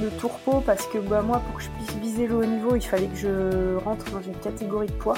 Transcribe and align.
le 0.00 0.10
tourpeau 0.10 0.62
parce 0.64 0.86
que 0.86 0.98
bah, 0.98 1.22
moi, 1.22 1.40
pour 1.46 1.56
que 1.56 1.62
je 1.62 1.70
puisse 1.70 1.96
viser 1.96 2.26
le 2.26 2.36
haut 2.36 2.44
niveau, 2.44 2.76
il 2.76 2.82
fallait 2.82 3.06
que 3.06 3.16
je 3.16 3.76
rentre 3.84 4.10
dans 4.10 4.22
une 4.22 4.36
catégorie 4.36 4.86
de 4.88 4.92
poids. 4.92 5.16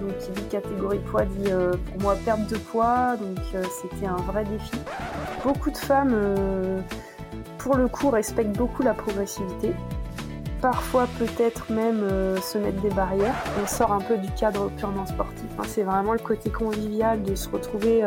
Donc, 0.00 0.16
qui 0.18 0.30
dit 0.30 0.48
catégorie 0.48 0.98
de 0.98 1.04
poids 1.04 1.24
dit 1.24 1.50
euh, 1.50 1.72
pour 1.72 2.02
moi 2.02 2.16
perte 2.24 2.46
de 2.48 2.56
poids. 2.56 3.16
Donc, 3.16 3.38
euh, 3.54 3.62
c'était 3.82 4.06
un 4.06 4.16
vrai 4.16 4.44
défi. 4.44 4.80
Beaucoup 5.44 5.70
de 5.70 5.76
femmes, 5.76 6.12
euh, 6.14 6.80
pour 7.58 7.76
le 7.76 7.88
coup, 7.88 8.10
respectent 8.10 8.56
beaucoup 8.56 8.82
la 8.82 8.94
progressivité. 8.94 9.72
Parfois, 10.60 11.06
peut-être 11.18 11.72
même 11.72 12.04
se 12.42 12.58
mettre 12.58 12.82
des 12.82 12.90
barrières. 12.90 13.34
On 13.62 13.66
sort 13.66 13.92
un 13.92 14.00
peu 14.00 14.18
du 14.18 14.28
cadre 14.32 14.70
purement 14.76 15.06
sportif. 15.06 15.46
hein. 15.58 15.62
C'est 15.66 15.84
vraiment 15.84 16.12
le 16.12 16.18
côté 16.18 16.50
convivial 16.50 17.22
de 17.22 17.34
se 17.34 17.48
retrouver 17.48 18.06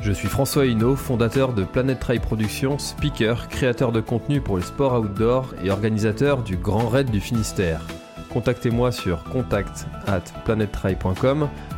Je 0.00 0.12
suis 0.12 0.28
François 0.28 0.66
Hinault, 0.66 0.96
fondateur 0.96 1.52
de 1.52 1.64
Planet 1.64 1.98
Trail 1.98 2.20
Productions, 2.20 2.78
speaker, 2.78 3.48
créateur 3.48 3.90
de 3.90 4.00
contenu 4.00 4.40
pour 4.40 4.56
les 4.56 4.62
sports 4.62 5.00
outdoor 5.00 5.54
et 5.62 5.70
organisateur 5.70 6.42
du 6.42 6.56
Grand 6.56 6.88
Raid 6.88 7.10
du 7.10 7.20
Finistère. 7.20 7.80
Contactez-moi 8.32 8.92
sur 8.92 9.24
contact 9.24 9.86
at 10.06 10.22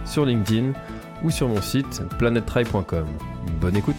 sur 0.04 0.26
LinkedIn 0.26 0.72
ou 1.22 1.30
sur 1.30 1.48
mon 1.48 1.62
site 1.62 2.02
planettrail.com. 2.18 3.06
Bonne 3.60 3.76
écoute 3.76 3.96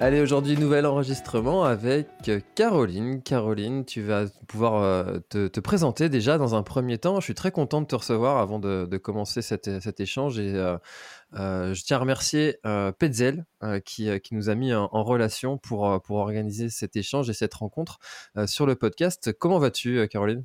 Allez, 0.00 0.20
aujourd'hui, 0.20 0.58
nouvel 0.58 0.86
enregistrement 0.86 1.64
avec 1.64 2.08
Caroline. 2.56 3.22
Caroline, 3.22 3.84
tu 3.84 4.02
vas 4.02 4.24
pouvoir 4.48 4.82
euh, 4.82 5.18
te, 5.28 5.46
te 5.46 5.60
présenter 5.60 6.08
déjà 6.08 6.36
dans 6.36 6.56
un 6.56 6.64
premier 6.64 6.98
temps. 6.98 7.20
Je 7.20 7.24
suis 7.24 7.34
très 7.34 7.52
content 7.52 7.80
de 7.80 7.86
te 7.86 7.94
recevoir 7.94 8.38
avant 8.38 8.58
de, 8.58 8.96
commencer 8.98 9.40
cet, 9.40 9.68
échange 10.00 10.38
et 10.40 10.52
euh, 10.56 10.76
euh, 11.34 11.74
je 11.74 11.84
tiens 11.84 11.98
à 11.98 12.00
remercier 12.00 12.58
euh, 12.66 12.90
Petzel 12.90 13.46
euh, 13.62 13.78
qui, 13.78 14.10
euh, 14.10 14.18
nous 14.32 14.50
a 14.50 14.56
mis 14.56 14.74
en, 14.74 14.88
relation 15.04 15.58
pour, 15.58 15.88
euh, 15.88 15.98
organiser 16.10 16.70
cet 16.70 16.96
échange 16.96 17.30
et 17.30 17.34
cette 17.34 17.54
rencontre 17.54 17.98
euh, 18.36 18.48
sur 18.48 18.66
le 18.66 18.74
podcast. 18.74 19.32
Comment 19.38 19.60
vas-tu, 19.60 19.98
euh, 19.98 20.06
Caroline? 20.08 20.44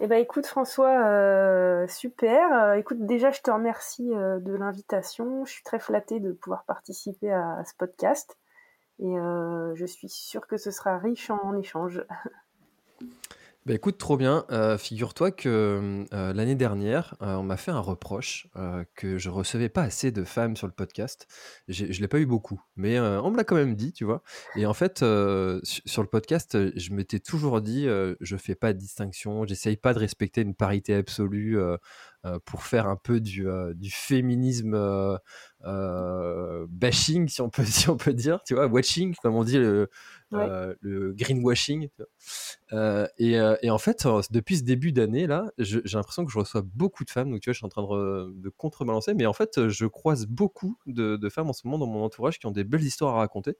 Eh 0.00 0.06
ben 0.06 0.20
écoute 0.20 0.46
François, 0.46 1.06
euh, 1.06 1.86
super. 1.86 2.52
Euh, 2.52 2.74
écoute, 2.74 3.06
déjà 3.06 3.30
je 3.30 3.40
te 3.40 3.50
remercie 3.50 4.12
euh, 4.14 4.40
de 4.40 4.54
l'invitation. 4.54 5.44
Je 5.44 5.52
suis 5.52 5.62
très 5.62 5.78
flattée 5.78 6.18
de 6.18 6.32
pouvoir 6.32 6.64
participer 6.64 7.30
à, 7.30 7.58
à 7.58 7.64
ce 7.64 7.74
podcast. 7.78 8.36
Et 8.98 9.18
euh, 9.18 9.74
je 9.74 9.84
suis 9.84 10.08
sûre 10.08 10.46
que 10.46 10.56
ce 10.56 10.70
sera 10.70 10.98
riche 10.98 11.30
en, 11.30 11.56
échanges. 11.56 12.04
Bah 13.66 13.74
écoute, 13.74 13.98
trop 13.98 14.16
bien. 14.16 14.44
Euh, 14.52 14.78
figure-toi 14.78 15.32
que 15.32 16.04
euh, 16.14 16.32
l'année 16.32 16.54
dernière, 16.54 17.16
euh, 17.20 17.34
on 17.34 17.42
m'a 17.42 17.56
fait 17.56 17.72
un 17.72 17.80
reproche 17.80 18.46
que 18.94 19.18
je 19.18 19.28
recevais 19.28 19.68
pas 19.68 19.82
assez 19.82 20.12
de 20.12 20.22
femmes 20.22 20.56
sur 20.56 20.68
le 20.68 20.72
podcast. 20.72 21.26
J'ai- 21.66 21.92
Je 21.92 22.00
l'ai 22.00 22.06
pas 22.06 22.20
eu 22.20 22.26
beaucoup, 22.26 22.62
mais 22.76 23.00
on 23.00 23.28
me 23.32 23.36
l'a 23.36 23.42
quand 23.42 23.56
même 23.56 23.74
dit, 23.74 23.92
tu 23.92 24.04
vois. 24.04 24.22
Et 24.54 24.66
en 24.66 24.72
fait, 24.74 24.98
su- 25.64 25.82
sur 25.84 26.02
le 26.02 26.08
podcast, 26.08 26.56
je 26.78 26.92
m'étais 26.92 27.18
toujours 27.18 27.60
dit, 27.60 27.88
euh, 27.88 28.14
je 28.20 28.36
fais 28.36 28.54
pas 28.54 28.72
de 28.72 28.78
distinction, 28.78 29.44
j'essaye 29.46 29.76
pas 29.76 29.94
de 29.94 29.98
respecter 29.98 30.42
une 30.42 30.54
parité 30.54 30.94
absolue 30.94 31.58
pour 32.44 32.62
faire 32.62 32.86
un 32.86 32.96
peu 32.96 33.18
du, 33.20 33.46
féminisme 33.90 34.76
bashing, 36.68 37.28
si 37.28 37.40
on 37.40 37.50
peut, 37.50 37.64
si 37.64 37.88
on 37.88 37.96
peut 37.96 38.14
dire, 38.14 38.40
tu 38.46 38.54
vois, 38.54 38.66
watching, 38.66 39.14
comme 39.22 39.34
on 39.34 39.44
dit 39.44 39.58
le, 39.58 39.90
Euh, 40.38 40.74
le 40.80 41.12
greenwashing. 41.12 41.88
Euh, 42.72 43.06
et, 43.18 43.38
euh, 43.38 43.56
et 43.62 43.70
en 43.70 43.78
fait, 43.78 44.06
depuis 44.30 44.58
ce 44.58 44.62
début 44.62 44.92
d'année 44.92 45.26
là, 45.26 45.52
j'ai 45.58 45.80
l'impression 45.92 46.24
que 46.24 46.32
je 46.32 46.38
reçois 46.38 46.62
beaucoup 46.62 47.04
de 47.04 47.10
femmes. 47.10 47.30
Donc 47.30 47.40
tu 47.40 47.48
vois, 47.48 47.52
je 47.52 47.58
suis 47.58 47.66
en 47.66 47.68
train 47.68 47.82
de, 47.82 47.86
re- 47.86 48.40
de 48.40 48.48
contrebalancer, 48.48 49.14
mais 49.14 49.26
en 49.26 49.32
fait, 49.32 49.68
je 49.68 49.86
croise 49.86 50.26
beaucoup 50.26 50.78
de, 50.86 51.28
femmes 51.28 51.48
en 51.48 51.52
ce 51.52 51.66
moment 51.66 51.78
dans 51.78 51.86
mon 51.90 52.04
entourage 52.04 52.38
qui 52.38 52.46
ont 52.46 52.50
des 52.50 52.64
belles 52.64 52.84
histoires 52.84 53.16
à 53.16 53.18
raconter. 53.18 53.56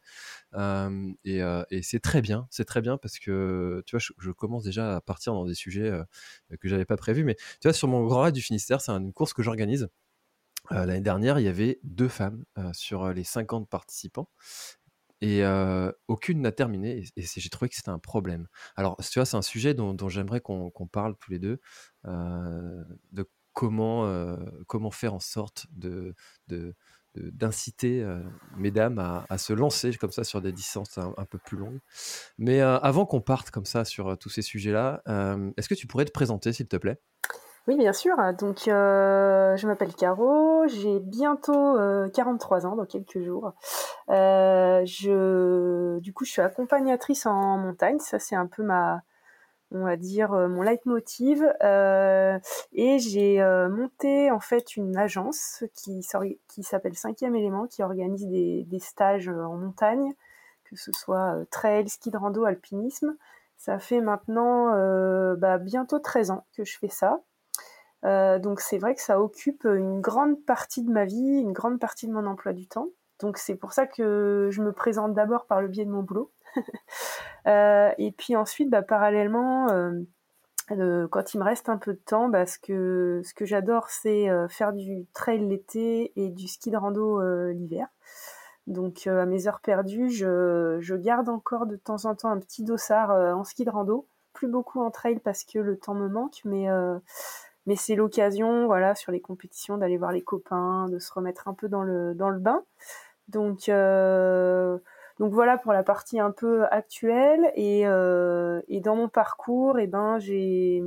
Et 1.25 1.83
c'est 1.83 2.01
très 2.01 2.23
bien, 2.23 2.47
c'est 2.51 2.65
très 2.65 2.81
bien 2.81 2.97
parce 2.99 3.19
que 3.19 3.83
tu 3.87 3.97
vois, 3.97 4.05
je, 4.19 4.31
commence 4.31 4.65
déjà 4.65 4.97
à 4.97 5.01
partir 5.01 5.33
dans 5.33 5.47
des 5.47 5.55
sujets 5.55 5.91
que 6.61 6.69
j'avais 6.69 6.85
pas 6.85 6.97
prévus. 6.97 7.25
Mais 7.25 7.37
tu 7.61 7.69
vois, 7.69 7.73
sur 7.73 7.89
mon 7.89 8.05
Grand 8.05 8.23
Raid 8.23 8.35
du 8.35 8.43
Finistère, 8.43 8.81
c'est 8.81 8.93
une 8.93 9.13
course 9.13 9.33
que 9.33 9.43
j'organise. 9.43 9.89
L'année 10.71 11.01
dernière, 11.01 11.39
il 11.39 11.45
y 11.45 11.49
avait 11.49 11.79
deux 11.85 12.09
femmes 12.09 12.45
sur 12.73 13.13
les 13.13 13.25
50 13.25 13.69
participants 13.69 14.29
et 15.21 15.43
aucune 16.09 16.41
n'a 16.41 16.53
terminé. 16.53 17.05
Et, 17.17 17.23
j'ai 17.23 17.51
trouvé 17.51 17.69
que 17.69 17.77
c'était 17.77 17.91
un 17.91 17.99
problème. 17.99 18.49
Alors, 18.77 18.97
tu 18.99 19.19
vois, 19.19 19.27
c'est 19.27 19.37
un 19.37 19.43
sujet 19.43 19.75
dont, 19.75 20.09
j'aimerais 20.09 20.41
qu'on 20.41 20.89
parle 20.91 21.17
tous 21.17 21.31
les 21.31 21.39
deux, 21.39 21.61
de 22.05 23.31
comment, 23.53 24.37
comment 24.67 24.91
faire 24.91 25.15
en 25.15 25.21
sorte 25.21 25.67
de, 25.73 26.15
d'inciter 27.15 28.07
mesdames 28.57 28.99
à, 28.99 29.25
à 29.31 29.39
se 29.39 29.53
lancer 29.53 29.95
comme 29.97 30.13
ça 30.13 30.25
sur 30.25 30.43
des 30.43 30.53
distances 30.53 30.99
un, 30.99 31.25
peu 31.25 31.39
plus 31.39 31.57
longues. 31.57 31.81
Mais 32.39 32.61
avant 32.61 33.07
qu'on 33.07 33.21
parte 33.21 33.51
comme 33.51 33.67
ça 33.67 33.85
sur 33.85 34.19
tous 34.19 34.29
ces 34.29 34.43
sujets-là, 34.43 35.03
est-ce 35.57 35.69
que 35.69 35.75
tu 35.75 35.87
pourrais 35.87 36.05
te 36.05 36.13
présenter, 36.13 36.53
s'il 36.53 36.69
te 36.69 36.77
plaît? 36.77 37.01
Oui, 37.67 37.77
bien 37.77 37.93
sûr. 37.93 38.17
Donc, 38.39 38.69
euh, 38.69 39.57
je 39.57 39.67
m'appelle 39.67 39.93
Caro, 39.95 40.69
j'ai 40.69 41.01
bientôt 41.01 41.77
euh, 41.77 42.09
43 42.11 42.65
ans, 42.65 42.77
dans 42.77 42.87
quelques 42.87 43.21
jours. 43.21 43.53
Euh, 44.09 44.83
je, 44.85 45.99
du 45.99 46.13
coup, 46.13 46.25
je 46.25 46.31
suis 46.31 46.43
accompagnatrice 46.43 47.27
en 47.27 47.59
montagne. 47.59 47.99
Ça, 47.99 48.21
c'est 48.21 48.37
un 48.37 48.47
peu 48.47 48.63
ma, 48.63 49.03
on 49.73 49.85
va 49.85 49.97
dire, 49.97 50.33
euh, 50.33 50.49
mon 50.49 50.63
leitmotiv. 50.63 51.45
Euh, 51.65 52.39
et 52.73 52.99
j'ai 53.01 53.43
euh, 53.43 53.69
monté, 53.69 54.31
en 54.31 54.41
fait, 54.41 54.77
une 54.77 54.97
agence 54.97 55.65
qui, 55.75 56.03
s'appelle 56.63 56.95
Cinquième 56.95 57.35
élément, 57.35 57.67
qui 57.67 57.83
organise 57.83 58.27
des, 58.29 58.79
stages 58.81 59.29
euh, 59.29 59.45
en 59.45 59.57
montagne, 59.57 60.13
que 60.65 60.77
ce 60.77 60.93
soit 60.93 61.35
euh, 61.35 61.45
trail, 61.51 61.89
ski 61.89 62.11
de 62.11 62.17
rando, 62.17 62.45
alpinisme. 62.45 63.17
Ça 63.57 63.79
fait 63.79 64.01
maintenant 64.01 64.73
euh, 64.75 65.35
bah, 65.37 65.59
bientôt 65.59 65.99
13 65.99 66.31
ans 66.31 66.47
que 66.57 66.65
je 66.65 66.79
fais 66.79 66.89
ça. 66.89 67.21
Euh, 68.07 68.39
donc 68.39 68.61
c'est 68.61 68.79
vrai 68.79 68.95
que 68.95 69.01
ça 69.03 69.21
occupe 69.21 69.65
une 69.65 70.01
grande 70.01 70.41
partie 70.45 70.83
de 70.83 70.91
ma 70.91 71.05
vie, 71.05 71.41
une 71.41 71.53
grande 71.53 71.81
partie 71.81 72.07
de 72.07 72.13
mon 72.13 72.27
emploi 72.27 72.53
du 72.53 72.67
temps. 72.67 72.89
Donc 73.21 73.39
c'est 73.39 73.57
pour 73.57 73.73
ça 73.73 73.87
que 73.87 74.49
je 74.53 74.63
me 74.63 74.73
présente 74.73 75.15
d'abord 75.15 75.47
par 75.47 75.61
le 75.61 75.69
biais 75.69 75.85
de 75.85 75.91
mon 75.91 76.03
boulot. 76.03 76.33
Euh, 77.47 77.93
et 77.97 78.11
puis 78.11 78.35
ensuite, 78.35 78.71
bah, 78.71 78.83
parallèlement, 78.83 79.69
euh, 79.69 81.07
quand 81.07 81.33
il 81.33 81.39
me 81.39 81.45
reste 81.45 81.69
un 81.69 81.77
peu 81.77 81.93
de 81.93 82.01
temps, 82.05 82.29
bah, 82.29 82.45
ce 82.45 82.59
que, 82.59 83.23
ce 83.25 83.35
que 83.35 83.45
j'adore, 83.45 83.89
c'est 83.89 84.27
faire 84.49 84.73
du 84.73 85.07
trail 85.15 85.47
l'été 85.47 86.13
et 86.17 86.31
du 86.31 86.49
ski 86.49 86.73
de 86.73 86.77
rando 86.77 87.21
l'hiver. 87.53 87.87
Donc 88.67 89.07
à 89.07 89.27
mes 89.27 89.47
heures 89.47 89.61
perdues, 89.61 90.11
je, 90.11 90.79
je 90.81 90.97
garde 90.97 91.29
encore 91.29 91.67
de 91.67 91.77
temps 91.77 92.05
en 92.07 92.17
temps 92.17 92.31
un 92.31 92.41
petit 92.41 92.65
dossard 92.65 93.11
en 93.13 93.45
ski 93.45 93.65
de 93.65 93.71
rando. 93.71 94.09
Plus 94.33 94.49
beaucoup 94.49 94.81
en 94.81 94.91
trail 94.91 95.21
parce 95.21 95.45
que 95.45 95.61
le 95.61 95.79
temps 95.79 95.95
me 95.95 96.09
manque, 96.09 96.41
mais 96.45 96.67
mais 97.67 97.77
c'est 97.77 97.95
l'occasion, 97.97 98.67
voilà, 98.67 98.95
sur 98.95 99.13
les 99.13 99.21
compétitions, 99.21 99.77
d'aller 99.77 99.99
voir 99.99 100.13
les 100.13 100.23
copains, 100.23 100.89
de 100.89 100.99
se 100.99 101.13
remettre 101.13 101.49
un 101.49 101.55
peu 101.55 101.69
dans 101.69 101.83
le, 101.83 102.15
dans 102.15 102.31
le 102.31 102.39
bain. 102.39 102.63
Donc, 103.29 103.69
euh, 103.69 104.79
Donc 105.19 105.33
voilà 105.33 105.57
pour 105.57 105.73
la 105.73 105.83
partie 105.83 106.21
un 106.21 106.31
peu 106.31 106.65
actuelle. 106.71 107.51
Et, 107.55 107.83
et 107.83 108.81
dans 108.81 108.97
mon 108.97 109.09
parcours, 109.09 109.79
eh 109.79 109.87
ben, 109.87 110.19
j'ai 110.19 110.83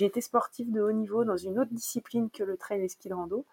été 0.00 0.20
sportive 0.20 0.72
de 0.72 0.80
haut 0.82 0.92
niveau 0.92 1.24
dans 1.24 1.36
une 1.36 1.58
autre 1.58 1.72
discipline 1.72 2.28
que 2.30 2.42
le 2.42 2.56
trail 2.56 2.82
et 2.82 2.88
ski 2.88 3.08
de 3.08 3.14
rando. 3.14 3.44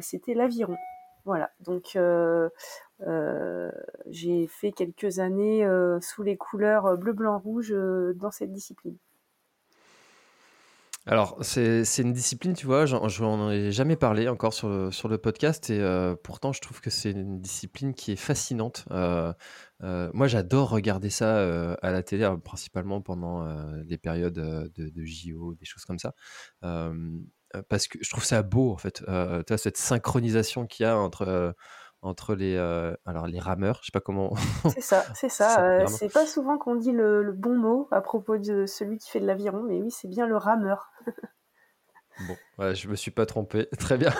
C'était 0.00 0.34
l'aviron. 0.34 0.76
Voilà, 1.24 1.50
donc 1.60 1.98
j'ai 4.06 4.46
fait 4.46 4.72
quelques 4.72 5.18
années 5.18 5.68
sous 6.00 6.22
les 6.22 6.36
couleurs 6.36 6.96
bleu, 6.96 7.12
blanc, 7.12 7.38
rouge 7.38 7.74
dans 8.14 8.30
cette 8.30 8.52
discipline. 8.52 8.96
Alors, 11.10 11.36
c'est 11.40 11.82
une 11.98 12.12
discipline, 12.12 12.52
tu 12.54 12.66
vois, 12.66 12.86
j'en 12.86 13.50
ai 13.50 13.72
jamais 13.72 13.96
parlé 13.96 14.28
encore 14.28 14.54
sur 14.54 14.68
le, 14.68 14.92
sur 14.92 15.08
le 15.08 15.18
podcast 15.18 15.68
et 15.68 15.80
euh, 15.80 16.14
pourtant 16.14 16.52
je 16.52 16.60
trouve 16.60 16.80
que 16.80 16.88
c'est 16.88 17.10
une 17.10 17.40
discipline 17.40 17.94
qui 17.94 18.12
est 18.12 18.16
fascinante. 18.16 18.84
Euh, 18.92 19.32
euh, 19.82 20.08
moi, 20.14 20.28
j'adore 20.28 20.70
regarder 20.70 21.10
ça 21.10 21.74
à 21.82 21.90
la 21.90 22.04
télé, 22.04 22.32
principalement 22.44 23.00
pendant 23.00 23.44
les 23.88 23.98
périodes 23.98 24.34
de, 24.34 24.70
de 24.76 25.04
JO, 25.04 25.56
des 25.56 25.64
choses 25.64 25.84
comme 25.84 25.98
ça. 25.98 26.14
parce 27.68 27.88
que 27.88 27.98
je 28.00 28.08
trouve 28.08 28.24
ça 28.24 28.44
beau, 28.44 28.70
en 28.70 28.76
fait. 28.76 29.02
tu 29.04 29.52
as 29.52 29.58
cette 29.58 29.78
synchronisation 29.78 30.64
qu'il 30.68 30.84
y 30.84 30.88
a 30.88 30.96
entre 30.96 31.56
entre 32.02 32.34
les, 32.34 32.56
euh, 32.56 32.94
alors 33.04 33.26
les 33.26 33.38
rameurs, 33.38 33.80
je 33.80 33.86
sais 33.86 33.92
pas 33.92 34.00
comment. 34.00 34.34
c'est 34.74 34.80
ça, 34.80 35.04
c'est 35.14 35.28
ça. 35.28 35.62
Euh, 35.62 35.86
c'est 35.86 36.12
pas 36.12 36.26
souvent 36.26 36.58
qu'on 36.58 36.76
dit 36.76 36.92
le, 36.92 37.32
bon 37.32 37.56
mot 37.56 37.88
à 37.90 38.00
propos 38.00 38.38
de 38.38 38.66
celui 38.66 38.98
qui 38.98 39.10
fait 39.10 39.20
de 39.20 39.26
l'aviron, 39.26 39.62
mais 39.62 39.80
oui, 39.80 39.90
c'est 39.90 40.08
bien 40.08 40.26
le 40.26 40.36
rameur. 40.36 40.90
Bon, 42.26 42.36
ouais, 42.58 42.74
je 42.74 42.88
me 42.88 42.96
suis 42.96 43.10
pas 43.10 43.24
trompé, 43.24 43.66
très 43.78 43.96
bien. 43.96 44.12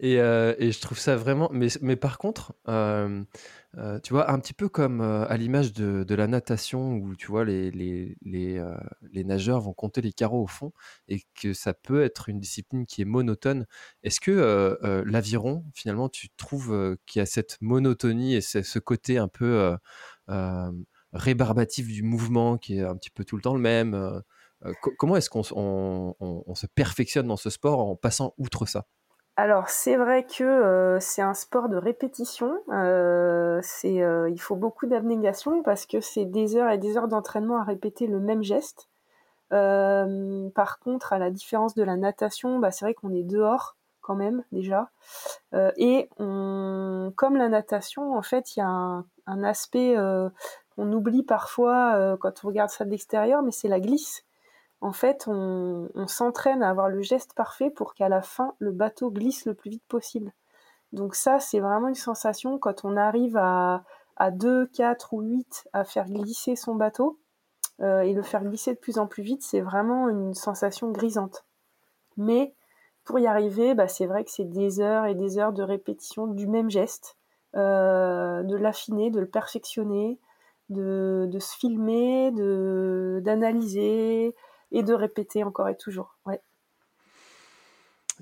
et, 0.00 0.20
euh, 0.20 0.54
et, 0.58 0.70
je 0.70 0.80
trouve 0.80 0.98
ça 0.98 1.16
vraiment. 1.16 1.50
Mais, 1.52 1.96
par 1.96 2.18
contre, 2.18 2.54
euh, 2.68 3.24
euh, 3.76 3.98
tu 4.00 4.12
vois, 4.12 4.30
un 4.30 4.38
petit 4.38 4.52
peu 4.52 4.68
comme 4.68 5.00
à 5.00 5.36
l'image 5.36 5.72
de, 5.72 6.14
la 6.14 6.26
natation 6.28 6.94
où 6.94 7.16
tu 7.16 7.26
vois 7.26 7.44
les, 7.44 7.70
les, 7.72 9.24
nageurs 9.24 9.60
vont 9.60 9.72
compter 9.72 10.00
les 10.00 10.12
carreaux 10.12 10.44
au 10.44 10.46
fond 10.46 10.72
et 11.08 11.22
que 11.34 11.52
ça 11.52 11.74
peut 11.74 12.02
être 12.02 12.28
une 12.28 12.38
discipline 12.38 12.86
qui 12.86 13.02
est 13.02 13.04
monotone. 13.04 13.66
Est-ce 14.04 14.20
que 14.20 14.78
l'aviron, 15.06 15.64
finalement, 15.74 16.08
tu 16.08 16.28
trouves 16.36 16.96
qu'il 17.06 17.20
y 17.20 17.22
a 17.22 17.26
cette 17.26 17.58
monotonie 17.60 18.36
et 18.36 18.40
ce 18.40 18.78
côté 18.78 19.18
un 19.18 19.28
peu 19.28 19.76
rébarbatif 21.12 21.88
du 21.88 22.02
mouvement 22.02 22.58
qui 22.58 22.78
est 22.78 22.82
un 22.84 22.96
petit 22.96 23.10
peu 23.10 23.24
tout 23.24 23.36
le 23.36 23.42
temps 23.42 23.54
le 23.54 23.60
même 23.60 24.22
euh, 24.64 24.72
comment 24.98 25.16
est-ce 25.16 25.30
qu'on 25.30 25.42
se 25.42 26.66
perfectionne 26.66 27.26
dans 27.26 27.36
ce 27.36 27.50
sport 27.50 27.80
en 27.80 27.96
passant 27.96 28.34
outre 28.38 28.66
ça? 28.66 28.84
Alors 29.36 29.68
c'est 29.68 29.96
vrai 29.96 30.26
que 30.26 30.42
euh, 30.42 30.98
c'est 30.98 31.22
un 31.22 31.34
sport 31.34 31.68
de 31.68 31.76
répétition. 31.76 32.58
Euh, 32.72 33.60
il 33.84 34.40
faut 34.40 34.56
beaucoup 34.56 34.86
d'abnégation 34.86 35.62
parce 35.62 35.86
que 35.86 36.00
c'est 36.00 36.24
des 36.24 36.56
heures 36.56 36.70
et 36.70 36.78
des 36.78 36.96
heures 36.96 37.08
d'entraînement 37.08 37.60
à 37.60 37.64
répéter 37.64 38.08
le 38.08 38.18
même 38.18 38.42
geste. 38.42 38.88
par 39.50 40.78
contre, 40.80 41.12
à 41.12 41.18
la 41.18 41.30
différence 41.30 41.74
de 41.74 41.84
la 41.84 41.96
natation, 41.96 42.58
bah, 42.58 42.70
c'est 42.72 42.84
vrai 42.84 42.94
qu'on 42.94 43.14
est 43.14 43.22
dehors 43.22 43.76
quand 44.00 44.16
même 44.16 44.42
déjà. 44.50 44.90
et 45.76 46.08
comme 46.18 47.36
la 47.36 47.48
natation, 47.48 48.16
en 48.16 48.22
fait, 48.22 48.56
il 48.56 48.60
y 48.60 48.62
a 48.62 48.68
un, 48.68 49.06
un 49.26 49.44
aspect 49.44 49.94
qu'on 50.74 50.92
oublie 50.92 51.22
parfois 51.22 52.16
quand 52.20 52.42
on 52.42 52.48
regarde 52.48 52.70
ça 52.70 52.84
de 52.84 52.90
l'extérieur, 52.90 53.42
mais 53.42 53.52
c'est 53.52 53.68
la 53.68 53.78
glisse 53.78 54.24
en 54.80 54.92
fait, 54.92 55.24
on, 55.26 55.88
s'entraîne 56.06 56.62
à 56.62 56.70
avoir 56.70 56.88
le 56.88 57.02
geste 57.02 57.34
parfait 57.34 57.70
pour 57.70 57.94
qu'à 57.94 58.08
la 58.08 58.22
fin, 58.22 58.54
le 58.58 58.70
bateau 58.70 59.10
glisse 59.10 59.44
le 59.44 59.54
plus 59.54 59.70
vite 59.70 59.86
possible. 59.88 60.32
Donc 60.92 61.14
ça, 61.14 61.40
c'est 61.40 61.60
vraiment 61.60 61.88
une 61.88 61.94
sensation 61.94 62.58
quand 62.58 62.84
on 62.84 62.96
arrive 62.96 63.36
à, 63.36 63.84
à 64.16 64.30
2, 64.30 64.66
4 64.66 65.14
ou 65.14 65.22
8 65.22 65.68
à 65.72 65.84
faire 65.84 66.06
glisser 66.06 66.56
son 66.56 66.74
bateau 66.74 67.18
euh, 67.80 68.00
et 68.00 68.12
le 68.12 68.22
faire 68.22 68.44
glisser 68.44 68.74
de 68.74 68.78
plus 68.78 68.98
en 68.98 69.06
plus 69.06 69.22
vite, 69.22 69.42
c'est 69.42 69.60
vraiment 69.60 70.08
une 70.08 70.34
sensation 70.34 70.90
grisante. 70.90 71.44
Mais 72.16 72.54
pour 73.04 73.18
y 73.18 73.26
arriver, 73.26 73.74
bah, 73.74 73.88
c'est 73.88 74.06
vrai 74.06 74.24
que 74.24 74.30
c'est 74.30 74.44
des 74.44 74.80
heures 74.80 75.06
et 75.06 75.14
des 75.14 75.38
heures 75.38 75.52
de 75.52 75.62
répétition 75.62 76.26
du 76.26 76.46
même 76.46 76.70
geste, 76.70 77.16
euh, 77.56 78.42
de 78.42 78.56
l'affiner, 78.56 79.10
de 79.10 79.20
le 79.20 79.28
perfectionner, 79.28 80.18
de, 80.68 81.28
se 81.40 81.56
filmer, 81.56 82.30
d'analyser, 83.22 84.34
et 84.72 84.82
de 84.82 84.94
répéter 84.94 85.44
encore 85.44 85.68
et 85.68 85.76
toujours. 85.76 86.16
Ouais. 86.26 86.40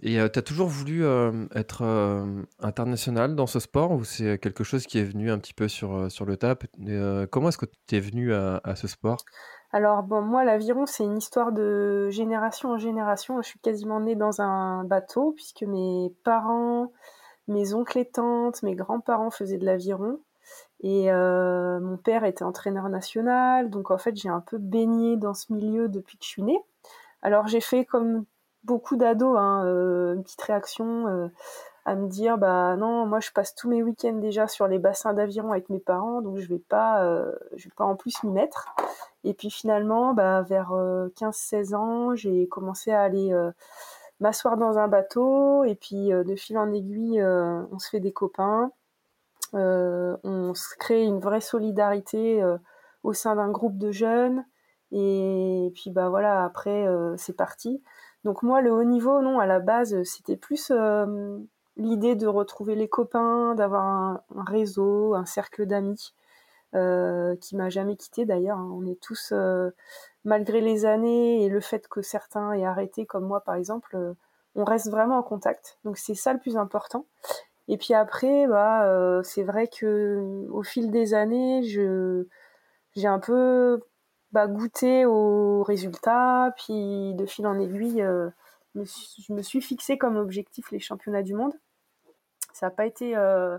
Et 0.03 0.21
euh, 0.21 0.29
tu 0.29 0.39
as 0.39 0.43
toujours 0.43 0.69
voulu 0.69 1.05
euh, 1.05 1.47
être 1.55 1.83
euh, 1.83 2.43
international 2.61 3.35
dans 3.35 3.47
ce 3.47 3.61
sport 3.61 3.93
ou 3.93 4.05
c'est 4.05 4.39
quelque 4.39 4.63
chose 4.63 4.87
qui 4.87 4.99
est 4.99 5.05
venu 5.05 5.31
un 5.31 5.39
petit 5.39 5.55
peu 5.55 5.69
sur, 5.69 6.11
sur 6.11 6.27
le 6.27 6.37
tap? 6.37 6.65
Comment 7.31 7.49
est-ce 7.49 7.59
que 7.59 7.67
tu 7.87 7.97
es 7.97 8.01
venu 8.01 8.35
à, 8.35 8.61
ce 8.75 8.89
sport? 8.89 9.19
Alors, 9.73 10.03
bon, 10.03 10.23
moi, 10.23 10.45
l'aviron, 10.45 10.87
c'est 10.87 11.05
une 11.05 11.19
histoire 11.19 11.53
de 11.53 12.09
génération 12.11 12.71
en 12.71 12.79
génération. 12.79 13.41
Je 13.43 13.49
suis 13.49 13.59
quasiment 13.59 14.01
née 14.01 14.17
dans 14.17 14.41
un 14.41 14.85
bateau 14.85 15.33
puisque 15.33 15.63
mes 15.63 16.15
parents, 16.25 16.93
mes 17.49 17.75
oncles 17.75 17.99
et 17.99 18.09
tantes, 18.09 18.63
mes 18.63 18.75
grands-parents 18.75 19.31
faisaient 19.31 19.59
de 19.59 19.67
l'aviron. 19.67 20.21
Et 20.81 21.11
euh, 21.11 21.81
mon 21.81 21.97
père 21.97 22.25
était 22.25 22.45
entraîneur 22.45 22.89
national, 22.89 23.71
donc 23.71 23.91
en 23.91 23.99
fait 23.99 24.15
j'ai 24.17 24.29
un 24.29 24.41
peu 24.41 24.59
baigné 24.59 25.17
dans 25.17 25.35
ce 25.35 25.53
milieu 25.53 25.89
depuis 25.89 26.19
que 26.19 26.25
je 26.25 26.29
suis 26.31 26.43
née. 26.43 26.61
Alors 27.23 27.47
j'ai 27.49 27.61
fait 27.61 27.85
comme 27.85 28.25
beaucoup 28.65 28.97
d'ados, 28.97 29.39
hein, 29.39 29.65
euh, 29.65 30.15
une 30.15 30.23
petite 30.23 30.43
réaction 30.43 31.07
euh, 31.09 31.29
à 31.87 31.95
me 31.95 32.09
dire 32.09 32.37
bah 32.37 32.77
non, 32.77 33.07
moi 33.07 33.21
je 33.21 33.31
passe 33.31 33.55
tous 33.55 33.69
mes 33.71 33.83
week-ends 33.83 34.19
déjà 34.19 34.49
sur 34.49 34.69
les 34.69 34.79
bassins 34.79 35.15
d'aviron 35.15 35.53
avec 35.53 35.71
mes 35.71 35.81
parents, 35.81 36.21
donc 36.21 36.39
je 36.39 36.49
vais 36.49 36.59
pas, 36.59 37.03
je 37.55 37.65
vais 37.65 37.75
pas 37.77 37.85
en 37.85 37.97
plus 37.97 38.23
m'y 38.25 38.33
mettre. 38.33 38.75
Et 39.25 39.35
puis 39.35 39.51
finalement, 39.51 40.13
bah, 40.15 40.43
vers 40.43 40.73
15-16 40.73 41.75
ans, 41.75 42.15
j'ai 42.15 42.49
commencé 42.49 42.93
à 42.93 43.03
aller 43.03 43.33
m'asseoir 44.21 44.57
dans 44.57 44.79
un 44.79 44.89
bateau, 44.89 45.65
et 45.65 45.77
puis 45.77 46.09
de 46.09 46.37
fil 46.37 46.59
en 46.59 46.73
aiguille, 46.73 47.23
on 47.23 47.79
se 47.79 47.89
fait 47.89 48.01
des 48.01 48.13
copains. 48.13 48.73
Euh, 49.55 50.17
on 50.25 50.55
se 50.55 50.75
crée 50.77 51.05
une 51.05 51.21
vraie 51.21 51.41
solidarité 51.41 52.43
euh, 52.43 52.59
au 53.03 53.13
sein 53.13 53.37
d'un 53.37 53.51
groupe 53.51 53.79
de 53.79 53.93
jeunes. 53.93 54.45
Et 54.93 55.73
puis 55.75 55.91
bah 55.91 56.09
voilà, 56.09 56.45
après 56.45 56.87
euh, 56.87 57.17
c'est 57.17 57.37
parti. 57.37 57.83
Donc 58.25 58.43
moi 58.43 58.61
le 58.61 58.73
haut 58.73 58.85
niveau, 58.85 59.21
non, 59.21 59.39
à 59.39 59.47
la 59.47 59.61
base 59.61 60.03
c'était 60.05 60.37
plus 60.37 60.73
l'idée 61.77 62.17
de 62.17 62.27
retrouver 62.27 62.75
les 62.75 62.89
copains, 62.89 63.55
d'avoir 63.55 63.85
un, 63.85 64.23
réseau, 64.47 65.15
un 65.15 65.27
cercle 65.27 65.67
d'amis 65.67 66.15
qui 66.73 67.57
m'a 67.57 67.69
jamais 67.71 67.97
quitté 67.97 68.27
d'ailleurs. 68.27 68.59
Hein. 68.59 68.71
On 68.73 68.85
est 68.87 69.01
tous, 69.01 69.33
malgré 70.25 70.61
les 70.61 70.85
années 70.85 71.45
et 71.45 71.49
le 71.49 71.61
fait 71.61 71.89
que 71.89 72.03
certains 72.03 72.53
aient 72.53 72.65
arrêté 72.65 73.07
comme 73.07 73.27
moi 73.27 73.41
par 73.41 73.55
exemple, 73.55 74.15
on 74.55 74.65
reste 74.65 74.91
vraiment 74.91 75.19
en 75.19 75.23
contact. 75.23 75.79
Donc 75.85 75.99
c'est 75.99 76.15
ça 76.15 76.33
le 76.33 76.39
plus 76.39 76.57
important. 76.57 77.07
Et 77.69 77.79
puis 77.79 77.95
après, 77.95 78.47
bah, 78.47 78.89
euh, 78.89 79.23
c'est 79.23 79.43
vrai 79.43 79.69
que 79.69 80.47
au 80.51 80.63
fil 80.63 80.91
des 80.91 81.15
années, 81.15 81.63
je 81.65 82.27
j'ai 82.95 83.09
un 83.09 83.19
peu 83.19 83.81
bah, 84.33 84.47
goûté 84.47 85.05
aux 85.07 85.63
résultats, 85.63 86.55
puis 86.57 87.15
de 87.15 87.27
fil 87.27 87.47
en 87.47 87.59
aiguille, 87.59 88.03
euh, 88.03 88.31
je 88.75 89.33
me 89.33 89.43
suis 89.43 89.61
fixé 89.61 89.99
comme 89.99 90.17
objectif 90.17 90.71
les 90.71 90.79
championnats 90.81 91.23
du 91.23 91.35
monde. 91.35 91.55
Ça 92.53 92.67
n'a 92.67 92.71
pas 92.71 92.87
été 92.87 93.17
euh, 93.17 93.59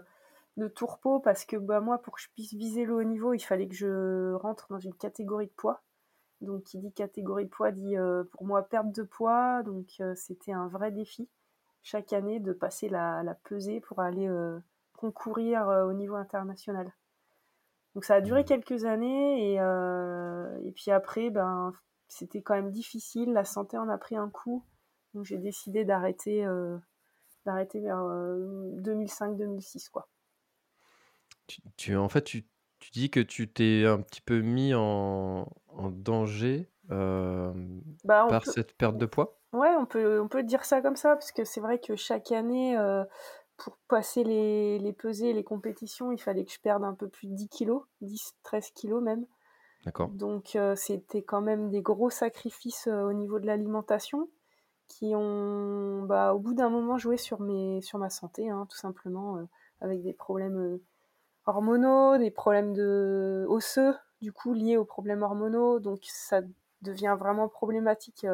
de 0.58 0.68
tourpeau 0.68 1.20
parce 1.20 1.46
que 1.46 1.58
bah, 1.58 1.82
moi, 1.82 2.00
pour 2.02 2.16
que 2.16 2.22
je 2.22 2.30
puisse 2.34 2.54
viser 2.54 2.86
le 2.86 2.96
haut 2.96 3.04
niveau, 3.04 3.34
il 3.34 3.40
fallait 3.42 3.68
que 3.68 3.76
je 3.76 4.34
rentre 4.36 4.68
dans 4.70 4.80
une 4.80 4.96
catégorie 4.96 5.48
de 5.48 5.54
poids. 5.58 5.84
Donc, 6.42 6.64
qui 6.66 6.80
dit 6.80 6.94
catégorie 6.94 7.46
de 7.46 7.50
poids 7.50 7.72
dit 7.72 7.96
pour 8.32 8.46
moi 8.46 8.64
perte 8.64 8.92
de 8.94 9.04
poids. 9.04 9.64
Donc, 9.64 10.02
c'était 10.16 10.54
un 10.54 10.68
vrai 10.68 10.92
défi 10.92 11.28
chaque 11.88 12.12
année 12.12 12.42
de 12.42 12.52
passer 12.52 12.90
la, 12.90 13.24
pesée 13.46 13.80
pour 13.80 14.02
aller 14.02 14.28
euh, 14.28 14.60
concourir 14.98 15.70
euh, 15.70 15.86
au 15.86 15.94
niveau 15.94 16.16
international. 16.16 16.92
Donc 17.96 18.04
ça 18.04 18.16
a 18.16 18.22
duré 18.22 18.42
mmh. 18.42 18.46
quelques 18.46 18.84
années 18.84 19.54
et, 19.54 19.60
euh, 19.62 20.60
et 20.66 20.74
puis 20.74 20.92
après, 20.92 21.30
ben, 21.30 21.72
c'était 22.10 22.42
quand 22.42 22.56
même 22.56 22.72
difficile, 22.72 23.32
la 23.32 23.46
santé 23.46 23.78
en 23.78 23.88
a 23.88 23.98
pris 23.98 24.18
un 24.18 24.30
coup, 24.30 24.66
donc 25.14 25.24
j'ai 25.24 25.38
décidé 25.38 25.86
d'arrêter 25.86 26.46
d'arrêter 27.46 27.80
vers 27.80 28.00
2005-2006 28.00 29.90
quoi. 29.90 30.10
Tu, 31.78 31.96
en 31.96 32.10
fait, 32.10 32.24
tu, 32.24 32.46
tu, 32.80 32.92
dis 32.92 33.10
que 33.10 33.22
tu 33.22 33.48
t'es 33.48 33.86
un 33.86 34.02
petit 34.02 34.22
peu 34.22 34.42
mis 34.42 34.74
en, 34.74 35.48
en 35.70 35.90
danger 35.90 36.70
bah, 36.90 37.54
par 38.04 38.46
cette 38.46 38.76
perte 38.76 38.98
de 38.98 39.06
poids? 39.06 39.37
Ouais, 39.54 39.76
on 39.78 39.86
peut, 39.86 40.20
on 40.20 40.28
peut 40.28 40.44
dire 40.44 40.66
ça 40.66 40.82
comme 40.82 40.96
ça, 40.96 41.16
parce 41.16 41.32
que 41.32 41.46
c'est 41.46 41.62
vrai 41.62 41.80
que 41.80 41.96
chaque 41.96 42.32
année, 42.32 42.78
euh, 42.78 43.04
pour 43.56 43.78
passer 43.88 44.24
les, 44.24 44.78
les 44.80 44.94
pesées, 44.94 45.34
les 45.34 45.44
compétitions, 45.44 46.12
il 46.12 46.20
fallait 46.20 46.44
que 46.44 46.52
je 46.52 46.60
perde 46.60 46.84
un 46.84 46.94
peu 46.94 47.08
plus 47.08 47.28
de 47.28 47.34
10 47.34 47.48
kilos, 47.48 47.84
10, 48.02 48.36
13 48.44 48.72
kilos 48.72 49.02
même. 49.02 49.26
D'accord. 49.86 50.10
Donc 50.10 50.56
euh, 50.56 50.76
c'était 50.76 51.22
quand 51.22 51.42
même 51.42 51.70
des 51.70 51.82
gros 51.82 52.10
sacrifices 52.10 52.88
euh, 52.88 53.04
au 53.04 53.14
niveau 53.14 53.40
de 53.40 53.46
l'alimentation 53.46 54.30
qui 54.90 55.14
ont, 55.16 56.04
bah, 56.04 56.34
au 56.34 56.40
bout 56.40 56.54
d'un 56.54 56.70
moment, 56.70 56.98
joué 56.98 57.18
sur, 57.18 57.40
mes, 57.40 57.82
sur 57.82 58.00
ma 58.00 58.10
santé, 58.10 58.50
hein, 58.50 58.68
tout 58.70 58.78
simplement, 58.78 59.38
avec 59.82 60.02
des 60.02 60.14
problèmes 60.14 60.80
hormonaux, 61.46 62.18
des 62.18 62.32
problèmes 62.32 62.74
de 62.74 63.46
osseux, 63.50 63.94
du 64.22 64.32
coup 64.32 64.54
liés 64.54 64.78
aux 64.78 64.86
problèmes 64.86 65.24
hormonaux. 65.24 65.80
Donc 65.80 66.00
ça 66.04 66.42
devient 66.82 67.18
vraiment 67.20 67.50
problématique 67.50 68.26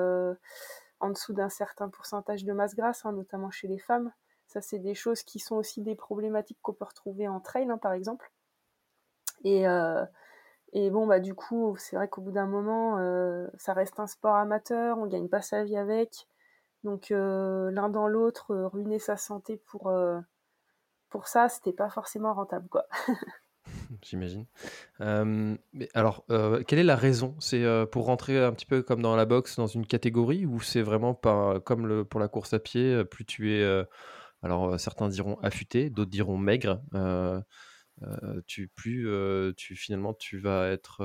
dessous 1.14 1.34
d'un 1.34 1.50
certain 1.50 1.90
pourcentage 1.90 2.44
de 2.44 2.54
masse 2.54 2.76
grasse, 2.76 3.06
hein, 3.06 3.14
notamment 3.14 3.52
chez 3.52 3.68
les 3.68 3.80
femmes. 3.80 4.12
Ça, 4.48 4.62
c'est 4.62 4.80
des 4.80 4.94
choses 4.96 5.24
qui 5.24 5.40
sont 5.40 5.56
aussi 5.56 5.82
des 5.82 5.96
problématiques 5.96 6.60
qu'on 6.62 6.74
peut 6.74 6.86
retrouver 6.86 7.28
en 7.28 7.40
trail, 7.40 7.70
hein, 7.72 7.78
par 7.78 7.94
exemple. 7.94 8.32
Et, 9.46 9.66
et 10.74 10.90
bon, 10.90 11.08
bah 11.08 11.20
du 11.20 11.34
coup, 11.34 11.76
c'est 11.78 11.96
vrai 11.96 12.08
qu'au 12.08 12.22
bout 12.22 12.32
d'un 12.32 12.46
moment, 12.46 12.98
ça 13.58 13.74
reste 13.74 14.00
un 14.00 14.08
sport 14.08 14.36
amateur, 14.36 14.98
on 14.98 15.08
gagne 15.08 15.28
pas 15.28 15.42
sa 15.42 15.64
vie 15.64 15.78
avec. 15.78 16.28
Donc 16.84 17.10
l'un 17.10 17.90
dans 17.90 18.08
l'autre, 18.08 18.56
ruiner 18.56 19.00
sa 19.00 19.18
santé 19.18 19.58
pour, 19.58 19.92
pour 21.10 21.28
ça, 21.28 21.50
c'était 21.50 21.74
pas 21.74 21.90
forcément 21.90 22.34
rentable, 22.34 22.68
quoi. 22.70 22.86
J'imagine. 24.02 24.46
mais 25.00 25.90
alors, 25.94 26.26
quelle 26.68 26.80
est 26.80 26.84
la 26.84 26.96
raison? 26.96 27.36
C'est 27.40 27.64
pour 27.92 28.06
rentrer 28.06 28.44
un 28.44 28.52
petit 28.52 28.66
peu 28.66 28.82
comme 28.82 29.02
dans 29.02 29.16
la 29.16 29.26
boxe, 29.26 29.58
dans 29.58 29.68
une 29.68 29.86
catégorie, 29.86 30.46
ou 30.46 30.62
c'est 30.62 30.82
vraiment 30.82 31.14
pas 31.14 31.60
comme 31.62 32.06
pour 32.06 32.20
la 32.20 32.28
course 32.28 32.54
à 32.54 32.60
pied, 32.60 33.04
plus 33.06 33.26
tu 33.26 33.54
es, 33.54 33.84
alors 34.42 34.80
certains 34.80 35.08
diront 35.08 35.38
affûté, 35.42 35.90
d'autres 35.90 36.12
diront 36.12 36.38
maigre, 36.38 36.82
tu 38.48 38.68
plus 38.68 39.08
tu 39.56 39.76
finalement 39.76 40.14
tu 40.14 40.40
vas 40.40 40.70
être 40.70 40.98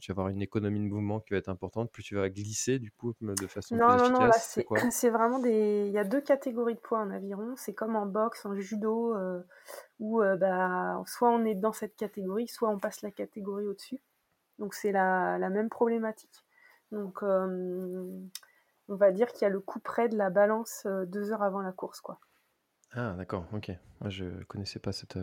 tu 0.00 0.10
vas 0.10 0.12
avoir 0.12 0.28
une 0.28 0.42
économie 0.42 0.80
de 0.80 0.86
mouvement 0.86 1.20
qui 1.20 1.32
va 1.32 1.38
être 1.38 1.48
importante 1.48 1.90
plus 1.92 2.02
tu 2.02 2.16
vas 2.16 2.28
glisser 2.28 2.78
du 2.78 2.90
coup 2.90 3.14
de 3.20 3.46
façon 3.46 3.76
non, 3.76 3.86
plus 3.86 4.10
non, 4.10 4.20
non, 4.20 4.30
c'est 4.38 4.66
c'est 4.90 5.10
vraiment 5.10 5.38
des 5.38 5.86
il 5.86 5.92
y 5.92 5.98
a 5.98 6.04
deux 6.04 6.20
catégories 6.20 6.74
de 6.74 6.80
poids 6.80 7.00
en 7.00 7.10
aviron. 7.10 7.54
C'est 7.56 7.74
comme 7.74 7.96
en 7.96 8.06
boxe 8.06 8.44
en 8.46 8.54
judo 8.54 9.14
où 9.98 10.20
bah 10.20 11.02
soit 11.06 11.30
on 11.30 11.44
est 11.44 11.54
dans 11.54 11.72
cette 11.72 11.96
catégorie 11.96 12.48
soit 12.48 12.70
on 12.70 12.78
passe 12.78 13.02
la 13.02 13.10
catégorie 13.10 13.66
au-dessus. 13.66 14.00
Donc 14.58 14.74
c'est 14.74 14.92
la, 14.92 15.38
la 15.38 15.50
même 15.50 15.68
problématique. 15.68 16.44
Donc 16.92 17.22
on 17.22 18.94
va 18.94 19.12
dire 19.12 19.32
qu'il 19.32 19.42
y 19.42 19.44
a 19.44 19.50
le 19.50 19.60
coup 19.60 19.80
près 19.80 20.08
de 20.08 20.16
la 20.16 20.30
balance 20.30 20.86
deux 21.06 21.30
heures 21.30 21.42
avant 21.42 21.60
la 21.60 21.72
course 21.72 22.00
quoi. 22.00 22.18
Ah 22.92 23.12
d'accord 23.18 23.46
ok. 23.52 23.70
Moi 24.00 24.10
je 24.10 24.24
connaissais 24.44 24.78
pas 24.78 24.92
cette 24.92 25.18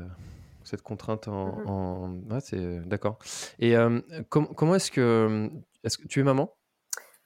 cette 0.63 0.82
contrainte 0.82 1.27
en. 1.27 2.08
Mmh 2.08 2.39
c'est 2.41 2.79
d'accord. 2.88 3.20
Et 3.60 3.75
comment 4.29 4.75
est-ce 4.75 4.91
que. 4.91 5.50
Est-ce 5.84 5.98
que 5.98 6.08
tu 6.08 6.20
es 6.20 6.24
maman? 6.24 6.55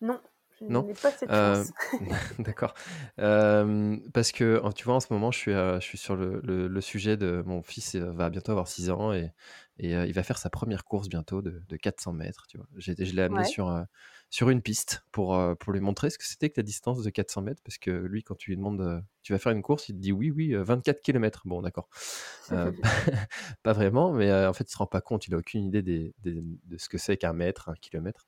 Non. 0.01 0.19
Je 0.59 0.65
non? 0.65 0.87
pas 0.99 1.11
cette 1.11 1.29
chance. 1.29 1.71
D'accord. 2.39 2.73
parce 3.15 4.31
que 4.31 4.71
tu 4.73 4.85
vois, 4.85 4.95
en 4.95 4.99
ce 4.99 5.13
moment, 5.13 5.29
je 5.31 5.37
suis, 5.37 5.51
je 5.51 5.79
suis 5.81 5.99
sur 5.99 6.15
le, 6.15 6.41
le, 6.43 6.81
sujet 6.81 7.15
de 7.15 7.43
mon 7.45 7.61
fils 7.61 7.95
va 7.95 8.31
bientôt 8.31 8.53
avoir 8.53 8.67
6 8.67 8.89
ans 8.89 9.13
et, 9.13 9.31
et 9.77 9.91
il 9.91 10.13
va 10.13 10.23
faire 10.23 10.39
sa 10.39 10.49
première 10.49 10.83
course 10.83 11.09
bientôt 11.09 11.43
de, 11.43 11.61
de 11.67 11.77
400 11.77 12.13
mètres. 12.13 12.47
Tu 12.49 12.57
vois. 12.57 12.65
je 12.77 12.91
l'ai 13.13 13.21
amené 13.21 13.43
sur, 13.43 13.69
sur 14.29 14.49
une 14.49 14.61
piste 14.61 15.03
pour, 15.11 15.35
euh, 15.35 15.55
pour 15.55 15.71
lui 15.71 15.79
montrer 15.79 16.09
ce 16.09 16.17
que 16.17 16.25
c'était 16.25 16.49
que 16.49 16.59
la 16.59 16.63
distance 16.63 17.01
de 17.01 17.09
400 17.09 17.41
mètres, 17.43 17.61
parce 17.63 17.77
que 17.77 17.91
lui, 17.91 18.23
quand 18.23 18.35
tu 18.35 18.51
lui 18.51 18.57
demandes, 18.57 18.81
euh, 18.81 18.99
tu 19.23 19.31
vas 19.33 19.39
faire 19.39 19.53
une 19.53 19.61
course, 19.61 19.87
il 19.89 19.95
te 19.95 19.99
dit 19.99 20.11
oui, 20.11 20.31
oui, 20.31 20.53
24 20.53 20.97
euh, 20.97 20.99
km. 21.01 21.43
Bon, 21.45 21.61
d'accord. 21.61 21.89
pas 23.63 23.73
vraiment, 23.73 24.11
mais 24.11 24.31
en 24.33 24.53
fait, 24.53 24.65
il 24.65 24.71
se 24.71 24.77
rend 24.77 24.87
pas 24.87 25.01
compte, 25.01 25.27
il 25.27 25.33
a 25.33 25.37
aucune 25.37 25.65
idée 25.65 25.81
des, 25.81 26.13
de 26.23 26.77
ce 26.77 26.89
que 26.89 26.97
c'est 26.97 27.17
qu'un 27.17 27.33
mètre, 27.33 27.69
un 27.69 27.75
kilomètre. 27.75 28.27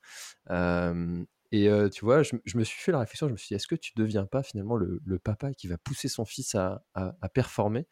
et 1.52 1.70
tu 1.92 2.06
vois, 2.06 2.24
je, 2.24 2.36
me 2.56 2.64
suis 2.64 2.82
fait 2.82 2.92
la 2.92 3.00
réflexion, 3.00 3.28
je 3.28 3.34
me 3.34 3.38
suis 3.38 3.50
dit, 3.50 3.54
est-ce 3.56 3.68
que 3.68 3.76
tu 3.76 3.92
deviens 3.96 4.26
pas 4.26 4.44
finalement 4.44 4.78
le, 4.78 5.20
papa 5.20 5.54
qui 5.54 5.68
va 5.68 5.78
pousser 5.78 6.08
son 6.08 6.24
fils 6.26 6.56
à, 6.56 6.84
à, 6.94 7.30
performer? 7.30 7.88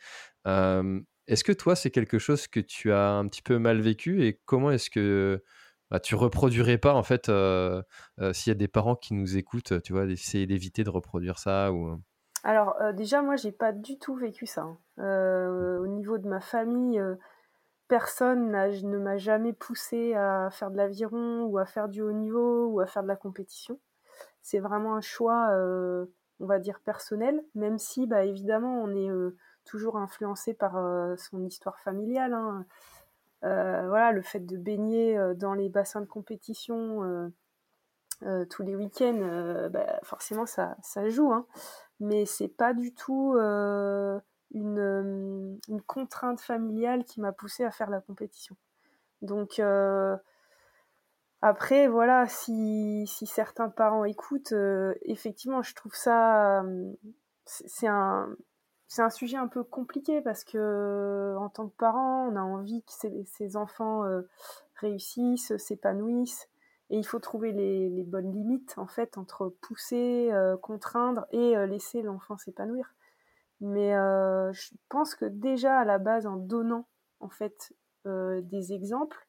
Est-ce 0.45 1.43
que 1.43 1.51
toi, 1.51 1.75
c'est 1.75 1.91
quelque 1.91 2.19
chose 2.19 2.47
que 2.47 2.61
tu 2.61 2.93
as 2.93 3.11
un 3.11 3.27
petit 3.27 3.41
peu 3.41 3.57
mal 3.59 3.81
vécu 3.81 4.23
et 4.23 4.39
comment 4.45 4.71
est-ce 4.71 4.89
que 4.89 5.43
bah, 5.89 5.99
tu 5.99 6.15
reproduirais 6.15 6.77
pas 6.77 6.93
en 6.93 7.03
fait 7.03 7.29
euh, 7.29 7.81
euh, 8.19 8.33
s'il 8.33 8.51
y 8.51 8.55
a 8.55 8.57
des 8.57 8.67
parents 8.67 8.95
qui 8.95 9.13
nous 9.13 9.37
écoutent, 9.37 9.81
tu 9.81 9.93
vois, 9.93 10.05
d'essayer 10.05 10.45
d'éviter 10.45 10.83
de 10.83 10.89
reproduire 10.89 11.39
ça 11.39 11.71
ou. 11.71 11.87
Euh? 11.87 11.95
Alors 12.43 12.75
déjà 12.93 13.21
moi 13.21 13.35
j'ai 13.35 13.51
pas 13.51 13.71
du 13.71 13.97
tout 13.97 14.15
vécu 14.15 14.45
ça. 14.45 14.61
Hein. 14.61 15.79
au 15.81 15.87
niveau 15.87 16.17
de 16.17 16.27
ma 16.27 16.39
famille, 16.39 17.01
personne 17.87 18.51
ne 18.51 18.97
m'a 18.97 19.17
jamais 19.17 19.53
poussé 19.53 20.13
à 20.13 20.49
faire 20.51 20.71
de 20.71 20.77
l'aviron 20.77 21.43
ou 21.43 21.57
à 21.57 21.65
faire 21.65 21.89
du 21.89 22.01
haut 22.01 22.11
niveau 22.11 22.67
ou 22.67 22.79
à 22.79 22.85
faire 22.85 23.03
de 23.03 23.07
la 23.07 23.15
compétition. 23.15 23.79
C'est 24.41 24.59
vraiment 24.59 24.95
un 24.95 25.01
choix, 25.01 25.49
on 26.39 26.45
va 26.45 26.59
dire 26.59 26.79
personnel, 26.79 27.43
même 27.55 27.79
si 27.79 28.05
bah 28.05 28.23
évidemment 28.23 28.81
on 28.83 28.95
est 28.95 29.09
toujours 29.65 29.97
influencé 29.97 30.53
par 30.53 30.73
son 31.17 31.43
histoire 31.43 31.79
familiale. 31.79 32.33
Hein. 32.33 32.65
Euh, 33.43 33.87
voilà, 33.87 34.11
le 34.11 34.21
fait 34.21 34.39
de 34.39 34.57
baigner 34.57 35.17
euh, 35.17 35.33
dans 35.35 35.53
les 35.53 35.69
bassins 35.69 36.01
de 36.01 36.07
compétition 36.07 37.31
euh, 38.23 38.45
tous 38.45 38.63
les 38.63 38.75
week-ends, 38.75 39.69
bah, 39.71 39.99
forcément 40.03 40.47
ça, 40.47 40.75
ça 40.81 41.07
joue, 41.07 41.31
hein. 41.31 41.45
mais 41.99 42.25
c'est 42.25 42.47
pas 42.47 42.73
du 42.73 42.93
tout 42.93 43.35
une, 44.51 45.59
contrainte 45.85 46.41
familiale 46.41 47.03
qui 47.03 47.21
m'a 47.21 47.31
poussé 47.31 47.63
à 47.63 47.69
faire 47.69 47.91
la 47.91 48.01
compétition. 48.01 48.55
Donc 49.21 49.61
après, 51.43 51.87
voilà, 51.87 52.27
si, 52.27 53.05
si, 53.05 53.27
certains 53.27 53.69
parents 53.69 54.03
écoutent, 54.03 54.55
effectivement, 55.03 55.61
je 55.61 55.75
trouve 55.75 55.93
ça, 55.93 56.63
c'est 57.45 57.87
un, 57.87 58.35
c'est 58.87 59.01
un 59.01 59.09
sujet 59.09 59.37
un 59.37 59.47
peu 59.47 59.63
compliqué 59.63 60.21
parce 60.21 60.43
que 60.43 61.35
en 61.37 61.49
tant 61.49 61.67
que 61.67 61.75
parent, 61.75 62.27
on 62.27 62.35
a 62.35 62.41
envie 62.41 62.83
que 62.83 62.91
ses, 63.25 63.57
enfants 63.57 64.05
euh, 64.05 64.21
réussissent, 64.75 65.55
s'épanouissent, 65.57 66.49
et 66.89 66.97
il 66.97 67.05
faut 67.05 67.19
trouver 67.19 67.51
les, 67.51 68.03
bonnes 68.03 68.31
limites 68.31 68.75
en 68.77 68.87
fait 68.87 69.17
entre 69.17 69.49
pousser, 69.61 70.29
euh, 70.31 70.55
contraindre 70.55 71.27
et 71.31 71.57
euh, 71.57 71.65
laisser 71.65 72.01
l'enfant 72.01 72.37
s'épanouir. 72.37 72.93
Mais 73.59 73.91
je 73.91 74.69
pense 74.87 75.15
que 75.15 75.25
déjà 75.25 75.79
à 75.79 75.83
la 75.83 75.97
base, 75.97 76.27
en 76.27 76.37
donnant 76.37 76.87
en 77.19 77.29
fait 77.29 77.73
des 78.05 78.71
exemples, 78.71 79.27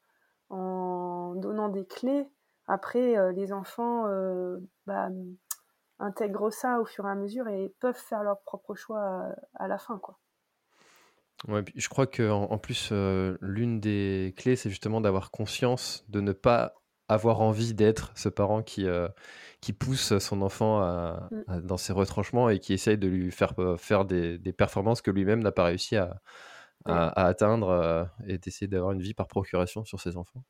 en 0.50 1.34
donnant 1.34 1.70
des 1.70 1.86
clés, 1.86 2.28
après 2.66 3.32
les 3.32 3.54
enfants 3.54 4.04
bah, 4.86 5.08
intègrent 5.98 6.50
ça 6.50 6.80
au 6.80 6.84
fur 6.84 7.06
et 7.06 7.10
à 7.10 7.14
mesure 7.14 7.48
et 7.48 7.74
peuvent 7.80 7.96
faire 7.96 8.22
leur 8.22 8.40
propre 8.42 8.74
choix 8.74 9.32
à, 9.54 9.68
la 9.68 9.78
fin, 9.78 9.98
quoi. 9.98 10.18
Ouais, 11.46 11.64
je 11.76 11.88
crois 11.88 12.08
que 12.08 12.28
en, 12.28 12.58
plus, 12.58 12.88
euh, 12.90 13.38
l'une 13.40 13.78
des 13.78 14.34
clés, 14.36 14.56
c'est 14.56 14.70
justement 14.70 15.00
d'avoir 15.00 15.30
conscience 15.30 16.04
de 16.08 16.20
ne 16.20 16.32
pas 16.32 16.74
avoir 17.08 17.40
envie 17.40 17.74
d'être 17.74 18.10
ce 18.16 18.28
parent 18.28 18.62
qui, 18.62 18.86
euh, 18.86 19.08
qui 19.60 19.72
pousse 19.72 20.18
son 20.18 20.42
enfant 20.42 20.82
mm. 21.30 21.60
dans 21.62 21.76
ses 21.76 21.92
retranchements 21.92 22.50
et 22.50 22.58
qui 22.58 22.72
essaye 22.74 22.98
de 22.98 23.06
lui 23.06 23.30
faire 23.30 23.54
euh, 23.60 23.76
faire 23.76 24.04
des, 24.04 24.38
performances 24.52 25.00
que 25.00 25.12
lui-même 25.12 25.40
n'a 25.40 25.52
pas 25.52 25.64
réussi 25.64 25.96
à, 25.96 26.20
à, 26.84 27.26
atteindre 27.26 28.10
et 28.26 28.38
d'essayer 28.38 28.66
d'avoir 28.66 28.92
une 28.92 29.00
vie 29.00 29.14
par 29.14 29.28
procuration 29.28 29.84
sur 29.84 30.00
ses 30.00 30.16
enfants. 30.16 30.42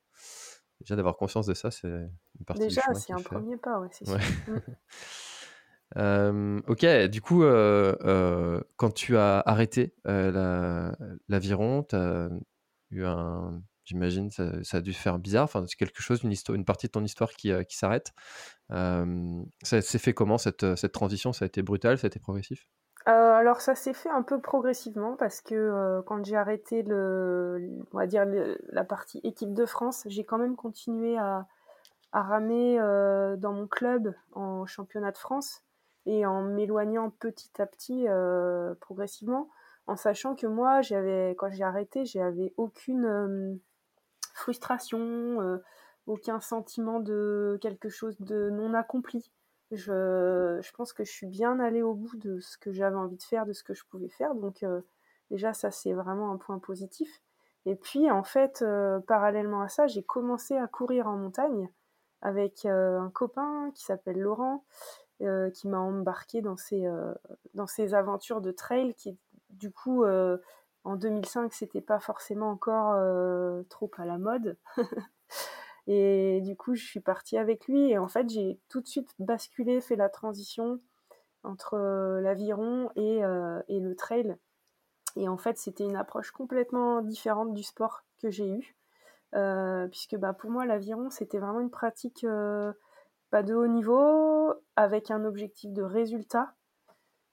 Déjà, 0.80 0.96
d'avoir 0.96 1.16
conscience 1.16 1.46
de 1.46 1.54
ça, 1.54 1.70
c'est 1.70 1.88
une 1.88 2.44
partie 2.46 2.62
Déjà, 2.62 2.82
c'est 2.94 3.12
un 3.12 3.20
premier 3.20 3.56
pas, 3.56 3.78
ouais, 3.80 3.88
c'est 3.92 4.06
sûr. 4.06 4.16
Mm. 4.46 4.60
Euh, 5.98 6.60
ok, 6.68 6.86
du 7.08 7.20
coup, 7.20 7.42
euh, 7.42 7.96
euh, 8.04 8.60
quand 8.76 8.90
tu 8.90 9.16
as 9.16 9.40
arrêté 9.40 9.94
l'aviron, 10.04 11.86
as 11.92 12.28
eu 12.90 13.04
un. 13.04 13.60
J'imagine, 13.84 14.30
ça, 14.30 14.62
ça, 14.64 14.76
a 14.76 14.80
dû 14.82 14.92
faire 14.92 15.18
bizarre. 15.18 15.44
Enfin, 15.44 15.64
c'est 15.66 15.76
quelque 15.76 16.02
chose, 16.02 16.22
une, 16.22 16.64
partie 16.66 16.88
de 16.88 16.92
ton 16.92 17.02
histoire 17.02 17.30
qui, 17.30 17.50
s'arrête. 17.70 18.12
ça 18.68 19.80
s'est 19.80 19.98
fait 19.98 20.12
comment 20.12 20.36
cette, 20.36 20.92
transition? 20.92 21.32
Ça 21.32 21.46
a 21.46 21.46
été 21.46 21.62
brutal 21.62 21.96
Ça 21.98 22.06
a 22.06 22.08
été 22.08 22.20
progressif? 22.20 22.66
Alors 23.06 23.62
ça 23.62 23.74
s'est 23.74 23.94
fait 23.94 24.10
un 24.10 24.20
peu 24.22 24.38
progressivement 24.38 25.16
parce 25.16 25.40
que 25.40 26.02
quand 26.02 26.22
j'ai 26.26 26.36
arrêté 26.36 26.82
le, 26.82 27.58
on 27.94 27.96
va 27.96 28.06
dire 28.06 28.26
la 28.68 28.84
partie 28.84 29.20
équipe 29.24 29.54
de 29.54 29.64
France, 29.64 30.02
j'ai 30.06 30.24
quand 30.24 30.36
même 30.36 30.56
continué 30.56 31.16
à 31.16 31.46
ramer 32.12 32.76
dans 33.38 33.54
mon 33.54 33.66
club 33.66 34.14
en 34.32 34.66
championnat 34.66 35.12
de 35.12 35.18
France 35.18 35.62
et 36.08 36.24
en 36.24 36.42
m'éloignant 36.42 37.10
petit 37.10 37.60
à 37.60 37.66
petit 37.66 38.08
euh, 38.08 38.74
progressivement, 38.80 39.50
en 39.86 39.94
sachant 39.94 40.34
que 40.34 40.46
moi, 40.46 40.80
j'avais, 40.80 41.34
quand 41.36 41.50
j'ai 41.50 41.64
arrêté, 41.64 42.06
j'avais 42.06 42.54
aucune 42.56 43.04
euh, 43.04 43.54
frustration, 44.32 44.98
euh, 44.98 45.58
aucun 46.06 46.40
sentiment 46.40 46.98
de 46.98 47.58
quelque 47.60 47.90
chose 47.90 48.18
de 48.20 48.48
non 48.48 48.72
accompli. 48.72 49.30
Je, 49.70 50.58
je, 50.62 50.72
pense 50.72 50.94
que 50.94 51.04
je 51.04 51.12
suis 51.12 51.26
bien 51.26 51.60
allée 51.60 51.82
au 51.82 51.92
bout 51.92 52.16
de 52.16 52.40
ce 52.40 52.56
que 52.56 52.72
j'avais 52.72 52.96
envie 52.96 53.18
de 53.18 53.22
faire, 53.22 53.44
de 53.44 53.52
ce 53.52 53.62
que 53.62 53.74
je 53.74 53.84
pouvais 53.84 54.08
faire. 54.08 54.34
Donc 54.34 54.64
déjà, 55.30 55.52
ça 55.52 55.70
c'est 55.70 55.92
vraiment 55.92 56.32
un 56.32 56.38
point 56.38 56.58
positif. 56.58 57.20
Et 57.66 57.76
puis 57.76 58.10
en 58.10 58.22
fait, 58.22 58.64
parallèlement 59.06 59.60
à 59.60 59.68
ça, 59.68 59.86
j'ai 59.86 60.02
commencé 60.02 60.56
à 60.56 60.66
courir 60.68 61.06
en 61.06 61.18
montagne 61.18 61.68
avec 62.22 62.64
un 62.64 63.10
copain 63.12 63.70
qui 63.74 63.84
s'appelle 63.84 64.18
Laurent 64.18 64.64
euh, 65.20 65.50
qui 65.50 65.66
m'a 65.66 65.80
embarqué 65.80 66.42
dans 66.42 66.56
ces, 66.56 66.86
euh, 66.86 67.12
dans 67.54 67.66
ces 67.66 67.92
aventures 67.92 68.40
de 68.40 68.52
trail 68.52 68.94
qui, 68.94 69.18
du 69.50 69.72
coup, 69.72 70.04
euh, 70.04 70.38
en 70.84 70.94
2005, 70.94 71.52
c'était 71.52 71.80
pas 71.80 71.98
forcément 71.98 72.50
encore 72.50 72.94
trop 73.68 73.90
à 73.98 74.04
la 74.04 74.16
mode. 74.16 74.56
et 75.88 76.40
du 76.42 76.56
coup, 76.56 76.76
je 76.76 76.84
suis 76.84 77.00
partie 77.00 77.36
avec 77.36 77.66
lui. 77.66 77.90
Et 77.90 77.98
en 77.98 78.06
fait, 78.06 78.28
j'ai 78.28 78.60
tout 78.68 78.80
de 78.80 78.86
suite 78.86 79.12
basculé, 79.18 79.80
fait 79.80 79.96
la 79.96 80.08
transition 80.08 80.80
entre 81.42 81.76
l'aviron 82.22 82.90
et, 82.94 83.18
et 83.68 83.80
le 83.80 83.94
trail. 83.96 84.36
Et 85.16 85.28
en 85.28 85.36
fait, 85.36 85.58
c'était 85.58 85.84
une 85.84 85.96
approche 85.96 86.30
complètement 86.30 87.02
différente 87.02 87.52
du 87.52 87.64
sport 87.64 88.04
que 88.22 88.30
j'ai 88.30 88.48
eu. 88.48 88.76
puisque 89.90 90.16
bah, 90.16 90.32
pour 90.32 90.50
moi, 90.50 90.64
l'aviron, 90.64 91.10
c'était 91.10 91.38
vraiment 91.38 91.60
une 91.60 91.70
pratique 91.70 92.24
pas 93.30 93.42
de 93.42 93.54
haut 93.54 93.66
niveau, 93.66 94.54
avec 94.76 95.10
un 95.10 95.24
objectif 95.24 95.72
de 95.72 95.82
résultat. 95.82 96.54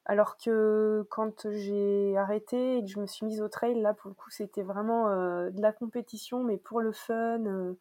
Alors 0.06 0.38
que 0.38 1.06
quand 1.10 1.50
j'ai 1.50 2.16
arrêté 2.16 2.78
et 2.78 2.84
que 2.84 2.88
je 2.88 3.00
me 3.00 3.08
suis 3.08 3.26
mise 3.26 3.42
au 3.42 3.50
trail, 3.50 3.82
là 3.82 3.94
pour 3.96 4.10
le 4.10 4.14
coup 4.14 4.30
c'était 4.30 4.62
vraiment 4.62 5.10
euh, 5.10 5.50
de 5.50 5.62
la 5.62 5.74
compétition, 5.74 6.44
mais 6.44 6.58
pour 6.58 6.80
le 6.80 6.92
fun, 6.92 7.44
euh, 7.46 7.74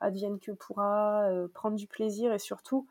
advienne 0.00 0.38
que 0.38 0.52
pourra, 0.52 1.24
euh, 1.30 1.48
prendre 1.48 1.76
du 1.76 1.86
plaisir 1.86 2.32
et 2.32 2.38
surtout 2.38 2.86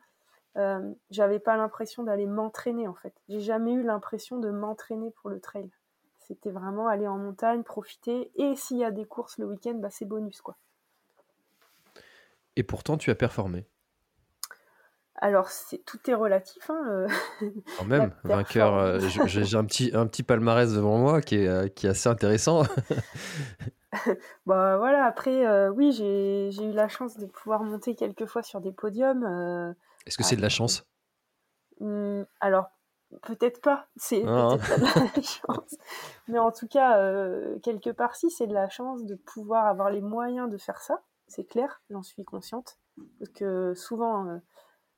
j'avais 1.10 1.38
pas 1.38 1.56
l'impression 1.56 2.02
d'aller 2.02 2.26
m'entraîner 2.26 2.88
en 2.88 2.92
fait. 2.92 3.14
J'ai 3.28 3.40
jamais 3.40 3.72
eu 3.72 3.82
l'impression 3.82 4.38
de 4.38 4.50
m'entraîner 4.50 5.10
pour 5.12 5.30
le 5.30 5.40
trail. 5.40 5.70
C'était 6.18 6.50
vraiment 6.50 6.88
aller 6.88 7.06
en 7.06 7.16
montagne, 7.16 7.62
profiter 7.62 8.30
et 8.34 8.56
s'il 8.56 8.76
y 8.76 8.84
a 8.84 8.90
des 8.90 9.06
courses 9.06 9.38
le 9.38 9.46
week-end, 9.46 9.74
bah, 9.74 9.88
c'est 9.90 10.04
bonus 10.04 10.42
quoi. 10.42 10.56
Et 12.56 12.64
pourtant 12.64 12.98
tu 12.98 13.10
as 13.10 13.14
performé. 13.14 13.64
Alors, 15.22 15.48
c'est 15.50 15.84
tout 15.84 15.98
est 16.10 16.14
relatif. 16.14 16.70
Hein, 16.70 16.82
euh, 16.88 17.08
Quand 17.78 17.84
même, 17.84 18.12
vainqueur. 18.24 18.74
Euh, 18.74 18.98
j'ai 19.26 19.56
un 19.56 19.64
petit, 19.64 19.90
un 19.94 20.06
petit 20.06 20.22
palmarès 20.22 20.72
devant 20.72 20.98
moi 20.98 21.20
qui 21.20 21.36
est, 21.36 21.46
euh, 21.46 21.68
qui 21.68 21.86
est 21.86 21.90
assez 21.90 22.08
intéressant. 22.08 22.62
bah 24.46 24.78
voilà, 24.78 25.04
après, 25.04 25.68
oui, 25.68 25.92
j'ai 25.92 26.64
eu 26.64 26.72
la 26.72 26.88
chance 26.88 27.18
de 27.18 27.26
pouvoir 27.26 27.62
monter 27.62 27.94
quelques 27.94 28.24
fois 28.24 28.42
sur 28.42 28.62
des 28.62 28.72
podiums. 28.72 29.74
Est-ce 30.06 30.16
que 30.16 30.24
c'est 30.24 30.36
de 30.36 30.42
la 30.42 30.48
chance? 30.48 30.86
Mmh, 31.80 32.22
Alors, 32.40 32.70
peut-être 33.22 33.60
pas. 33.60 33.88
C'est 33.96 34.22
ah. 34.26 34.56
peut-être 34.56 34.68
pas 34.68 34.78
de 34.78 35.16
la 35.16 35.22
chance. 35.22 35.76
Mais 36.28 36.38
en 36.38 36.50
tout 36.50 36.66
cas, 36.66 36.96
quelque 37.62 37.90
part, 37.90 38.16
si, 38.16 38.30
c'est 38.30 38.46
de 38.46 38.54
la 38.54 38.70
chance 38.70 39.04
de 39.04 39.16
pouvoir 39.16 39.66
avoir 39.66 39.90
les 39.90 40.00
moyens 40.00 40.48
de 40.48 40.56
faire 40.56 40.80
ça. 40.80 41.02
C'est 41.28 41.44
clair, 41.44 41.82
j'en 41.90 42.02
suis 42.02 42.24
consciente. 42.24 42.78
Parce 43.18 43.30
que 43.32 43.74
souvent 43.74 44.40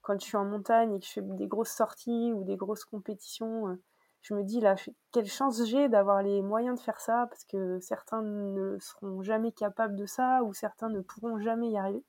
quand 0.03 0.21
je 0.21 0.27
suis 0.27 0.37
en 0.37 0.45
montagne 0.45 0.95
et 0.95 1.01
que 1.01 1.07
je 1.07 1.13
fais 1.13 1.23
des 1.23 1.47
grosses 1.47 1.71
sorties 1.71 2.33
ou 2.33 2.45
des 2.45 2.57
grosses 2.57 2.85
compétitions, 2.85 3.69
euh, 3.69 3.83
je 4.21 4.35
me 4.35 4.43
dis 4.43 4.61
là, 4.61 4.77
quelle 5.13 5.27
chance 5.27 5.65
j'ai 5.65 5.89
d'avoir 5.89 6.23
les 6.23 6.43
moyens 6.43 6.79
de 6.79 6.85
faire 6.85 7.01
ça, 7.01 7.27
parce 7.31 7.45
que 7.45 7.81
certains 7.81 8.23
ne 8.23 8.79
seront 8.79 9.23
jamais 9.23 9.53
capables 9.53 9.97
de 9.97 10.07
ça, 10.07 10.43
ou 10.45 10.53
certains 10.53 10.89
ne 10.89 11.01
pourront 11.01 11.39
jamais 11.39 11.71
y 11.71 11.79
arriver. 11.79 12.05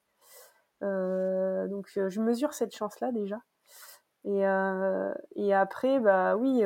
Euh, 0.84 1.68
donc 1.68 1.90
euh, 1.98 2.10
je 2.10 2.20
mesure 2.22 2.54
cette 2.54 2.76
chance-là 2.76 3.12
déjà. 3.12 3.40
Et, 4.26 4.46
après, 5.54 6.00
bah 6.00 6.38
oui, 6.38 6.64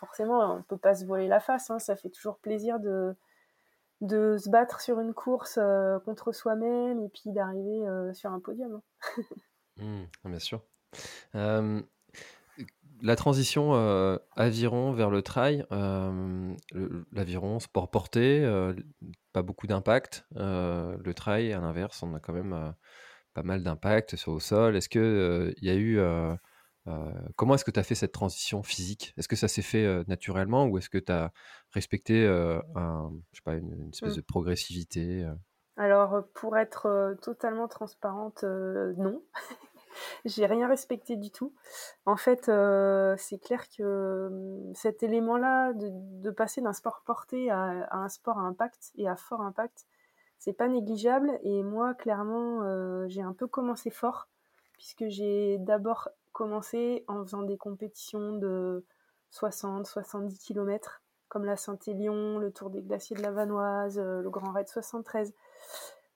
forcément, 0.00 0.54
on 0.54 0.62
peut 0.62 0.76
pas 0.76 0.94
se 0.94 1.04
voiler 1.04 1.28
la 1.28 1.40
face, 1.40 1.70
hein, 1.70 1.78
ça 1.78 1.96
fait 1.96 2.10
toujours 2.10 2.38
plaisir 2.38 2.80
de, 2.80 3.14
de 4.00 4.36
se 4.36 4.50
battre 4.50 4.80
sur 4.80 5.00
une 5.00 5.14
course 5.14 5.60
contre 6.04 6.32
soi-même 6.32 7.00
et 7.00 7.08
puis 7.08 7.30
d'arriver 7.30 7.86
sur 8.14 8.32
un 8.32 8.40
podium. 8.40 8.80
Hein. 9.16 9.22
Mmh, 9.78 10.04
bien 10.24 10.38
sûr. 10.38 10.62
la 13.00 13.16
transition 13.16 13.74
aviron 14.36 14.92
vers 14.92 15.10
le 15.10 15.22
trail, 15.22 15.64
l'aviron, 17.12 17.60
sport 17.60 17.90
porté, 17.90 18.44
pas 19.32 19.42
beaucoup 19.42 19.66
d'impact. 19.66 20.26
le 20.34 21.12
trail, 21.12 21.52
à 21.52 21.60
l'inverse, 21.60 22.02
on 22.02 22.14
a 22.14 22.20
quand 22.20 22.32
même 22.32 22.74
pas 23.34 23.42
mal 23.42 23.62
d'impact 23.62 24.16
sur 24.16 24.34
le 24.34 24.40
sol. 24.40 24.76
Est-ce 24.76 24.88
que 24.88 25.54
il 25.58 25.64
y 25.64 25.70
a 25.70 25.76
eu 25.76 26.00
comment 27.36 27.54
est-ce 27.54 27.64
que 27.64 27.70
tu 27.70 27.80
as 27.80 27.84
fait 27.84 27.94
cette 27.94 28.12
transition 28.12 28.62
physique? 28.62 29.14
Est-ce 29.16 29.28
que 29.28 29.36
ça 29.36 29.48
s'est 29.48 29.62
fait 29.62 30.04
naturellement 30.08 30.66
ou 30.66 30.78
est-ce 30.78 30.90
que 30.90 30.98
tu 30.98 31.12
as 31.12 31.32
respecté 31.72 32.26
un, 32.26 33.12
je 33.32 33.38
sais 33.38 33.42
pas, 33.44 33.54
une, 33.54 33.90
espèce 33.92 34.14
mmh. 34.14 34.16
de 34.16 34.22
progressivité 34.22 35.28
alors, 35.80 36.24
pour 36.34 36.56
être 36.56 37.16
totalement 37.22 37.68
transparente, 37.68 38.42
non. 38.42 39.22
J'ai 40.24 40.46
rien 40.46 40.68
respecté 40.68 41.16
du 41.16 41.30
tout. 41.30 41.54
En 42.06 42.16
fait, 42.16 42.48
euh, 42.48 43.14
c'est 43.18 43.38
clair 43.38 43.68
que 43.68 44.28
hum, 44.30 44.74
cet 44.74 45.02
élément-là 45.02 45.72
de, 45.74 46.30
passer 46.30 46.60
d'un 46.60 46.72
sport 46.72 47.02
porté 47.04 47.50
à, 47.50 47.88
un 47.90 48.08
sport 48.08 48.38
à 48.38 48.42
impact 48.42 48.92
et 48.96 49.08
à 49.08 49.16
fort 49.16 49.40
impact, 49.40 49.86
c'est 50.38 50.52
pas 50.52 50.68
négligeable. 50.68 51.38
Et 51.42 51.62
moi, 51.62 51.94
clairement, 51.94 52.62
euh, 52.62 53.06
j'ai 53.08 53.22
un 53.22 53.32
peu 53.32 53.46
commencé 53.46 53.90
fort 53.90 54.28
puisque 54.72 55.08
j'ai 55.08 55.58
d'abord 55.58 56.08
commencé 56.32 57.04
en 57.08 57.24
faisant 57.24 57.42
des 57.42 57.56
compétitions 57.56 58.32
de 58.32 58.84
60-70 59.32 60.38
km 60.38 61.02
comme 61.28 61.44
la 61.44 61.56
Saint-Élion, 61.56 62.38
le 62.38 62.50
Tour 62.50 62.70
des 62.70 62.82
Glaciers 62.82 63.16
de 63.16 63.22
la 63.22 63.30
Vanoise, 63.30 63.98
euh, 63.98 64.22
le 64.22 64.30
Grand 64.30 64.52
Raid 64.52 64.68
73 64.68 65.34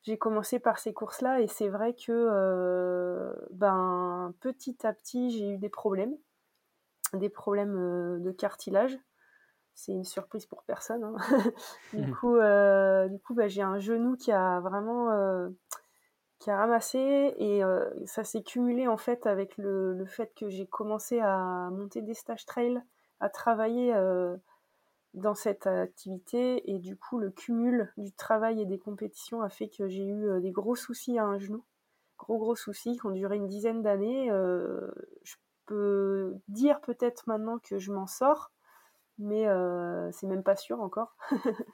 j'ai 0.03 0.19
commencé 0.19 0.59
par 0.59 0.79
ces 0.79 0.93
courses-là 0.93 1.41
et 1.41 1.47
c'est 1.47 1.69
vrai 1.69 1.95
que 1.95 2.11
euh, 2.11 3.33
ben, 3.51 4.35
petit 4.41 4.85
à 4.85 4.93
petit, 4.93 5.31
j'ai 5.31 5.51
eu 5.51 5.59
des 5.59 5.69
problèmes, 5.69 6.17
des 7.12 7.29
problèmes 7.29 7.77
euh, 7.77 8.19
de 8.19 8.33
cartilage. 8.33 8.99
C'est 9.75 9.93
une 9.93 10.05
surprise 10.05 10.45
pour 10.45 10.65
personne. 10.65 11.05
Hein. 11.05 11.17
du, 11.93 12.07
mmh. 12.07 12.15
coup, 12.17 12.37
euh, 12.37 13.09
du 13.09 13.19
coup, 13.21 13.35
ben, 13.35 13.49
j'ai 13.49 13.62
un 13.62 13.79
genou 13.79 14.17
qui 14.17 14.33
a 14.33 14.61
vraiment 14.61 15.09
qui 16.41 16.51
a 16.51 16.57
ramassé 16.57 16.99
et 17.38 17.62
ça 18.05 18.25
s'est 18.25 18.43
cumulé 18.43 18.88
en 18.88 18.97
fait 18.97 19.29
avec 19.29 19.57
le, 19.57 19.95
le 19.95 20.07
fait 20.07 20.35
que 20.35 20.49
j'ai 20.49 20.67
commencé 20.67 21.21
à 21.21 21.71
monter 21.71 22.03
des 22.03 22.15
stages 22.15 22.45
trail, 22.45 22.83
à 23.21 23.29
travailler 23.29 23.95
dans 25.14 25.35
cette 25.35 25.66
activité 25.66 26.70
et 26.70 26.79
du 26.79 26.96
coup 26.96 27.18
le 27.18 27.31
cumul 27.31 27.92
du 27.96 28.12
travail 28.12 28.61
et 28.61 28.66
des 28.66 28.79
compétitions 28.79 29.42
a 29.42 29.51
fait 29.51 29.68
que 29.68 29.88
j'ai 29.88 30.07
eu 30.07 30.27
euh, 30.27 30.40
des 30.40 30.51
gros 30.51 30.75
soucis 30.75 31.18
à 31.18 31.25
un 31.25 31.38
genou, 31.38 31.64
gros 32.18 32.38
gros 32.38 32.57
soucis 32.57 32.96
qui 32.96 33.07
ont 33.07 33.11
duré 33.11 33.37
une 33.37 33.46
dizaine 33.46 33.83
d'années. 33.83 34.31
Euh, 34.31 34.90
je 35.22 35.35
peux 35.66 36.35
dire 36.48 36.81
peut-être 36.81 37.25
maintenant 37.27 37.59
que 37.59 37.79
je 37.79 37.92
m'en 37.92 38.07
sors, 38.07 38.53
mais 39.18 39.46
euh, 39.48 40.11
c'est 40.12 40.27
même 40.27 40.42
pas 40.42 40.57
sûr 40.57 40.81
encore. 40.81 41.16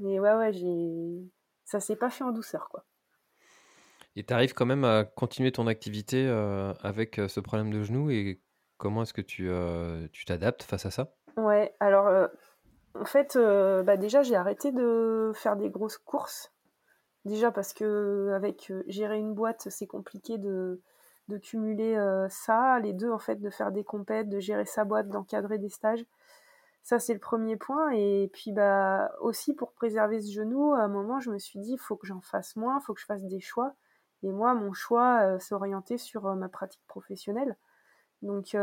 mais 0.00 0.18
ouais 0.18 0.34
ouais 0.34 0.52
j'ai 0.52 1.30
ça 1.64 1.78
s'est 1.78 1.96
pas 1.96 2.10
fait 2.10 2.24
en 2.24 2.32
douceur 2.32 2.68
quoi. 2.70 2.84
Et 4.16 4.24
tu 4.24 4.34
arrives 4.34 4.54
quand 4.54 4.66
même 4.66 4.84
à 4.84 5.04
continuer 5.04 5.52
ton 5.52 5.68
activité 5.68 6.26
avec 6.82 7.20
ce 7.28 7.38
problème 7.38 7.72
de 7.72 7.84
genou 7.84 8.10
et 8.10 8.42
comment 8.76 9.02
est-ce 9.02 9.14
que 9.14 9.22
tu 9.22 9.48
tu 10.10 10.24
t'adaptes 10.24 10.64
face 10.64 10.84
à 10.84 10.90
ça? 10.90 11.14
Ouais, 11.36 11.72
alors 11.78 12.28
en 12.94 13.04
fait, 13.04 13.36
euh, 13.36 13.82
bah 13.82 13.96
déjà, 13.96 14.22
j'ai 14.22 14.34
arrêté 14.34 14.72
de 14.72 15.32
faire 15.34 15.56
des 15.56 15.70
grosses 15.70 15.98
courses. 15.98 16.52
Déjà 17.24 17.50
parce 17.52 17.72
que 17.74 18.32
avec 18.34 18.70
euh, 18.70 18.82
gérer 18.86 19.18
une 19.18 19.34
boîte, 19.34 19.68
c'est 19.70 19.86
compliqué 19.86 20.38
de, 20.38 20.80
cumuler 21.42 21.96
euh, 21.96 22.28
ça, 22.28 22.80
les 22.80 22.92
deux 22.92 23.10
en 23.10 23.18
fait, 23.18 23.36
de 23.36 23.50
faire 23.50 23.70
des 23.72 23.84
compètes, 23.84 24.28
de 24.28 24.40
gérer 24.40 24.64
sa 24.64 24.84
boîte, 24.84 25.08
d'encadrer 25.08 25.58
des 25.58 25.68
stages. 25.68 26.04
Ça, 26.82 26.98
c'est 26.98 27.14
le 27.14 27.20
premier 27.20 27.56
point. 27.56 27.90
Et 27.92 28.30
puis, 28.32 28.52
bah, 28.52 29.12
aussi 29.20 29.54
pour 29.54 29.72
préserver 29.72 30.20
ce 30.20 30.32
genou, 30.32 30.74
à 30.74 30.80
un 30.80 30.88
moment, 30.88 31.20
je 31.20 31.30
me 31.30 31.38
suis 31.38 31.60
dit, 31.60 31.72
il 31.74 31.78
faut 31.78 31.96
que 31.96 32.06
j'en 32.06 32.20
fasse 32.20 32.56
moins, 32.56 32.78
il 32.80 32.84
faut 32.84 32.94
que 32.94 33.00
je 33.00 33.06
fasse 33.06 33.24
des 33.24 33.40
choix. 33.40 33.74
Et 34.22 34.32
moi, 34.32 34.54
mon 34.54 34.72
choix, 34.72 35.38
orienté 35.52 35.98
sur 35.98 36.34
ma 36.34 36.48
pratique 36.48 36.82
professionnelle. 36.86 37.56
Donc, 38.22 38.56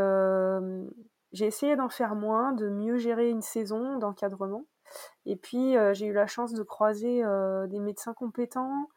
j'ai 1.38 1.46
essayé 1.46 1.76
d'en 1.76 1.88
faire 1.88 2.16
moins, 2.16 2.52
de 2.52 2.68
mieux 2.68 2.98
gérer 2.98 3.30
une 3.30 3.44
saison 3.44 3.98
d'encadrement. 4.00 4.66
Et 5.26 5.36
puis 5.36 5.78
euh, 5.78 5.94
j'ai 5.94 6.08
eu 6.08 6.14
la 6.14 6.26
chance 6.26 6.54
de 6.54 6.64
croiser 6.64 7.24
euh, 7.24 7.68
des 7.68 7.80
médecins 7.80 8.16
compétents 8.16 8.90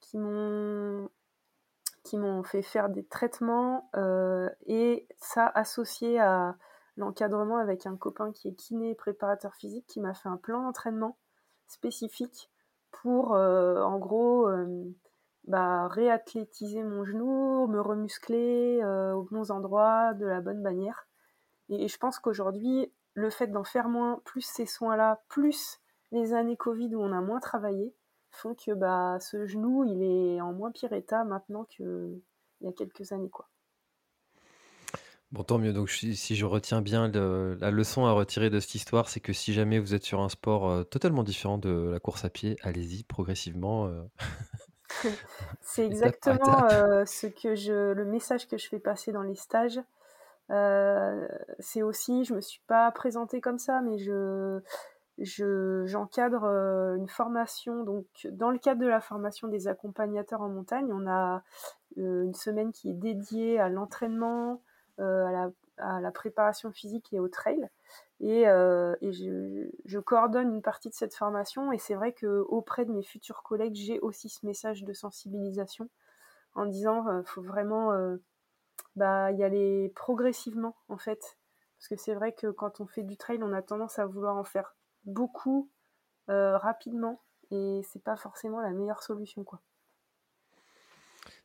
qui 0.00 0.16
m'ont 0.18 1.08
qui 2.04 2.16
m'ont 2.18 2.44
fait 2.44 2.62
faire 2.62 2.88
des 2.88 3.04
traitements 3.04 3.90
euh, 3.96 4.48
et 4.66 5.08
ça 5.16 5.46
associé 5.46 6.20
à 6.20 6.56
l'encadrement 6.96 7.56
avec 7.56 7.84
un 7.86 7.96
copain 7.96 8.30
qui 8.32 8.48
est 8.48 8.54
kiné 8.54 8.90
et 8.90 8.94
préparateur 8.94 9.54
physique 9.56 9.86
qui 9.88 10.00
m'a 10.00 10.14
fait 10.14 10.28
un 10.28 10.36
plan 10.36 10.62
d'entraînement 10.62 11.18
spécifique 11.66 12.48
pour 12.92 13.32
en 13.32 13.98
gros 13.98 14.48
bah, 15.44 15.88
réathlétiser 15.88 16.82
mon 16.82 17.04
genou, 17.04 17.66
me 17.66 17.80
remuscler 17.80 18.82
aux 19.14 19.22
bons 19.22 19.50
endroits, 19.50 20.14
de 20.14 20.26
la 20.26 20.40
bonne 20.40 20.62
manière. 20.62 21.07
Et 21.70 21.88
je 21.88 21.98
pense 21.98 22.18
qu'aujourd'hui, 22.18 22.92
le 23.14 23.30
fait 23.30 23.48
d'en 23.48 23.64
faire 23.64 23.88
moins, 23.88 24.20
plus 24.24 24.42
ces 24.42 24.66
soins-là, 24.66 25.22
plus 25.28 25.80
les 26.12 26.32
années 26.32 26.56
Covid 26.56 26.94
où 26.94 27.00
on 27.00 27.12
a 27.12 27.20
moins 27.20 27.40
travaillé, 27.40 27.94
font 28.30 28.54
que 28.54 28.72
bah, 28.72 29.18
ce 29.20 29.46
genou, 29.46 29.84
il 29.84 30.02
est 30.02 30.40
en 30.40 30.52
moins 30.52 30.70
pire 30.70 30.92
état 30.92 31.24
maintenant 31.24 31.64
qu'il 31.64 32.20
y 32.60 32.68
a 32.68 32.72
quelques 32.72 33.12
années. 33.12 33.30
quoi. 33.30 33.48
Bon, 35.30 35.42
tant 35.42 35.58
mieux. 35.58 35.74
Donc, 35.74 35.90
si, 35.90 36.14
je 36.14 36.46
retiens 36.46 36.80
bien 36.80 37.08
la 37.08 37.70
leçon 37.70 38.06
à 38.06 38.12
retirer 38.12 38.48
de 38.48 38.60
cette 38.60 38.74
histoire, 38.74 39.08
c'est 39.08 39.20
que 39.20 39.34
si 39.34 39.52
jamais 39.52 39.78
vous 39.78 39.94
êtes 39.94 40.04
sur 40.04 40.20
un 40.20 40.30
sport 40.30 40.70
euh, 40.70 40.84
totalement 40.84 41.22
différent 41.22 41.58
de 41.58 41.90
la 41.92 42.00
course 42.00 42.24
à 42.24 42.30
pied, 42.30 42.56
allez-y 42.62 43.04
progressivement. 43.04 43.88
euh, 43.88 44.02
C'est 45.60 45.84
exactement 45.86 46.64
euh, 46.70 47.04
ce 47.04 47.26
que 47.26 47.54
je, 47.54 47.92
le 47.92 48.04
message 48.06 48.48
que 48.48 48.56
je 48.56 48.68
fais 48.68 48.78
passer 48.78 49.12
dans 49.12 49.22
les 49.22 49.34
stages. 49.34 49.80
Euh, 50.50 51.28
c'est 51.58 51.82
aussi, 51.82 52.24
je 52.24 52.34
me 52.34 52.40
suis 52.40 52.62
pas 52.66 52.90
présentée 52.90 53.40
comme 53.40 53.58
ça, 53.58 53.80
mais 53.82 53.98
je, 53.98 54.60
je, 55.18 55.84
j'encadre 55.86 56.44
euh, 56.44 56.96
une 56.96 57.08
formation. 57.08 57.84
Donc, 57.84 58.06
dans 58.32 58.50
le 58.50 58.58
cadre 58.58 58.80
de 58.80 58.86
la 58.86 59.00
formation 59.00 59.48
des 59.48 59.68
accompagnateurs 59.68 60.42
en 60.42 60.48
montagne, 60.48 60.90
on 60.92 61.06
a 61.06 61.42
euh, 61.98 62.24
une 62.24 62.34
semaine 62.34 62.72
qui 62.72 62.90
est 62.90 62.94
dédiée 62.94 63.58
à 63.58 63.68
l'entraînement, 63.68 64.62
à, 64.98 65.50
la, 65.78 66.10
préparation 66.10 66.72
physique 66.72 67.12
et 67.12 67.20
au 67.20 67.28
trail. 67.28 67.68
Et, 68.20 68.44
je, 68.44 69.98
coordonne 69.98 70.54
une 70.54 70.62
partie 70.62 70.88
de 70.88 70.94
cette 70.94 71.14
formation. 71.14 71.72
Et 71.72 71.78
c'est 71.78 71.94
vrai 71.94 72.12
que 72.12 72.44
auprès 72.48 72.84
de 72.84 72.92
mes 72.92 73.04
futurs 73.04 73.42
collègues, 73.42 73.76
j'ai 73.76 74.00
aussi 74.00 74.28
ce 74.28 74.44
message 74.44 74.82
de 74.82 74.92
sensibilisation 74.92 75.88
en 76.54 76.66
disant, 76.66 77.06
euh, 77.06 77.22
faut 77.24 77.42
vraiment 77.42 77.92
bah, 78.98 79.32
y 79.32 79.42
aller 79.42 79.90
progressivement 79.94 80.76
en 80.88 80.98
fait. 80.98 81.38
Parce 81.78 81.88
que 81.88 81.96
c'est 81.96 82.14
vrai 82.14 82.32
que 82.32 82.48
quand 82.48 82.80
on 82.80 82.86
fait 82.86 83.04
du 83.04 83.16
trail, 83.16 83.38
on 83.42 83.52
a 83.52 83.62
tendance 83.62 83.98
à 83.98 84.06
vouloir 84.06 84.36
en 84.36 84.44
faire 84.44 84.74
beaucoup 85.04 85.70
euh, 86.28 86.58
rapidement 86.58 87.22
et 87.50 87.80
c'est 87.84 88.02
pas 88.02 88.16
forcément 88.16 88.60
la 88.60 88.70
meilleure 88.70 89.02
solution 89.02 89.44
quoi. 89.44 89.60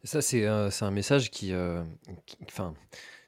Ça, 0.04 0.22
c'est 0.22 0.46
un 0.46 0.92
message 0.92 1.32
qui, 1.32 1.54
euh, 1.54 1.84
qui- 2.26 2.38
Enfin, 2.48 2.74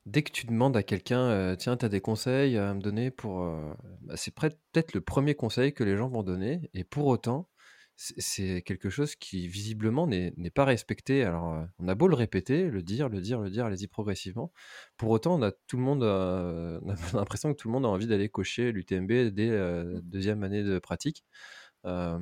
dès 0.05 0.23
que 0.23 0.31
tu 0.31 0.45
demandes 0.45 0.75
à 0.75 0.83
quelqu'un, 0.83 1.21
euh, 1.21 1.55
tiens, 1.55 1.77
tu 1.77 1.87
des 1.87 2.01
conseils 2.01 2.57
à 2.57 2.73
me 2.73 2.81
donner 2.81 3.11
pour. 3.11 3.45
bah, 4.01 4.17
c'est 4.17 4.33
peut-être 4.35 4.93
le 4.93 5.01
premier 5.01 5.35
conseil 5.35 5.73
que 5.73 5.83
les 5.83 5.95
gens 5.95 6.09
vont 6.09 6.23
donner. 6.23 6.69
Et 6.73 6.83
pour 6.83 7.07
autant, 7.07 7.47
c'est 7.97 8.61
quelque 8.61 8.89
chose 8.89 9.15
qui, 9.15 9.47
visiblement, 9.47 10.05
n'est 10.07 10.33
pas 10.53 10.65
respecté. 10.65 11.23
Alors, 11.23 11.53
euh, 11.53 11.63
on 11.79 11.87
a 11.87 11.95
beau 11.95 12.07
le 12.07 12.15
répéter, 12.15 12.69
le 12.69 12.81
dire, 12.81 13.07
le 13.09 13.21
dire, 13.21 13.39
le 13.39 13.49
dire, 13.49 13.65
allez-y 13.65 13.87
progressivement. 13.87 14.51
Pour 14.97 15.09
autant, 15.11 15.35
on 15.35 15.41
a 15.41 15.51
tout 15.67 15.77
le 15.77 15.83
monde. 15.83 16.03
euh, 16.03 16.79
on 16.83 16.91
a 16.91 16.95
l'impression 17.13 17.51
que 17.53 17.57
tout 17.57 17.67
le 17.69 17.73
monde 17.73 17.85
a 17.85 17.89
envie 17.89 18.07
d'aller 18.07 18.29
cocher 18.29 18.71
l'UTMB 18.71 19.11
dès 19.33 19.49
la 19.49 19.83
deuxième 20.01 20.43
année 20.43 20.63
de 20.63 20.79
pratique. 20.79 21.23
Euh, 21.85 22.19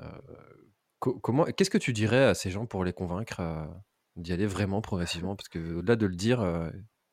euh, 0.00 0.04
Co- 0.98 1.18
comment, 1.18 1.44
qu'est-ce 1.44 1.70
que 1.70 1.78
tu 1.78 1.92
dirais 1.92 2.24
à 2.24 2.34
ces 2.34 2.50
gens 2.50 2.66
pour 2.66 2.82
les 2.84 2.92
convaincre 2.94 3.40
euh, 3.40 3.64
d'y 4.16 4.32
aller 4.32 4.46
vraiment 4.46 4.80
progressivement? 4.80 5.36
Parce 5.36 5.48
que 5.48 5.76
au-delà 5.76 5.96
de 5.96 6.06
le 6.06 6.16
dire, 6.16 6.40
euh, 6.40 6.70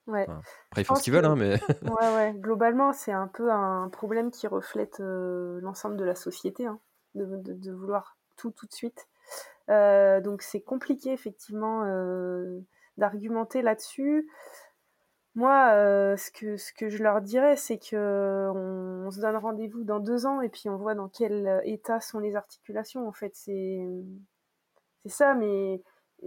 Ouais, 0.08 0.24
enfin, 0.28 0.42
après 0.72 0.82
ils 0.82 0.86
font 0.86 0.96
ce 0.96 1.04
qu'ils 1.04 1.14
veulent, 1.14 1.26
hein, 1.26 1.36
mais 1.36 1.60
ouais 1.86 2.14
ouais, 2.16 2.34
globalement 2.38 2.94
c'est 2.94 3.12
un 3.12 3.28
peu 3.28 3.52
un 3.52 3.90
problème 3.90 4.32
qui 4.32 4.48
reflète 4.48 5.00
euh, 5.02 5.60
l'ensemble 5.62 5.98
de 5.98 6.04
la 6.06 6.16
société, 6.16 6.66
hein, 6.66 6.80
de, 7.16 7.72
vouloir 7.72 8.18
tout 8.36 8.52
tout 8.52 8.66
de 8.66 8.74
suite. 8.74 9.08
Euh, 9.70 10.22
donc 10.22 10.42
c'est 10.42 10.62
compliqué 10.62 11.12
effectivement 11.12 11.84
euh, 11.86 12.60
d'argumenter 12.98 13.62
là-dessus. 13.62 14.30
Moi, 15.36 15.72
euh, 15.72 16.16
ce 16.16 16.30
que 16.32 16.58
ce 16.58 16.74
que 16.74 16.90
je 16.90 17.02
leur 17.02 17.22
dirais, 17.22 17.56
c'est 17.56 17.80
que 17.80 18.52
on, 18.54 19.10
se 19.12 19.20
donne 19.20 19.36
rendez-vous 19.38 19.84
dans 19.84 20.00
deux 20.00 20.26
ans 20.26 20.42
et 20.42 20.50
puis 20.50 20.70
on 20.70 20.78
voit 20.78 20.96
dans 20.96 21.10
quel 21.10 21.62
état 21.66 22.00
sont 22.00 22.20
les 22.20 22.36
articulations. 22.36 23.08
En 23.08 23.14
fait, 23.14 23.32
c'est 23.36 23.82
c'est 25.04 25.10
ça. 25.12 25.34
Mais 25.34 25.82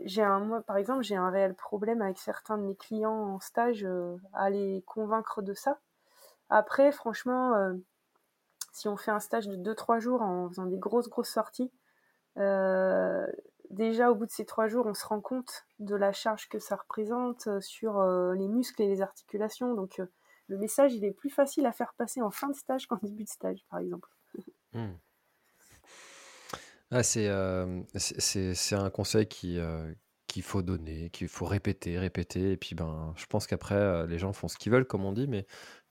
j'ai 0.04 0.22
un 0.22 0.40
moi, 0.40 0.62
par 0.62 0.76
exemple, 0.76 1.02
j'ai 1.02 1.16
un 1.16 1.30
réel 1.30 1.54
problème 1.54 2.02
avec 2.02 2.18
certains 2.18 2.58
de 2.58 2.64
mes 2.64 2.76
clients 2.76 3.34
en 3.34 3.40
stage 3.40 3.86
à 4.32 4.50
les 4.50 4.82
convaincre 4.86 5.42
de 5.42 5.54
ça. 5.54 5.78
Après, 6.50 6.92
franchement, 6.92 7.54
si 8.76 8.88
on 8.88 8.96
fait 8.98 9.10
un 9.10 9.20
stage 9.20 9.48
de 9.48 9.56
deux 9.56 9.74
trois 9.74 10.00
jours 10.00 10.20
en 10.20 10.50
faisant 10.50 10.66
des 10.66 10.76
grosses 10.76 11.08
grosses 11.08 11.30
sorties, 11.30 11.72
euh, 12.36 13.26
déjà, 13.70 14.10
au 14.10 14.14
bout 14.14 14.26
de 14.26 14.30
ces 14.30 14.44
trois 14.44 14.68
jours, 14.68 14.84
on 14.84 14.92
se 14.92 15.06
rend 15.06 15.22
compte 15.22 15.64
de 15.78 15.94
la 15.94 16.12
charge 16.12 16.46
que 16.50 16.58
ça 16.58 16.76
représente 16.76 17.46
euh, 17.46 17.60
sur 17.62 17.98
euh, 17.98 18.34
les 18.34 18.48
muscles 18.48 18.82
et 18.82 18.86
les 18.86 19.00
articulations. 19.00 19.74
Donc, 19.74 20.02
le 20.48 20.58
message, 20.58 20.92
il 20.92 21.06
est 21.06 21.12
plus 21.12 21.30
facile 21.30 21.64
à 21.64 21.72
faire 21.72 21.94
passer 21.96 22.20
en 22.20 22.30
fin 22.30 22.50
de 22.50 22.54
stage 22.54 22.86
qu'en 22.86 22.98
début 23.02 23.24
de 23.24 23.30
stage, 23.30 23.64
par 23.70 23.80
exemple. 23.80 24.10
Hmm. 24.74 24.92
Ah, 26.90 27.02
c'est 27.02 27.30
c'est 27.94 28.74
un 28.76 28.90
conseil 28.90 29.26
qui 29.26 29.58
qu'il 30.26 30.42
faut 30.42 30.60
donner, 30.60 31.08
qu'il 31.10 31.28
faut 31.28 31.46
répéter, 31.46 31.98
répéter. 31.98 32.52
Et 32.52 32.56
puis 32.58 32.74
ben, 32.74 33.14
je 33.16 33.24
pense 33.24 33.46
qu'après 33.46 34.06
les 34.06 34.18
gens 34.18 34.34
font 34.34 34.48
ce 34.48 34.58
qu'ils 34.58 34.70
veulent, 34.70 34.86
comme 34.86 35.04
on 35.04 35.12
dit, 35.12 35.26
mais 35.26 35.46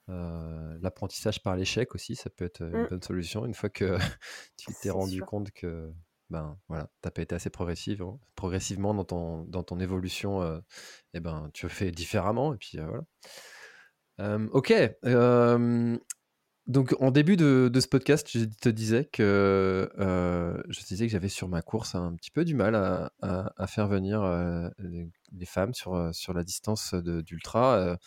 euh, 0.10 0.78
l'apprentissage 0.82 1.42
par 1.44 1.56
l'échec 1.56 1.96
aussi, 1.96 2.16
ça 2.16 2.30
peut 2.30 2.46
être 2.46 2.62
une 2.64 2.84
Mm, 2.84 2.88
bonne 2.90 3.02
solution. 3.04 3.46
Une 3.46 3.54
fois 3.54 3.70
que 3.70 3.98
tu 4.58 4.76
t'es 4.76 4.90
rendu 4.92 5.24
sûr. 5.24 5.26
compte 5.26 5.52
que 5.52 5.92
ben 6.32 6.58
voilà, 6.70 6.90
t'as 7.02 7.12
pas 7.12 7.22
été 7.22 7.36
assez 7.36 7.50
progressif, 7.52 8.02
hein, 8.02 8.20
progressivement 8.36 8.94
dans 8.96 9.04
ton 9.06 9.44
dans 9.46 9.64
ton 9.64 9.80
évolution, 9.80 10.42
euh, 10.42 10.60
et 11.14 11.20
ben 11.20 11.50
tu 11.54 11.70
fais 11.70 11.92
différemment. 11.92 12.54
Et 12.54 12.58
puis 12.58 12.80
euh, 12.80 12.86
voilà. 12.88 13.04
Euh, 14.22 14.48
ok. 14.52 14.74
euh, 15.06 15.98
donc 16.68 16.96
en 17.02 17.12
début 17.12 17.38
de, 17.38 17.70
de 17.74 17.80
ce 17.82 17.88
podcast, 17.88 18.30
je 18.34 18.46
te 18.46 18.70
disais 18.70 19.06
que 19.06 19.92
euh, 20.00 20.62
je 20.70 20.82
te 20.82 20.88
disais 20.88 21.08
que 21.08 21.12
j'avais 21.12 21.30
sur 21.30 21.50
ma 21.50 21.62
course 21.62 21.96
un 21.96 22.16
petit 22.16 22.32
peu 22.32 22.46
du 22.46 22.56
mal 22.56 22.76
à, 22.76 23.12
à- 23.22 23.54
à 23.58 23.68
faire 23.68 23.88
venir 23.88 24.24
euh, 24.24 24.70
les, 25.38 25.46
femmes 25.46 25.74
sur, 25.74 26.14
sur 26.14 26.34
la 26.34 26.44
distance 26.44 26.94
d'ultra. 26.94 27.98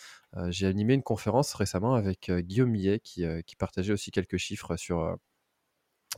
J'ai 0.49 0.67
animé 0.67 0.95
une 0.95 1.03
conférence 1.03 1.55
récemment 1.55 1.95
avec 1.95 2.31
Guillaume 2.31 2.71
Millet 2.71 3.01
qui, 3.01 3.25
qui 3.47 3.57
partageait 3.57 3.93
aussi 3.93 4.11
quelques 4.11 4.37
chiffres 4.37 4.77
sur, 4.77 5.17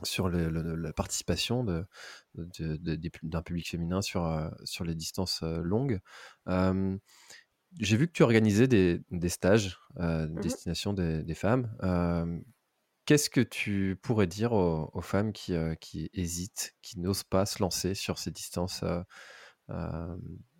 sur 0.03 0.29
le- 0.29 0.49
le- 0.49 0.75
la 0.75 0.93
participation 0.93 1.63
de, 1.63 1.85
de- 2.35 2.77
de- 2.77 3.09
d'un 3.23 3.41
public 3.41 3.69
féminin 3.69 4.01
sur, 4.01 4.51
sur 4.63 4.83
les 4.85 4.95
distances 4.95 5.41
longues. 5.43 5.99
Euh, 6.47 6.97
j'ai 7.79 7.97
vu 7.97 8.07
que 8.07 8.11
tu 8.13 8.23
organisais 8.23 8.67
des, 8.67 9.01
des 9.11 9.29
stages 9.29 9.77
euh, 9.99 10.27
destination 10.27 10.93
des, 10.93 11.23
des 11.23 11.35
femmes. 11.35 11.75
Euh, 11.83 12.39
Qu'est-ce 13.05 13.29
que 13.29 13.41
tu 13.41 13.97
pourrais 14.01 14.27
dire 14.27 14.53
aux, 14.53 14.89
aux 14.93 15.01
femmes 15.01 15.33
qui, 15.33 15.53
qui 15.81 16.09
hésitent, 16.13 16.75
qui 16.81 16.99
n'osent 16.99 17.23
pas 17.23 17.45
se 17.45 17.59
lancer 17.61 17.95
sur 17.95 18.19
ces 18.19 18.31
distances 18.31 18.83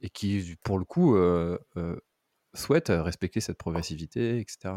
et 0.01 0.09
qui, 0.09 0.57
pour 0.63 0.79
le 0.79 0.85
coup, 0.85 1.15
euh, 1.15 1.57
euh, 1.77 1.99
souhaitent 2.53 2.89
respecter 2.89 3.39
cette 3.39 3.57
progressivité, 3.57 4.39
etc. 4.39 4.75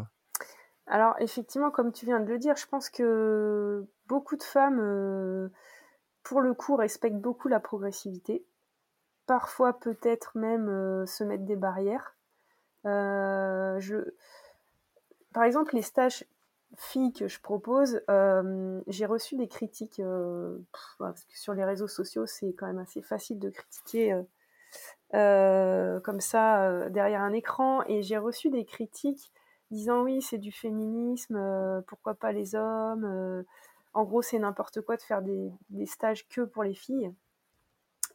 Alors, 0.86 1.14
effectivement, 1.18 1.70
comme 1.70 1.92
tu 1.92 2.04
viens 2.04 2.20
de 2.20 2.26
le 2.26 2.38
dire, 2.38 2.56
je 2.56 2.66
pense 2.66 2.90
que 2.90 3.86
beaucoup 4.06 4.36
de 4.36 4.42
femmes, 4.42 4.80
euh, 4.80 5.48
pour 6.22 6.40
le 6.40 6.54
coup, 6.54 6.76
respectent 6.76 7.20
beaucoup 7.20 7.48
la 7.48 7.60
progressivité. 7.60 8.44
Parfois, 9.26 9.78
peut-être 9.80 10.36
même 10.36 10.68
euh, 10.68 11.06
se 11.06 11.24
mettre 11.24 11.44
des 11.44 11.56
barrières. 11.56 12.16
Euh, 12.84 13.80
je... 13.80 13.96
Par 15.32 15.44
exemple, 15.44 15.74
les 15.74 15.82
stages 15.82 16.24
filles 16.78 17.12
que 17.12 17.28
je 17.28 17.40
propose, 17.40 18.02
j'ai 18.86 19.06
reçu 19.06 19.36
des 19.36 19.48
critiques, 19.48 20.00
parce 20.98 21.24
que 21.24 21.38
sur 21.38 21.54
les 21.54 21.64
réseaux 21.64 21.88
sociaux, 21.88 22.26
c'est 22.26 22.52
quand 22.52 22.66
même 22.66 22.78
assez 22.78 23.02
facile 23.02 23.38
de 23.38 23.50
critiquer 23.50 24.20
comme 25.12 26.20
ça 26.20 26.88
derrière 26.90 27.22
un 27.22 27.32
écran, 27.32 27.82
et 27.86 28.02
j'ai 28.02 28.18
reçu 28.18 28.50
des 28.50 28.64
critiques 28.64 29.32
disant 29.70 30.02
oui, 30.02 30.22
c'est 30.22 30.38
du 30.38 30.52
féminisme, 30.52 31.82
pourquoi 31.86 32.14
pas 32.14 32.32
les 32.32 32.54
hommes, 32.54 33.44
en 33.94 34.04
gros, 34.04 34.22
c'est 34.22 34.38
n'importe 34.38 34.80
quoi 34.80 34.96
de 34.96 35.02
faire 35.02 35.22
des, 35.22 35.52
stages 35.86 36.28
que 36.28 36.42
pour 36.42 36.64
les 36.64 36.74
filles. 36.74 37.12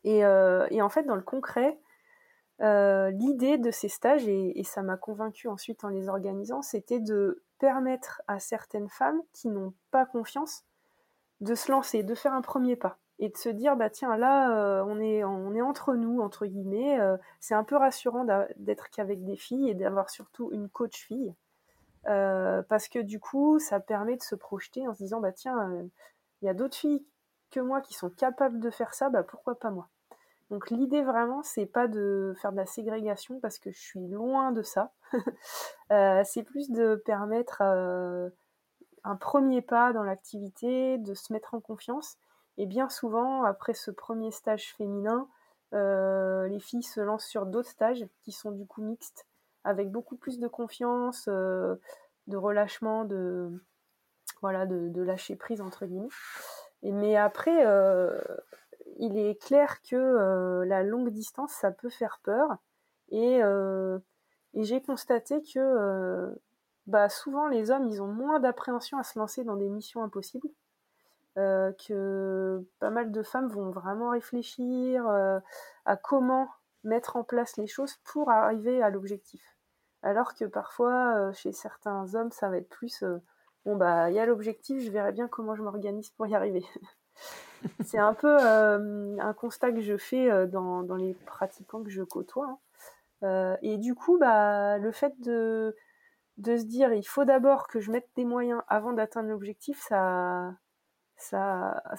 Et, 0.03 0.23
en 0.25 0.89
fait, 0.89 1.03
dans 1.03 1.15
le 1.15 1.21
concret, 1.21 1.79
l'idée 2.59 3.57
de 3.57 3.71
ces 3.71 3.87
stages, 3.87 4.27
et, 4.27 4.59
et 4.59 4.63
ça 4.63 4.81
m'a 4.83 4.97
convaincu 4.97 5.47
ensuite 5.47 5.83
en 5.83 5.89
les 5.89 6.09
organisant, 6.09 6.61
c'était 6.61 6.99
de 6.99 7.41
permettre 7.59 8.21
à 8.27 8.39
certaines 8.39 8.89
femmes 8.89 9.21
qui 9.33 9.49
n'ont 9.49 9.73
pas 9.91 10.05
confiance 10.05 10.63
de 11.41 11.55
se 11.55 11.71
lancer, 11.71 12.03
de 12.03 12.15
faire 12.15 12.33
un 12.33 12.41
premier 12.41 12.75
pas 12.75 12.97
et 13.19 13.29
de 13.29 13.37
se 13.37 13.49
dire 13.49 13.75
bah 13.75 13.89
tiens 13.89 14.17
là 14.17 14.55
euh, 14.57 14.83
on 14.87 14.99
est 14.99 15.23
on 15.23 15.53
est 15.53 15.61
entre 15.61 15.93
nous 15.95 16.21
entre 16.21 16.45
guillemets 16.45 16.99
euh, 16.99 17.17
c'est 17.41 17.53
un 17.53 17.65
peu 17.65 17.75
rassurant 17.75 18.25
d'être 18.57 18.89
qu'avec 18.89 19.23
des 19.25 19.35
filles 19.35 19.69
et 19.69 19.75
d'avoir 19.75 20.09
surtout 20.09 20.51
une 20.53 20.69
coach 20.69 21.05
fille. 21.05 21.33
Euh, 22.07 22.63
parce 22.69 22.87
que 22.87 22.99
du 22.99 23.19
coup 23.19 23.59
ça 23.59 23.81
permet 23.81 24.15
de 24.15 24.23
se 24.23 24.35
projeter 24.35 24.87
en 24.87 24.93
se 24.93 24.99
disant 25.03 25.19
bah 25.19 25.33
tiens 25.33 25.69
il 26.41 26.45
y 26.45 26.49
a 26.49 26.53
d'autres 26.53 26.77
filles 26.77 27.05
que 27.51 27.59
moi 27.59 27.81
qui 27.81 27.93
sont 27.93 28.09
capables 28.09 28.59
de 28.59 28.69
faire 28.69 28.93
ça 28.93 29.09
bah 29.09 29.23
pourquoi 29.23 29.59
pas 29.59 29.69
moi? 29.69 29.89
Donc 30.49 30.71
l'idée 30.71 31.03
vraiment, 31.03 31.43
c'est 31.43 31.67
pas 31.67 31.87
de 31.87 32.33
faire 32.41 32.51
de 32.51 32.57
la 32.57 32.65
ségrégation 32.65 33.39
parce 33.39 33.59
que 33.59 33.71
je 33.71 33.79
suis 33.79 34.07
loin 34.07 34.51
de 34.51 34.63
ça. 34.63 34.91
euh, 35.91 36.23
c'est 36.25 36.43
plus 36.43 36.71
de 36.71 36.95
permettre 36.95 37.61
euh, 37.61 38.29
un 39.03 39.15
premier 39.15 39.61
pas 39.61 39.93
dans 39.93 40.03
l'activité, 40.03 40.97
de 40.97 41.13
se 41.13 41.31
mettre 41.33 41.53
en 41.53 41.59
confiance. 41.59 42.17
Et 42.57 42.65
bien 42.65 42.89
souvent, 42.89 43.43
après 43.43 43.75
ce 43.75 43.91
premier 43.91 44.31
stage 44.31 44.73
féminin, 44.75 45.27
euh, 45.75 46.47
les 46.47 46.59
filles 46.59 46.83
se 46.83 46.99
lancent 46.99 47.27
sur 47.27 47.45
d'autres 47.45 47.69
stages 47.69 48.05
qui 48.23 48.31
sont 48.31 48.51
du 48.51 48.65
coup 48.65 48.81
mixtes 48.81 49.27
avec 49.63 49.91
beaucoup 49.91 50.15
plus 50.15 50.39
de 50.39 50.47
confiance, 50.47 51.27
de 51.27 51.77
relâchement, 52.37 53.05
de 53.05 53.51
voilà, 54.41 54.65
de, 54.65 55.01
lâcher 55.01 55.35
prise 55.35 55.61
entre 55.61 55.85
guillemets. 55.85 56.07
Et, 56.81 56.91
mais 56.91 57.17
après, 57.17 57.63
il 58.99 59.17
est 59.17 59.41
clair 59.41 59.81
que 59.81 60.63
la 60.65 60.83
longue 60.83 61.09
distance, 61.09 61.51
ça 61.53 61.71
peut 61.71 61.89
faire 61.89 62.19
peur. 62.23 62.57
Et, 63.09 63.39
et 63.39 64.63
j'ai 64.63 64.81
constaté 64.81 65.41
que 65.41 66.35
bah, 66.87 67.09
souvent 67.09 67.47
les 67.47 67.71
hommes, 67.71 67.87
ils 67.87 68.01
ont 68.01 68.07
moins 68.07 68.39
d'appréhension 68.39 68.97
à 68.97 69.03
se 69.03 69.17
lancer 69.17 69.43
dans 69.43 69.55
des 69.55 69.69
missions 69.69 70.03
impossibles. 70.03 70.49
Euh, 71.37 71.71
que 71.87 72.65
pas 72.79 72.89
mal 72.89 73.11
de 73.11 73.23
femmes 73.23 73.47
vont 73.47 73.69
vraiment 73.69 74.09
réfléchir 74.09 75.07
euh, 75.07 75.39
à 75.85 75.95
comment 75.95 76.49
mettre 76.83 77.15
en 77.15 77.23
place 77.23 77.55
les 77.55 77.67
choses 77.67 77.95
pour 78.03 78.29
arriver 78.29 78.81
à 78.81 78.89
l'objectif. 78.89 79.55
Alors 80.01 80.33
que 80.33 80.45
parfois, 80.45 81.15
euh, 81.15 81.33
chez 81.33 81.53
certains 81.53 82.13
hommes, 82.15 82.31
ça 82.31 82.49
va 82.49 82.57
être 82.57 82.67
plus 82.67 83.03
bon 83.65 83.75
bah 83.75 84.09
il 84.09 84.15
y 84.15 84.19
a 84.19 84.25
l'objectif, 84.25 84.83
je 84.83 84.89
verrai 84.91 85.11
bien 85.11 85.27
comment 85.27 85.55
je 85.55 85.61
m'organise 85.61 86.09
pour 86.09 86.27
y 86.27 86.35
arriver. 86.35 86.65
C'est 87.83 87.97
un 87.97 88.13
peu 88.13 88.37
un 88.37 89.33
constat 89.33 89.71
que 89.71 89.81
je 89.81 89.97
fais 89.97 90.47
dans, 90.47 90.83
dans, 90.83 90.95
les 90.95 91.13
pratiquants 91.13 91.83
que 91.83 91.89
je 91.89 92.03
côtoie. 92.03 92.57
Hein. 93.21 93.57
et 93.61 93.77
du 93.77 93.95
coup, 93.95 94.17
bah, 94.17 94.77
le 94.77 94.91
fait 94.91 95.19
de, 95.21 95.75
de 96.39 96.57
se 96.57 96.63
dire 96.63 96.93
il 96.93 97.05
faut 97.05 97.25
d'abord 97.25 97.67
que 97.67 97.79
je 97.79 97.91
mette 97.91 98.07
des 98.15 98.25
moyens 98.25 98.61
avant 98.67 98.93
d'atteindre 98.93 99.29
l'objectif, 99.29 99.85
ça, 99.87 100.57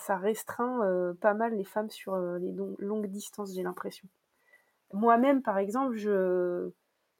restreint 0.09 0.83
euh, 0.85 1.15
pas 1.15 1.35
mal 1.35 1.55
les 1.55 1.65
femmes 1.65 1.91
sur 1.91 2.15
euh, 2.15 2.39
les 2.39 2.53
longues 2.53 3.07
distances, 3.07 3.55
j'ai 3.55 3.63
l'impression. 3.63 4.09
Moi-même, 4.93 5.43
par 5.43 5.59
exemple, 5.59 5.95
je 5.95 6.71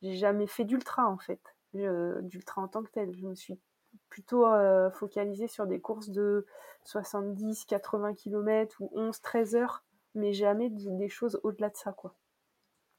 n'ai 0.03 0.17
jamais 0.17 0.47
fait 0.47 0.65
d'ultra 0.65 1.07
en 1.07 1.19
fait, 1.19 1.41
d'ultra 1.75 2.63
en 2.63 2.69
tant 2.69 2.83
que 2.83 2.91
tel. 2.91 3.15
Je 3.15 3.27
me 3.27 3.35
suis 3.35 3.61
plutôt 4.09 4.47
euh, 4.47 4.91
focalisée 4.91 5.49
sur 5.49 5.67
des 5.67 5.81
courses 5.81 6.11
de 6.11 6.47
70, 6.85 7.65
80 7.67 8.15
km 8.15 8.77
ou 8.81 8.91
11, 8.95 9.21
13 9.21 9.55
heures, 9.57 9.85
mais 10.15 10.33
jamais 10.33 10.71
des 10.71 11.09
choses 11.09 11.41
au-delà 11.43 11.71
de 11.71 11.77
ça, 11.77 11.93
quoi. 11.93 12.15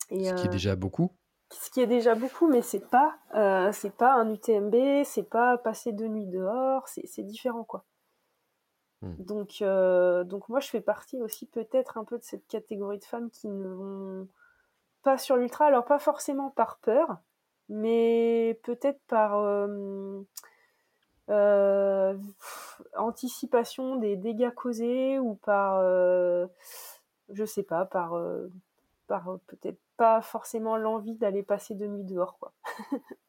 Et, 0.09 0.25
ce 0.25 0.33
qui 0.33 0.47
est 0.47 0.49
déjà 0.49 0.75
beaucoup. 0.75 1.11
Ce 1.51 1.69
qui 1.69 1.81
est 1.81 1.87
déjà 1.87 2.15
beaucoup, 2.15 2.47
mais 2.47 2.61
c'est 2.61 2.85
pas, 2.89 3.17
c'est 3.73 3.95
pas 3.95 4.13
un 4.13 4.29
UTMB, 4.29 5.03
c'est 5.05 5.29
pas 5.29 5.57
passer 5.57 5.91
deux 5.91 6.07
nuits 6.07 6.27
dehors, 6.27 6.87
c'est 6.87 7.23
différent, 7.23 7.63
quoi. 7.63 7.85
Hmm. 9.01 9.15
Donc, 9.17 9.61
euh, 9.61 10.23
donc 10.23 10.47
moi, 10.49 10.59
je 10.59 10.69
fais 10.69 10.81
partie 10.81 11.21
aussi 11.21 11.47
peut-être 11.47 11.97
un 11.97 12.03
peu 12.03 12.17
de 12.17 12.23
cette 12.23 12.47
catégorie 12.47 12.99
de 12.99 13.03
femmes 13.03 13.31
qui 13.31 13.47
ne 13.47 13.67
vont 13.67 14.27
pas 15.03 15.17
sur 15.17 15.37
l'ultra. 15.37 15.65
Alors, 15.65 15.85
pas 15.85 15.99
forcément 15.99 16.51
par 16.51 16.77
peur, 16.79 17.17
mais 17.67 18.59
peut-être 18.63 19.01
par 19.07 19.39
euh, 19.39 20.21
euh, 21.31 22.15
anticipation 22.95 23.95
des 23.95 24.15
dégâts 24.15 24.53
causés 24.53 25.17
ou 25.19 25.35
par, 25.35 25.81
je 27.29 27.45
sais 27.45 27.63
pas, 27.63 27.85
par, 27.85 28.13
par 29.07 29.39
peut-être 29.47 29.79
pas 29.97 30.21
forcément 30.21 30.77
l'envie 30.77 31.15
d'aller 31.15 31.43
passer 31.43 31.75
deux 31.75 31.87
nuits 31.87 32.03
dehors, 32.03 32.37
quoi. 32.39 32.53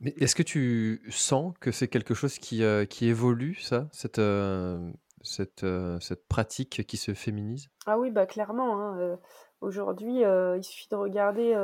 Mais 0.00 0.14
est-ce 0.16 0.34
que 0.34 0.42
tu 0.42 1.02
sens 1.10 1.52
que 1.60 1.70
c'est 1.70 1.88
quelque 1.88 2.14
chose 2.14 2.38
qui, 2.38 2.64
euh, 2.64 2.86
qui 2.86 3.06
évolue, 3.06 3.56
ça, 3.56 3.86
cette, 3.92 4.18
euh, 4.18 4.90
cette, 5.20 5.62
euh, 5.62 6.00
cette 6.00 6.26
pratique 6.26 6.86
qui 6.86 6.96
se 6.96 7.12
féminise? 7.12 7.68
Ah 7.84 7.98
oui, 7.98 8.10
bah 8.10 8.24
clairement. 8.24 8.80
Hein, 8.80 9.18
aujourd'hui, 9.60 10.22
il 10.22 10.64
suffit 10.64 10.88
de 10.88 10.96
regarder 10.96 11.54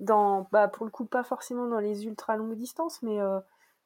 dans, 0.00 0.48
bah, 0.52 0.68
pour 0.68 0.84
le 0.84 0.90
coup, 0.90 1.06
pas 1.06 1.24
forcément 1.24 1.66
dans 1.68 1.80
les 1.80 2.06
ultra 2.06 2.36
longues 2.36 2.56
distances, 2.56 3.02
mais 3.02 3.18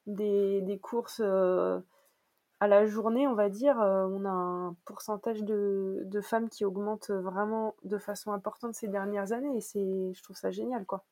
des, 0.07 0.61
des, 0.61 0.79
courses 0.79 1.21
à 1.21 2.67
la 2.67 2.85
journée, 2.85 3.27
on 3.27 3.35
va 3.35 3.49
dire. 3.49 3.77
on 3.77 4.25
a 4.25 4.29
un 4.29 4.75
pourcentage 4.85 5.43
de, 5.43 6.03
de 6.05 6.21
femmes 6.21 6.49
qui 6.49 6.65
augmente 6.65 7.11
vraiment 7.11 7.75
de 7.83 7.97
façon 7.97 8.33
importante 8.33 8.75
ces 8.75 8.87
dernières 8.87 9.31
années, 9.31 9.57
et 9.57 9.61
c'est, 9.61 10.13
je 10.13 10.23
trouve 10.23 10.37
ça 10.37 10.51
génial, 10.51 10.85
quoi. 10.85 11.05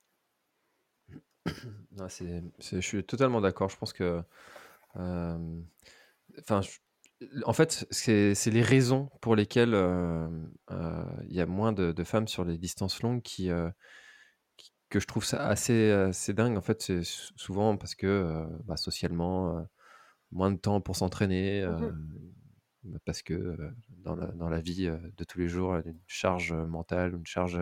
c'est, 2.09 2.43
je 2.59 2.79
suis 2.79 3.03
totalement 3.03 3.41
d'accord. 3.41 3.69
Je 3.69 3.77
pense 3.77 3.93
que, 3.93 4.23
euh, 4.97 5.61
enfin, 6.39 6.61
en 7.45 7.53
fait, 7.53 7.85
c'est, 7.91 8.33
les 8.47 8.61
raisons 8.61 9.09
pour 9.21 9.35
lesquelles 9.35 9.73
euh, 9.73 10.27
euh, 10.71 11.03
il 11.27 11.35
y 11.35 11.41
a 11.41 11.45
moins 11.45 11.73
de, 11.73 12.03
femmes 12.03 12.27
sur 12.27 12.43
les 12.45 12.57
distances 12.57 13.01
longues 13.01 13.21
qui, 13.21 13.49
que 14.89 14.99
je 14.99 15.07
trouve 15.07 15.25
ça 15.25 15.45
assez, 15.47 15.91
assez 15.91 16.33
dingue. 16.33 16.57
En 16.57 16.61
fait, 16.61 16.81
c'est 16.81 17.03
souvent 17.03 17.77
parce 17.77 17.95
que 17.95 18.45
bah, 18.65 18.77
socialement, 18.77 19.67
moins 20.31 20.51
de 20.51 20.57
temps 20.57 20.81
pour 20.81 20.95
s'entraîner. 20.95 21.65
Mmh 21.65 21.95
parce 23.05 23.21
que 23.21 23.57
dans 23.89 24.15
la, 24.15 24.27
dans, 24.27 24.47
la, 24.47 24.61
vie 24.61 24.87
de 24.87 25.23
tous 25.25 25.37
les 25.37 25.49
jours, 25.49 25.75
une 25.75 25.99
charge 26.07 26.53
mentale, 26.53 27.13
une 27.13 27.25
charge 27.25 27.59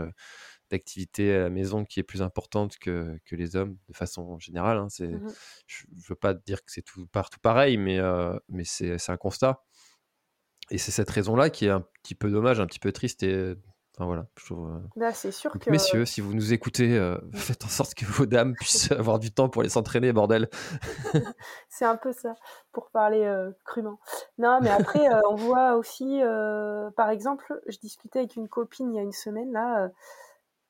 d'activité 0.70 1.34
à 1.34 1.40
la 1.44 1.50
maison 1.50 1.86
qui 1.86 2.00
est 2.00 2.04
plus 2.04 2.22
importante 2.22 2.78
que, 2.78 3.18
que 3.26 3.36
les 3.36 3.56
hommes 3.56 3.78
de 3.88 3.94
façon 3.94 4.38
générale. 4.40 4.78
Hein, 4.78 4.90
c'est, 4.90 5.08
mmh 5.08 5.34
Je 5.66 5.86
ne 5.92 6.02
veux 6.10 6.16
pas 6.16 6.34
dire 6.34 6.64
que 6.64 6.72
c'est 6.72 6.82
tout 6.82 7.08
partout 7.08 7.40
pareil, 7.40 7.78
mais, 7.78 8.00
euh, 8.00 8.38
mais 8.50 8.64
c'est, 8.64 9.10
un 9.10 9.18
constat. 9.18 9.64
Et 10.70 10.78
c'est 10.78 10.92
cette 10.92 11.10
raison-là 11.10 11.50
qui 11.50 11.66
est 11.66 11.70
un 11.70 11.86
petit 12.04 12.16
peu 12.16 12.30
dommage, 12.30 12.60
un 12.60 12.68
petit 12.68 12.80
peu 12.80 12.92
triste 12.92 13.24
et 13.24 13.56
Enfin, 13.98 14.06
voilà, 14.06 14.28
je 14.38 14.46
trouve, 14.46 14.70
euh, 14.70 14.80
Là, 14.96 15.12
c'est 15.12 15.32
sûr 15.32 15.52
que... 15.58 15.72
Messieurs, 15.72 16.06
si 16.06 16.22
vous 16.22 16.36
nous 16.36 16.54
écoutez, 16.54 16.96
euh, 16.96 17.18
faites 17.34 17.66
en 17.66 17.68
sorte 17.68 17.96
que 17.96 18.06
vos 18.06 18.28
dames 18.28 18.54
puissent 18.54 18.92
avoir 18.92 19.18
du 19.18 19.32
temps 19.32 19.50
pour 19.50 19.64
les 19.64 19.70
s'entraîner, 19.70 20.14
bordel. 20.14 20.50
c'est 21.70 21.86
un 21.86 21.98
peu 21.98 22.14
ça, 22.14 22.36
pour 22.72 22.92
parler 22.92 23.28
crûment. 23.66 24.00
Non, 24.38 24.60
mais 24.62 24.70
après, 24.70 25.08
on 25.28 25.36
voit 25.36 25.76
aussi, 25.76 26.22
par 26.96 27.10
exemple, 27.10 27.60
je 27.68 27.78
discutais 27.80 28.20
avec 28.20 28.36
une 28.36 28.48
copine 28.48 28.94
il 28.94 28.98
y 28.98 29.00
a 29.00 29.04
une 29.04 29.12
semaine, 29.12 29.52
là, 29.52 29.90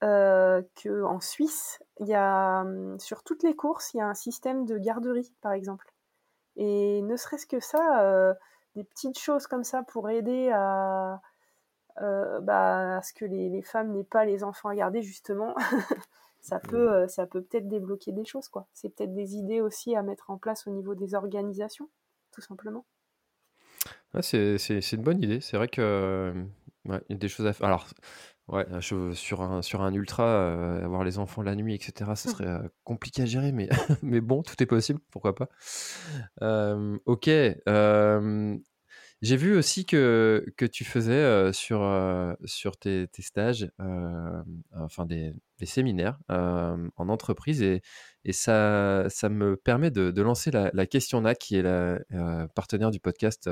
euh, 0.03 0.61
qu'en 0.83 1.19
Suisse, 1.19 1.79
il 1.99 2.07
y 2.07 2.13
a, 2.13 2.61
hum, 2.61 2.99
sur 2.99 3.23
toutes 3.23 3.43
les 3.43 3.55
courses, 3.55 3.93
il 3.93 3.97
y 3.97 4.01
a 4.01 4.07
un 4.07 4.13
système 4.13 4.65
de 4.65 4.77
garderie, 4.77 5.33
par 5.41 5.53
exemple. 5.53 5.91
Et 6.55 7.01
ne 7.01 7.15
serait-ce 7.17 7.47
que 7.47 7.59
ça, 7.59 8.01
euh, 8.03 8.33
des 8.75 8.83
petites 8.83 9.17
choses 9.17 9.47
comme 9.47 9.63
ça 9.63 9.83
pour 9.83 10.09
aider 10.09 10.51
à, 10.53 11.19
euh, 12.01 12.39
bah, 12.41 12.97
à 12.97 13.01
ce 13.01 13.13
que 13.13 13.25
les, 13.25 13.49
les 13.49 13.61
femmes 13.61 13.91
n'aient 13.93 14.03
pas 14.03 14.25
les 14.25 14.43
enfants 14.43 14.69
à 14.69 14.75
garder, 14.75 15.01
justement, 15.01 15.55
ça 16.41 16.59
peut, 16.59 16.91
euh, 16.91 17.07
ça 17.07 17.25
peut 17.25 17.41
peut-être 17.41 17.67
débloquer 17.67 18.11
des 18.11 18.25
choses, 18.25 18.47
quoi. 18.47 18.67
C'est 18.73 18.89
peut-être 18.89 19.13
des 19.13 19.35
idées 19.35 19.61
aussi 19.61 19.95
à 19.95 20.03
mettre 20.03 20.29
en 20.29 20.37
place 20.37 20.67
au 20.67 20.71
niveau 20.71 20.95
des 20.95 21.15
organisations, 21.15 21.89
tout 22.31 22.41
simplement. 22.41 22.85
c'est, 24.21 24.57
c'est, 24.57 24.91
une 24.93 25.03
bonne 25.03 25.21
idée. 25.23 25.41
C'est 25.41 25.57
vrai 25.57 25.67
que 25.67 26.33
ouais, 26.85 27.01
il 27.09 27.13
y 27.13 27.15
a 27.15 27.19
des 27.19 27.27
choses 27.27 27.45
à 27.45 27.53
faire. 27.53 27.67
Alors, 27.67 27.87
Ouais, 28.47 28.65
sur 28.79 29.41
un 29.41 29.61
sur 29.61 29.81
un 29.81 29.93
ultra, 29.93 30.23
euh, 30.23 30.81
avoir 30.81 31.03
les 31.03 31.19
enfants 31.19 31.41
la 31.41 31.53
nuit 31.53 31.75
etc., 31.75 32.11
ce 32.15 32.29
mmh. 32.29 32.31
serait, 32.31 32.47
euh, 32.47 32.69
compliqué 32.85 33.23
à 33.23 33.25
gérer, 33.25 33.51
mais 33.51 33.67
mais 34.03 34.21
bon, 34.21 34.41
tout 34.41 34.55
est 34.63 34.65
possible, 34.65 35.01
pourquoi 35.11 35.35
pas? 35.35 35.49
OK, 37.05 37.29
j'ai 39.21 39.37
vu 39.37 39.55
aussi 39.57 39.85
que 39.85 40.45
que 40.57 40.65
tu 40.65 40.85
faisais, 40.85 41.51
sur, 41.53 41.81
sur 42.45 42.77
tes 42.77 43.07
tes 43.09 43.21
stages, 43.21 43.69
enfin 44.73 45.05
des 45.05 45.33
des 45.59 45.65
séminaires, 45.65 46.17
en 46.29 47.09
entreprise 47.09 47.61
et 47.61 47.81
et 48.25 48.33
ça 48.33 49.05
ça 49.09 49.29
me 49.29 49.55
permet 49.55 49.89
de 49.91 50.21
lancer 50.21 50.51
la 50.51 50.69
la 50.73 50.85
question 50.85 51.21
NAC 51.21 51.37
qui 51.39 51.55
est 51.55 51.61
la, 51.61 51.99
partenaire 52.55 52.91
du 52.91 52.99
podcast, 52.99 53.49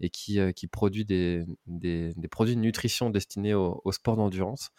et 0.00 0.10
qui, 0.10 0.40
qui 0.54 0.66
produit 0.66 1.04
des 1.04 1.44
des 1.66 2.28
produits 2.30 2.56
de 2.56 2.60
nutrition 2.60 3.10
destinés 3.10 3.54
au 3.54 3.80
au 3.84 3.92
sport 3.92 4.16
d'endurance. 4.16 4.70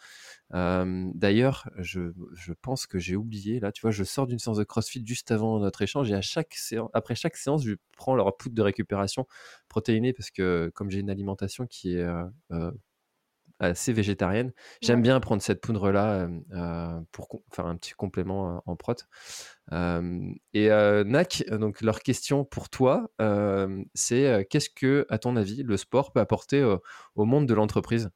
d'ailleurs, 0.50 1.70
je, 1.78 2.12
je, 2.32 2.52
pense 2.52 2.86
que 2.86 2.98
j'ai 2.98 3.16
oublié, 3.16 3.60
là, 3.60 3.72
tu 3.72 3.82
vois, 3.82 3.90
je 3.92 4.04
sors 4.04 4.26
d'une 4.26 4.38
séance 4.38 4.58
de 4.58 4.64
CrossFit 4.64 5.02
juste 5.06 5.30
avant 5.30 5.58
notre 5.60 5.82
échange 5.82 6.10
et 6.10 6.14
à 6.14 6.22
chaque 6.22 6.54
séance, 6.54 6.90
après 6.92 7.14
chaque 7.14 7.36
séance, 7.36 7.64
je 7.64 7.74
prends 7.96 8.14
leur 8.14 8.36
poudre 8.36 8.54
de 8.54 8.62
récupération 8.62 9.26
protéinée 9.68 10.12
parce 10.12 10.30
que 10.30 10.70
comme 10.74 10.90
j'ai 10.90 11.00
une 11.00 11.10
alimentation 11.10 11.66
qui 11.66 11.96
est 11.96 12.06
assez 13.60 13.92
végétarienne, 13.92 14.52
j'aime 14.82 15.02
bien 15.02 15.20
prendre 15.20 15.42
cette 15.42 15.60
poudre-là 15.60 16.28
pour 17.12 17.28
faire 17.52 17.66
un 17.66 17.76
petit 17.76 17.92
complément 17.92 18.62
en 18.66 18.76
prot. 18.76 18.94
et 19.72 20.68
Nac, 21.04 21.44
donc 21.50 21.80
leur 21.80 22.00
question 22.00 22.44
pour 22.44 22.68
toi, 22.68 23.10
c'est 23.94 24.46
qu'est-ce 24.50 24.70
que, 24.70 25.06
à 25.08 25.18
ton 25.18 25.36
avis, 25.36 25.62
le 25.62 25.76
sport 25.76 26.12
peut 26.12 26.20
apporter 26.20 26.62
au 27.14 27.24
monde 27.24 27.46
de 27.46 27.54
l'entreprise? 27.54 28.10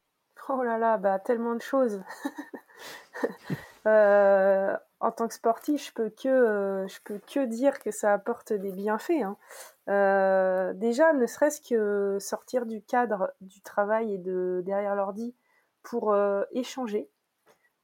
Oh 0.48 0.62
là 0.62 0.76
là, 0.78 0.98
bah 0.98 1.18
tellement 1.18 1.54
de 1.54 1.62
choses. 1.62 2.02
Euh, 3.86 4.74
en 5.00 5.12
tant 5.12 5.28
que 5.28 5.34
sportif, 5.34 5.88
je 5.88 5.92
peux 5.92 6.08
que 6.08 6.26
euh, 6.26 6.88
je 6.88 7.00
peux 7.04 7.18
que 7.18 7.44
dire 7.44 7.78
que 7.80 7.90
ça 7.90 8.14
apporte 8.14 8.54
des 8.54 8.72
bienfaits. 8.72 9.22
Hein. 9.22 9.36
Euh, 9.88 10.72
déjà, 10.74 11.12
ne 11.12 11.26
serait-ce 11.26 11.60
que 11.60 12.18
sortir 12.18 12.66
du 12.66 12.82
cadre 12.82 13.32
du 13.40 13.60
travail 13.60 14.14
et 14.14 14.18
de 14.18 14.62
derrière 14.64 14.94
l'ordi 14.94 15.34
pour 15.82 16.16
échanger. 16.52 17.10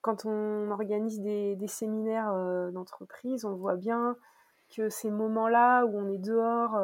quand 0.01 0.25
on 0.25 0.71
organise 0.71 1.21
des, 1.21 1.69
séminaires 1.69 2.33
d'entreprise, 2.73 3.45
on 3.45 3.55
voit 3.55 3.77
bien 3.77 4.17
que 4.75 4.89
ces 4.89 5.11
moments-là 5.11 5.85
où 5.85 5.99
on 5.99 6.09
est 6.09 6.19
dehors, 6.19 6.75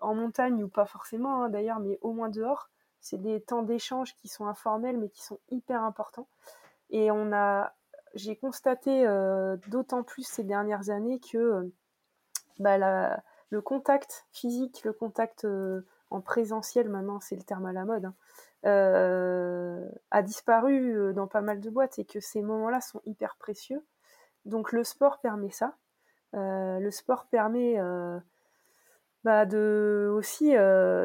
en, 0.00 0.14
montagne 0.14 0.64
ou 0.64 0.68
pas 0.68 0.86
forcément 0.86 1.44
hein, 1.44 1.48
d'ailleurs, 1.50 1.78
mais 1.78 1.98
au 2.02 2.12
moins 2.12 2.28
dehors, 2.30 2.70
c'est 3.00 3.18
des 3.18 3.40
temps 3.40 3.62
d'échange 3.62 4.16
qui 4.16 4.26
sont 4.26 4.46
informels 4.46 4.98
mais 4.98 5.08
qui 5.10 5.22
sont 5.22 5.38
hyper 5.50 5.82
importants. 5.84 6.26
Et 6.90 7.12
on 7.12 7.32
a, 7.32 7.72
j'ai 8.14 8.34
constaté 8.34 9.06
d'autant 9.68 10.02
plus 10.02 10.24
ces 10.26 10.42
dernières 10.42 10.90
années 10.90 11.20
que 11.20 11.70
bah, 12.58 13.22
le 13.50 13.60
contact 13.60 14.26
physique, 14.32 14.82
le 14.84 14.92
contact 14.92 15.46
en 16.10 16.20
présentiel 16.20 16.88
maintenant, 16.88 17.20
c'est 17.20 17.36
le 17.36 17.42
terme 17.42 17.66
à 17.66 17.72
la 17.72 17.84
mode, 17.84 18.06
hein, 18.06 18.14
euh, 18.66 19.86
a 20.10 20.22
disparu 20.22 20.96
euh, 20.96 21.12
dans 21.12 21.26
pas 21.26 21.42
mal 21.42 21.60
de 21.60 21.68
boîtes 21.68 21.98
et 21.98 22.04
que 22.06 22.20
ces 22.20 22.40
moments-là 22.40 22.80
sont 22.80 23.02
hyper 23.04 23.36
précieux. 23.36 23.84
Donc 24.46 24.72
le 24.72 24.84
sport 24.84 25.20
permet 25.20 25.50
ça. 25.50 25.76
Euh, 26.34 26.78
le 26.78 26.90
sport 26.90 27.26
permet 27.26 27.78
bah, 29.24 29.44
de 29.46 30.10
aussi, 30.14 30.54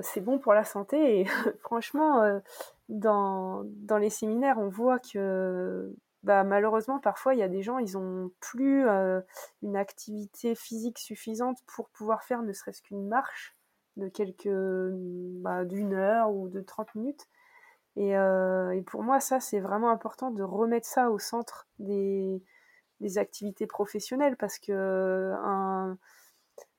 c'est 0.03 0.21
bon 0.21 0.39
pour 0.39 0.53
la 0.53 0.63
santé 0.63 1.25
franchement, 1.59 2.41
dans 2.87 3.65
les 3.99 4.09
séminaires, 4.09 4.59
on 4.59 4.69
voit 4.69 4.99
que 4.99 5.93
bah, 6.23 6.43
malheureusement, 6.43 6.99
parfois, 6.99 7.33
il 7.33 7.39
y 7.39 7.43
a 7.43 7.47
des 7.47 7.61
gens, 7.61 7.77
ils 7.77 7.97
ont 7.97 8.31
plus 8.39 8.85
une 9.61 9.75
activité 9.75 10.55
physique 10.55 10.99
suffisante 10.99 11.59
pour 11.65 11.89
pouvoir 11.89 12.23
faire 12.23 12.41
ne 12.43 12.53
serait-ce 12.53 12.81
qu'une 12.81 13.07
marche 13.07 13.55
de 13.97 14.07
quelques, 14.09 14.49
bah, 15.41 15.65
d'une 15.65 15.93
heure 15.93 16.31
ou 16.31 16.49
de 16.49 16.61
30 16.61 16.95
minutes. 16.95 17.27
Euh, 17.97 18.71
et, 18.71 18.81
pour 18.81 19.03
moi, 19.03 19.19
ça, 19.19 19.39
c'est 19.39 19.59
vraiment 19.59 19.89
important 19.89 20.31
de 20.31 20.43
remettre 20.43 20.87
ça 20.87 21.09
au 21.11 21.19
centre 21.19 21.67
des, 21.79 22.41
activités 23.17 23.67
professionnelles 23.67 24.37
parce 24.37 24.59
que 24.59 25.33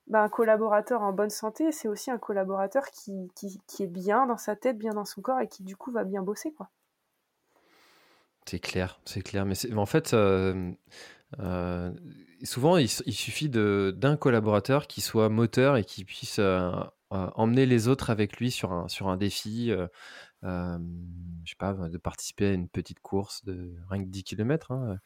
bah, 0.07 0.22
un 0.22 0.29
collaborateur 0.29 1.03
en 1.03 1.12
bonne 1.12 1.31
santé, 1.31 1.72
c'est 1.72 1.88
aussi 1.88 2.11
un 2.11 2.18
collaborateur 2.18 2.85
qui, 2.90 3.31
qui, 3.37 3.83
est 3.83 3.87
bien 3.87 4.26
dans 4.26 4.37
sa 4.37 4.57
tête, 4.57 4.79
bien 4.79 4.92
dans 4.92 5.05
son 5.05 5.22
corps 5.22 5.40
et 5.40 5.48
qui 5.48 5.62
du 5.62 5.76
coup 5.76 5.90
va 5.92 6.05
bien 6.05 6.22
bosser. 6.22 6.53
quoi. 6.53 6.70
C'est 8.46 8.59
clair, 8.59 9.00
c'est 9.05 9.22
clair. 9.22 9.46
Mais, 9.46 9.55
en 9.76 9.87
fait, 9.87 10.14
euh, 10.14 10.72
euh, 11.38 11.92
souvent, 12.42 12.76
il, 12.79 12.88
suffit 12.88 13.48
d'un 13.48 14.16
collaborateur 14.16 14.87
qui 14.87 15.00
soit 15.00 15.29
moteur 15.29 15.76
et 15.76 15.85
qui 15.85 16.05
puisse 16.05 16.40
emmener 17.11 17.66
les 17.66 17.88
autres 17.88 18.11
avec 18.11 18.38
lui 18.38 18.50
sur 18.50 18.72
un, 18.72 18.88
sur 18.88 19.09
un 19.09 19.16
défi, 19.16 19.72
je 20.42 21.50
sais 21.50 21.57
pas, 21.59 21.74
de 21.74 21.98
participer 21.98 22.46
à 22.46 22.53
une 22.53 22.68
petite 22.68 23.00
course 23.00 23.44
de 23.44 23.74
rien 23.88 24.03
que 24.03 24.09
10 24.09 24.24
km, 24.24 24.72
hein, 24.72 24.98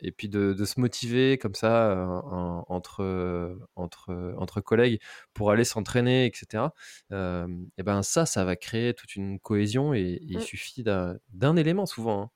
et 0.00 0.12
puis 0.12 0.28
de, 0.28 0.54
se 0.64 0.78
motiver 0.78 1.38
comme 1.38 1.54
ça 1.54 2.22
entre, 2.68 3.58
entre, 3.74 4.34
entre 4.36 4.60
collègues 4.60 5.00
pour 5.32 5.50
aller 5.50 5.64
s'entraîner, 5.64 6.26
etc. 6.26 6.64
et 7.10 7.82
ben 7.82 8.02
ça, 8.02 8.26
ça 8.26 8.44
va 8.44 8.56
créer 8.56 8.94
toute 8.94 9.16
une 9.16 9.40
cohésion 9.40 9.94
et, 9.94 10.20
il 10.22 10.38
mmh. 10.38 10.42
suffit 10.42 10.84
d'un 10.84 11.56
élément 11.56 11.86
souvent. 11.86 12.22
Hein. 12.22 12.30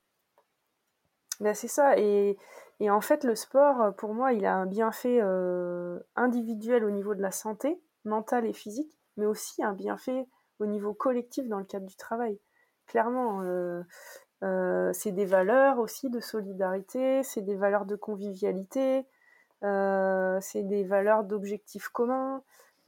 Ben, 1.40 1.54
c'est 1.54 1.68
ça, 1.68 1.98
et, 1.98 2.38
et, 2.80 2.90
en 2.90 3.00
fait 3.00 3.24
le 3.24 3.34
sport, 3.34 3.94
pour 3.96 4.14
moi, 4.14 4.32
il 4.32 4.46
a 4.46 4.54
un 4.54 4.66
bienfait 4.66 5.20
individuel 6.16 6.84
au 6.84 6.90
niveau 6.90 7.14
de 7.14 7.22
la 7.22 7.30
santé 7.30 7.80
mentale 8.04 8.46
et 8.46 8.52
physique, 8.52 8.96
mais 9.16 9.26
aussi 9.26 9.62
un 9.62 9.72
bienfait 9.72 10.26
au 10.58 10.66
niveau 10.66 10.94
collectif 10.94 11.48
dans 11.48 11.58
le 11.58 11.64
cadre 11.64 11.86
du 11.86 11.96
travail. 11.96 12.38
Clairement, 12.86 13.42
euh, 13.42 13.82
euh, 14.42 14.92
c'est 14.92 15.12
des 15.12 15.26
valeurs 15.26 15.78
aussi 15.78 16.08
de 16.10 16.20
solidarité, 16.20 17.22
c'est 17.22 17.42
des 17.42 17.56
valeurs 17.56 17.84
de 17.84 17.96
convivialité, 17.96 19.06
euh, 19.64 20.38
c'est 20.40 20.62
des 20.62 20.84
valeurs 20.84 21.24
d'objectifs 21.24 21.88
communs. 21.88 22.42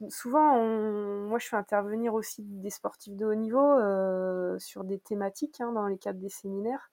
Souvent, 0.07 0.63
moi, 0.63 1.39
je 1.39 1.47
fais 1.49 1.57
intervenir 1.57 2.13
aussi 2.13 2.41
des 2.43 2.69
sportifs 2.69 3.17
de 3.17 3.25
haut 3.25 3.35
niveau 3.35 3.77
sur 4.57 4.85
des 4.85 4.97
thématiques 4.97 5.59
hein, 5.59 5.73
dans 5.73 5.87
les 5.87 5.97
cadres 5.97 6.21
des 6.21 6.29
séminaires. 6.29 6.89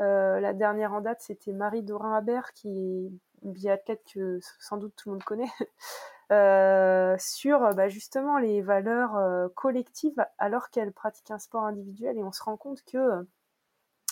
La 0.00 0.52
dernière 0.52 0.92
en 0.92 1.00
date, 1.00 1.20
c'était 1.20 1.52
Marie 1.52 1.82
Dorin-Habert, 1.82 2.52
qui 2.54 2.68
est 2.68 3.12
une 3.42 3.52
biathlète 3.52 4.02
que 4.12 4.40
sans 4.58 4.76
doute 4.76 4.94
tout 4.96 5.10
le 5.10 5.14
monde 5.14 5.24
connaît, 5.24 5.50
Euh, 6.32 7.16
sur 7.18 7.58
bah, 7.74 7.88
justement 7.88 8.38
les 8.38 8.62
valeurs 8.62 9.16
euh, 9.16 9.48
collectives 9.56 10.24
alors 10.38 10.70
qu'elle 10.70 10.92
pratique 10.92 11.32
un 11.32 11.40
sport 11.40 11.64
individuel 11.64 12.18
et 12.18 12.22
on 12.22 12.30
se 12.30 12.40
rend 12.44 12.56
compte 12.56 12.84
que 12.84 13.26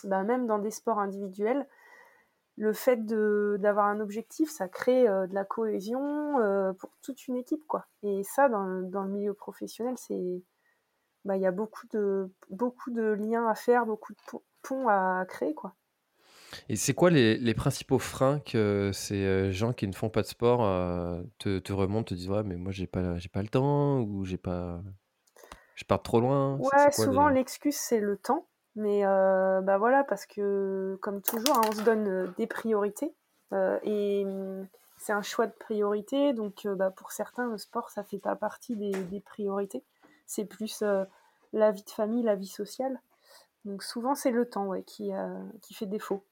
bah, 0.03 0.25
même 0.25 0.49
dans 0.49 0.59
des 0.59 0.73
sports 0.73 0.99
individuels, 0.99 1.69
le 2.57 2.73
fait 2.73 3.07
d'avoir 3.07 3.87
un 3.87 4.01
objectif, 4.01 4.51
ça 4.51 4.69
crée 4.69 5.09
euh, 5.09 5.29
de 5.29 5.35
la 5.35 5.45
cohésion 5.45 6.35
pour 6.81 6.91
toute 7.03 7.29
une 7.29 7.37
équipe, 7.37 7.65
quoi. 7.69 7.87
Et 8.03 8.25
ça, 8.25 8.49
dans, 8.49 8.83
dans 8.83 9.03
le 9.05 9.11
milieu 9.11 9.35
professionnel, 9.35 9.95
c'est, 9.97 10.43
bah, 11.25 11.37
il 11.37 11.43
y 11.43 11.47
a 11.47 11.53
beaucoup 11.53 11.87
de, 11.93 12.31
beaucoup 12.51 12.91
de 12.91 13.03
liens 13.03 13.47
à 13.49 13.55
faire, 13.55 13.87
beaucoup 13.87 14.13
de 14.13 14.19
ponts 14.63 14.89
à 14.89 15.25
créer, 15.29 15.55
quoi. 15.55 15.75
Et 16.69 16.77
c'est 16.77 16.95
quoi 16.95 17.11
les, 17.11 17.55
principaux 17.55 17.99
freins 17.99 18.41
que 18.41 18.91
ces 18.93 19.25
euh, 19.25 19.53
gens 19.53 19.73
qui 19.73 19.87
ne 19.87 19.93
font 19.93 20.09
pas 20.09 20.23
de 20.23 20.27
sport 20.27 20.65
euh, 20.65 21.23
te, 21.39 21.73
remontent, 21.73 22.05
te 22.05 22.15
disent 22.15 22.29
ouais 22.31 22.43
mais 22.43 22.57
moi 22.57 22.73
j'ai 22.73 22.87
pas 22.87 23.19
j'ai 23.19 23.29
pas 23.29 23.43
le 23.43 23.49
temps 23.49 24.01
ou 24.01 24.25
j'ai 24.25 24.39
pas 24.39 24.81
je 25.75 25.85
pars 25.85 26.03
trop 26.03 26.21
loin. 26.21 26.57
Ouais, 26.57 26.91
souvent 26.91 27.29
l'excuse 27.29 27.77
c'est 27.77 28.01
le 28.01 28.17
temps, 28.17 28.47
mais 28.77 29.05
euh, 29.05 29.61
bah 29.61 29.79
voilà 29.79 30.05
parce 30.05 30.27
que 30.27 30.99
comme 31.01 31.23
toujours 31.23 31.57
hein, 31.57 31.63
on 31.69 31.73
se 31.73 31.83
donne 31.83 32.33
des 32.37 32.47
priorités 32.47 33.13
et 33.83 34.25
mm, 34.25 34.67
c'est 34.99 35.13
un 35.13 35.23
choix 35.23 35.47
de 35.47 35.53
priorité 35.53 36.33
donc 36.33 36.67
bah, 36.67 36.91
pour 36.91 37.13
certains 37.13 37.47
le 37.47 37.59
sport 37.59 37.91
ça 37.91 38.03
fait 38.05 38.19
pas 38.19 38.37
partie 38.37 38.77
des, 38.77 39.21
priorités, 39.21 39.85
c'est 40.27 40.45
plus 40.45 40.83
la 41.53 41.71
vie 41.71 41.85
de 41.85 41.91
famille, 41.91 42.23
la 42.23 42.37
vie 42.37 42.49
sociale. 42.49 43.01
Donc 43.69 43.83
souvent 43.83 44.15
c'est 44.15 44.31
le 44.31 44.49
temps 44.49 44.71
qui, 44.83 45.11
qui 45.63 45.75
fait 45.75 45.87
défaut. 45.87 46.25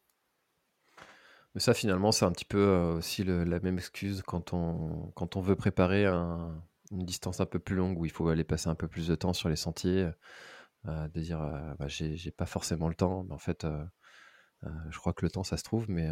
Mais 1.57 1.61
ça, 1.61 1.73
finalement, 1.73 2.13
c'est 2.13 2.27
un 2.27 2.33
petit 2.33 2.45
peu 2.45 2.59
euh, 2.59 2.99
aussi 2.99 3.25
la 3.25 3.61
même 3.61 3.79
excuse 3.79 4.21
quand 4.21 4.53
on, 4.53 5.11
quand 5.15 5.37
on 5.37 5.41
veut 5.41 5.57
préparer 5.57 6.05
une 6.05 7.07
distance 7.07 7.41
un 7.41 7.47
peu 7.47 7.59
plus 7.59 7.75
longue 7.75 7.99
où 7.99 8.05
il 8.05 8.11
faut 8.11 8.29
aller 8.29 8.45
passer 8.45 8.69
un 8.69 8.75
peu 8.75 8.89
plus 8.89 9.09
de 9.09 9.15
temps 9.15 9.33
sur 9.33 9.49
les 9.49 9.57
sentiers, 9.57 10.11
euh, 10.85 11.09
de 11.09 11.21
dire 11.23 11.41
euh, 11.41 11.73
bah, 11.79 11.89
j'ai 11.89 12.31
pas 12.31 12.45
forcément 12.45 12.89
le 12.89 12.95
temps. 12.95 13.25
Mais 13.25 13.33
en 13.33 13.39
fait, 13.39 13.67
je 14.91 14.99
crois 14.99 15.15
que 15.15 15.25
le 15.25 15.31
temps, 15.31 15.45
ça 15.45 15.57
se 15.57 15.63
trouve, 15.63 15.89
mais. 15.89 16.11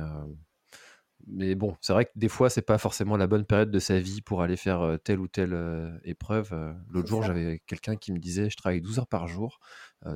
Mais 1.27 1.55
bon, 1.55 1.77
c'est 1.81 1.93
vrai 1.93 2.05
que 2.05 2.11
des 2.17 2.29
fois, 2.29 2.51
c'est 2.51 2.63
pas 2.63 2.79
forcément 2.79 3.17
la 3.17 3.27
bonne 3.27 3.45
période 3.45 3.71
de 3.71 3.79
sa 3.79 3.99
vie 3.99 4.21
pour 4.21 4.43
aller 4.43 4.57
faire 4.57 4.99
telle 5.05 5.21
ou 5.21 5.29
telle 5.29 6.01
épreuve. 6.05 6.55
L'autre 6.91 7.09
jour, 7.09 7.23
j'avais 7.23 7.63
quelqu'un 7.67 7.97
qui 7.97 8.13
me 8.13 8.19
disait 8.19 8.51
Je 8.51 8.57
travaille 8.57 8.81
12 8.81 8.99
heures 8.99 9.07
par 9.07 9.27
jour, 9.27 9.61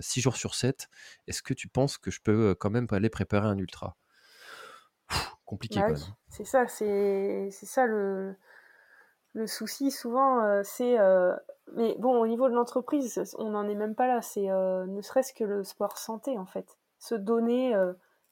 6 0.01 0.21
jours 0.21 0.37
sur 0.37 0.55
7. 0.55 0.89
Est-ce 1.27 1.43
que 1.43 1.55
tu 1.55 1.69
penses 1.69 1.99
que 1.99 2.11
je 2.11 2.21
peux 2.21 2.55
quand 2.55 2.71
même 2.71 2.87
aller 2.91 3.09
préparer 3.09 3.47
un 3.47 3.59
ultra? 3.59 3.97
Compliqué. 5.45 5.81
Bah 5.81 5.95
c'est 6.29 6.45
ça, 6.45 6.67
c'est 6.69 7.51
ça 7.51 7.87
le, 7.87 8.37
le 9.33 9.47
souci 9.47 9.91
souvent, 9.91 10.43
euh, 10.43 10.63
c'est 10.65 10.99
euh, 10.99 11.35
mais 11.75 11.97
bon 11.99 12.21
au 12.21 12.27
niveau 12.27 12.49
de 12.49 12.55
l'entreprise, 12.55 13.35
on 13.39 13.51
n'en 13.51 13.67
est 13.69 13.75
même 13.75 13.95
pas 13.95 14.07
là. 14.07 14.21
C'est 14.21 14.51
euh, 14.51 14.87
ne 14.87 15.01
serait-ce 15.01 15.33
que 15.33 15.45
le 15.45 15.65
sport 15.65 15.97
santé 15.97 16.37
en 16.39 16.47
fait, 16.47 16.79
se 16.99 17.15
donner 17.15 17.75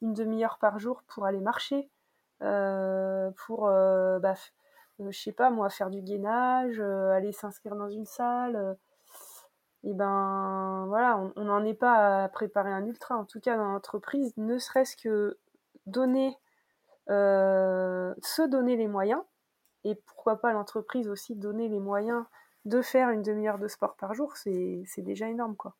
une 0.03 0.13
demi-heure 0.13 0.59
par 0.59 0.79
jour 0.79 1.03
pour 1.09 1.25
aller 1.25 1.41
marcher, 1.41 1.89
pour 2.39 3.67
bah, 3.67 4.35
je 4.99 5.11
sais 5.11 5.33
pas 5.33 5.51
moi 5.51 5.71
faire 5.71 5.91
du 5.91 6.03
gainage, 6.03 6.81
aller 6.81 7.33
s'inscrire 7.33 7.77
dans 7.77 7.89
une 7.89 8.07
salle. 8.07 8.77
et 9.85 9.95
ben 9.95 10.85
voilà, 10.89 11.21
on 11.37 11.45
n'en 11.45 11.65
est 11.65 11.75
pas 11.75 12.25
à 12.25 12.29
préparer 12.29 12.73
un 12.73 12.85
ultra. 12.87 13.17
En 13.17 13.25
tout 13.25 13.41
cas 13.41 13.57
dans 13.57 13.71
l'entreprise, 13.73 14.33
ne 14.37 14.59
serait-ce 14.59 14.97
que 14.97 15.39
donner 15.87 16.37
euh, 17.09 18.15
se 18.23 18.43
donner 18.43 18.77
les 18.77 18.89
moyens, 18.89 19.23
et 19.85 19.95
pourquoi 19.95 20.41
pas 20.41 20.53
l'entreprise 20.53 21.09
aussi 21.09 21.37
donner 21.37 21.69
les 21.69 21.79
moyens 21.79 22.25
de 22.65 22.83
faire 22.83 23.11
une 23.11 23.23
demi-heure 23.23 23.59
de 23.59 23.69
sport 23.69 23.95
par 23.97 24.13
jour, 24.13 24.37
c'est 24.37 24.85
déjà 24.99 25.29
énorme 25.29 25.55
quoi. 25.55 25.77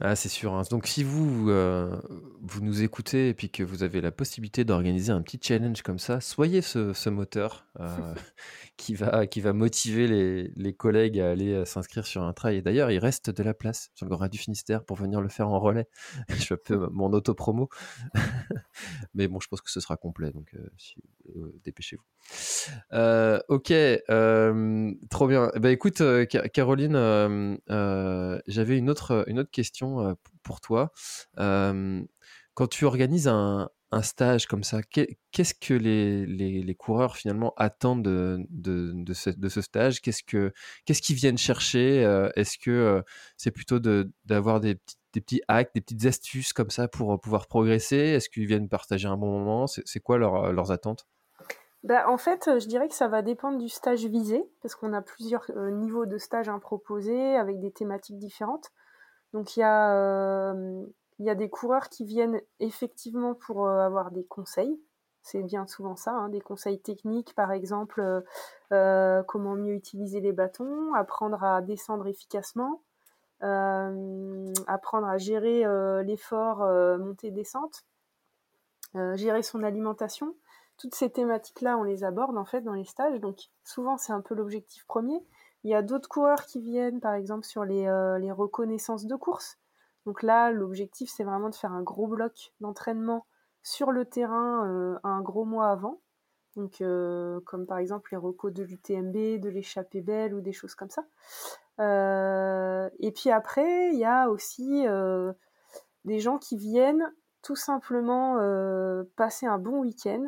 Ah, 0.00 0.14
c'est 0.14 0.28
sûr. 0.28 0.54
Hein. 0.54 0.62
Donc, 0.70 0.86
si 0.86 1.02
vous, 1.02 1.50
euh, 1.50 2.00
vous 2.40 2.60
nous 2.60 2.82
écoutez 2.82 3.28
et 3.30 3.34
puis 3.34 3.50
que 3.50 3.62
vous 3.62 3.82
avez 3.82 4.00
la 4.00 4.12
possibilité 4.12 4.64
d'organiser 4.64 5.10
un 5.10 5.22
petit 5.22 5.40
challenge 5.42 5.82
comme 5.82 5.98
ça, 5.98 6.20
soyez 6.20 6.62
ce, 6.62 7.08
moteur 7.08 7.66
euh, 7.80 7.86
qui, 8.76 8.94
va, 8.94 9.26
qui 9.26 9.40
va 9.40 9.52
motiver 9.52 10.06
les, 10.06 10.52
les 10.54 10.72
collègues 10.72 11.18
à 11.18 11.30
aller 11.30 11.52
euh, 11.52 11.64
s'inscrire 11.64 12.06
sur 12.06 12.22
un 12.22 12.32
trail. 12.32 12.58
Et 12.58 12.62
d'ailleurs, 12.62 12.90
il 12.90 12.98
reste 12.98 13.30
de 13.30 13.42
la 13.42 13.54
place 13.54 13.90
sur 13.94 14.06
le 14.06 14.10
Grand 14.10 14.28
du 14.28 14.38
Finistère 14.38 14.84
pour 14.84 14.96
venir 14.96 15.20
le 15.20 15.28
faire 15.28 15.48
en 15.48 15.58
relais. 15.58 15.88
je 16.28 16.34
fais 16.34 16.54
un 16.54 16.58
peu 16.64 16.88
mon 16.92 17.12
auto-promo. 17.12 17.68
Mais 19.14 19.26
bon, 19.26 19.40
je 19.40 19.48
pense 19.48 19.60
que 19.60 19.70
ce 19.70 19.80
sera 19.80 19.96
complet. 19.96 20.30
Donc, 20.30 20.54
dépêchez-vous. 21.64 22.04
ok, 23.48 23.72
trop 25.10 25.26
bien. 25.26 25.50
Bah, 25.56 25.70
écoute, 25.70 26.02
Caroline, 26.52 27.58
j'avais 28.46 28.78
une 28.78 28.90
autre, 28.90 29.24
une 29.26 29.40
autre 29.40 29.50
question 29.50 29.87
pour 30.42 30.60
toi. 30.60 30.92
Quand 31.36 32.66
tu 32.66 32.84
organises 32.86 33.28
un, 33.28 33.70
stage 34.02 34.46
comme 34.46 34.64
ça, 34.64 34.80
qu'est-ce 34.82 35.54
que 35.54 35.74
les, 35.74 36.74
coureurs 36.74 37.16
finalement 37.16 37.54
attendent 37.56 38.02
de, 38.02 39.14
ce, 39.14 39.60
stage? 39.60 40.00
Qu'est-ce 40.00 40.24
que 40.24 40.52
qu'est-ce 40.84 41.00
qu'ils 41.00 41.14
viennent 41.16 41.38
chercher 41.38 42.00
Est-ce 42.34 42.58
que 42.58 43.04
c'est 43.36 43.52
plutôt 43.52 43.78
d'avoir 44.24 44.60
des 44.60 44.80
petits, 45.12 45.40
hacks, 45.46 45.72
des 45.74 45.80
petites 45.80 46.04
astuces 46.06 46.52
comme 46.52 46.70
ça 46.70 46.88
pour 46.88 47.20
pouvoir 47.20 47.46
progresser? 47.46 47.96
Est-ce 47.96 48.28
qu'ils 48.28 48.46
viennent 48.46 48.68
partager 48.68 49.06
un 49.06 49.16
bon 49.16 49.38
moment? 49.38 49.66
C'est 49.66 50.00
quoi 50.00 50.18
leur, 50.18 50.52
leurs 50.52 50.72
attentes? 50.72 51.06
Bah, 51.84 52.08
en 52.08 52.18
fait, 52.18 52.58
je 52.58 52.66
dirais 52.66 52.88
que 52.88 52.94
ça 52.94 53.06
va 53.06 53.22
dépendre 53.22 53.58
du 53.58 53.68
stage 53.68 54.04
visé, 54.04 54.42
parce 54.62 54.74
qu'on 54.74 54.92
a 54.92 55.00
plusieurs 55.00 55.48
niveaux 55.56 56.06
de 56.06 56.18
stage 56.18 56.48
à 56.48 56.58
proposer 56.58 57.36
avec 57.36 57.60
des 57.60 57.70
thématiques 57.70 58.18
différentes. 58.18 58.72
Donc 59.32 59.56
il 59.56 59.60
y 59.60 59.62
a 61.30 61.34
des 61.34 61.50
coureurs 61.50 61.88
qui 61.88 62.04
viennent 62.04 62.40
effectivement 62.60 63.34
pour 63.34 63.68
avoir 63.68 64.10
des 64.10 64.24
conseils. 64.24 64.80
C'est 65.22 65.42
bien 65.42 65.66
souvent 65.66 65.96
ça, 65.96 66.12
hein, 66.12 66.28
des 66.30 66.40
conseils 66.40 66.80
techniques, 66.80 67.34
par 67.34 67.52
exemple, 67.52 68.24
comment 68.70 69.54
mieux 69.54 69.74
utiliser 69.74 70.20
les 70.20 70.32
bâtons, 70.32 70.94
apprendre 70.94 71.44
à 71.44 71.60
descendre 71.60 72.06
efficacement, 72.06 72.80
apprendre 73.40 75.06
à 75.06 75.18
gérer 75.18 75.64
l'effort 76.04 76.60
montée-descente, 76.98 77.84
gérer 78.94 79.42
son 79.42 79.62
alimentation. 79.62 80.34
Toutes 80.78 80.94
ces 80.94 81.10
thématiques-là, 81.10 81.76
on 81.76 81.82
les 81.82 82.04
aborde 82.04 82.38
en 82.38 82.44
fait 82.44 82.62
dans 82.62 82.72
les 82.72 82.84
stages. 82.84 83.20
Donc 83.20 83.50
souvent, 83.64 83.98
c'est 83.98 84.12
un 84.12 84.20
peu 84.20 84.34
l'objectif 84.34 84.86
premier. 84.86 85.20
Il 85.64 85.70
y 85.70 85.74
a 85.74 85.82
d'autres 85.82 86.08
coureurs 86.08 86.46
qui 86.46 86.60
viennent, 86.60 87.00
par 87.00 87.14
exemple, 87.14 87.44
sur 87.44 87.64
les, 87.64 87.84
les 88.20 88.32
reconnaissances 88.32 89.06
de 89.06 89.16
course. 89.16 89.58
Donc 90.06 90.22
là, 90.22 90.50
l'objectif, 90.50 91.10
c'est 91.14 91.24
vraiment 91.24 91.50
de 91.50 91.54
faire 91.54 91.72
un 91.72 91.82
gros 91.82 92.06
bloc 92.06 92.54
d'entraînement 92.60 93.26
sur 93.62 93.92
le 93.92 94.06
terrain 94.06 94.66
euh, 94.66 94.98
un 95.04 95.20
gros 95.20 95.44
mois 95.44 95.68
avant. 95.68 96.00
Donc, 96.56 96.80
euh, 96.80 97.40
comme 97.44 97.66
par 97.66 97.76
exemple 97.76 98.08
les 98.12 98.16
recos 98.16 98.52
de 98.52 98.62
l'UTMB, 98.62 99.38
de 99.38 99.48
l'échappée 99.48 100.00
belle 100.00 100.34
ou 100.34 100.40
des 100.40 100.52
choses 100.52 100.74
comme 100.74 100.88
ça. 100.88 101.04
Euh, 101.78 102.88
et 102.98 103.12
puis 103.12 103.30
après, 103.30 103.90
il 103.92 103.98
y 103.98 104.06
a 104.06 104.30
aussi 104.30 104.84
des 106.04 106.20
gens 106.20 106.38
qui 106.38 106.56
viennent 106.56 107.12
tout 107.42 107.56
simplement 107.56 108.38
passer 109.16 109.46
un 109.46 109.58
bon 109.58 109.80
week-end 109.80 110.24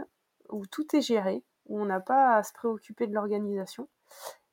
où 0.50 0.66
tout 0.66 0.94
est 0.94 1.00
géré, 1.00 1.42
où 1.66 1.80
on 1.80 1.86
n'a 1.86 2.00
pas 2.00 2.36
à 2.36 2.42
se 2.42 2.52
préoccuper 2.52 3.06
de 3.06 3.14
l'organisation. 3.14 3.88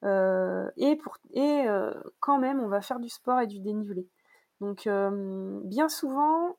Et 0.03 0.95
pour, 0.97 1.17
et 1.31 1.65
quand 2.19 2.39
même, 2.39 2.59
on 2.59 2.67
va 2.67 2.81
faire 2.81 2.99
du 2.99 3.09
sport 3.09 3.41
et 3.41 3.47
du 3.47 3.59
dénivelé. 3.59 4.07
Donc 4.61 4.87
euh, 4.87 5.59
bien 5.63 5.89
souvent, 5.89 6.57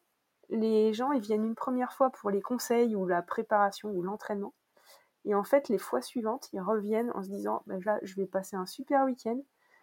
les 0.51 0.93
gens 0.93 1.13
ils 1.13 1.21
viennent 1.21 1.45
une 1.45 1.55
première 1.55 1.93
fois 1.93 2.11
pour 2.11 2.31
les 2.31 2.41
conseils 2.41 2.95
ou 2.95 3.07
la 3.07 3.23
préparation 3.23 3.91
ou 3.91 4.03
l'entraînement. 4.03 4.55
Et 5.25 5.35
en 5.35 5.45
fait, 5.45 5.69
les 5.69 5.79
fois 5.79 6.01
suivantes, 6.01 6.49
ils 6.53 6.61
reviennent 6.61 7.11
en 7.15 7.23
se 7.23 7.29
disant 7.29 7.63
ben 7.67 7.81
là, 7.85 7.99
je 8.03 8.15
vais 8.17 8.27
passer 8.27 8.57
un 8.57 8.67
super 8.67 9.05
week-end, 9.05 9.39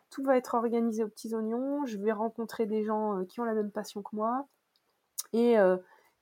tout 0.09 0.23
va 0.23 0.37
être 0.37 0.55
organisé 0.55 1.03
aux 1.03 1.09
petits 1.09 1.35
oignons, 1.35 1.85
je 1.85 1.97
vais 1.97 2.13
rencontrer 2.13 2.65
des 2.65 2.83
gens 2.83 3.19
euh, 3.19 3.25
qui 3.25 3.39
ont 3.41 3.45
la 3.45 3.53
même 3.53 3.71
passion 3.71 4.01
que 4.01 4.15
moi. 4.15 4.47
Et, 5.33 5.59
euh, 5.59 5.77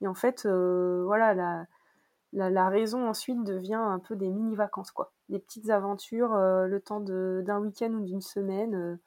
en 0.06 0.16
fait, 0.16 0.46
voilà, 0.46 1.34
la, 1.34 1.66
la, 2.34 2.70
raison 2.70 3.08
ensuite 3.08 3.42
devient 3.46 3.76
un 3.76 4.00
peu 4.00 4.18
des 4.18 4.30
mini-vacances, 4.30 4.92
quoi. 4.92 5.13
Des 5.30 5.40
petites 5.40 5.70
aventures, 5.70 6.36
le 6.36 6.80
temps 6.80 7.00
d'un 7.00 7.60
week-end 7.60 7.92
ou 7.94 8.02
d'une 8.04 8.22
semaine 8.22 9.00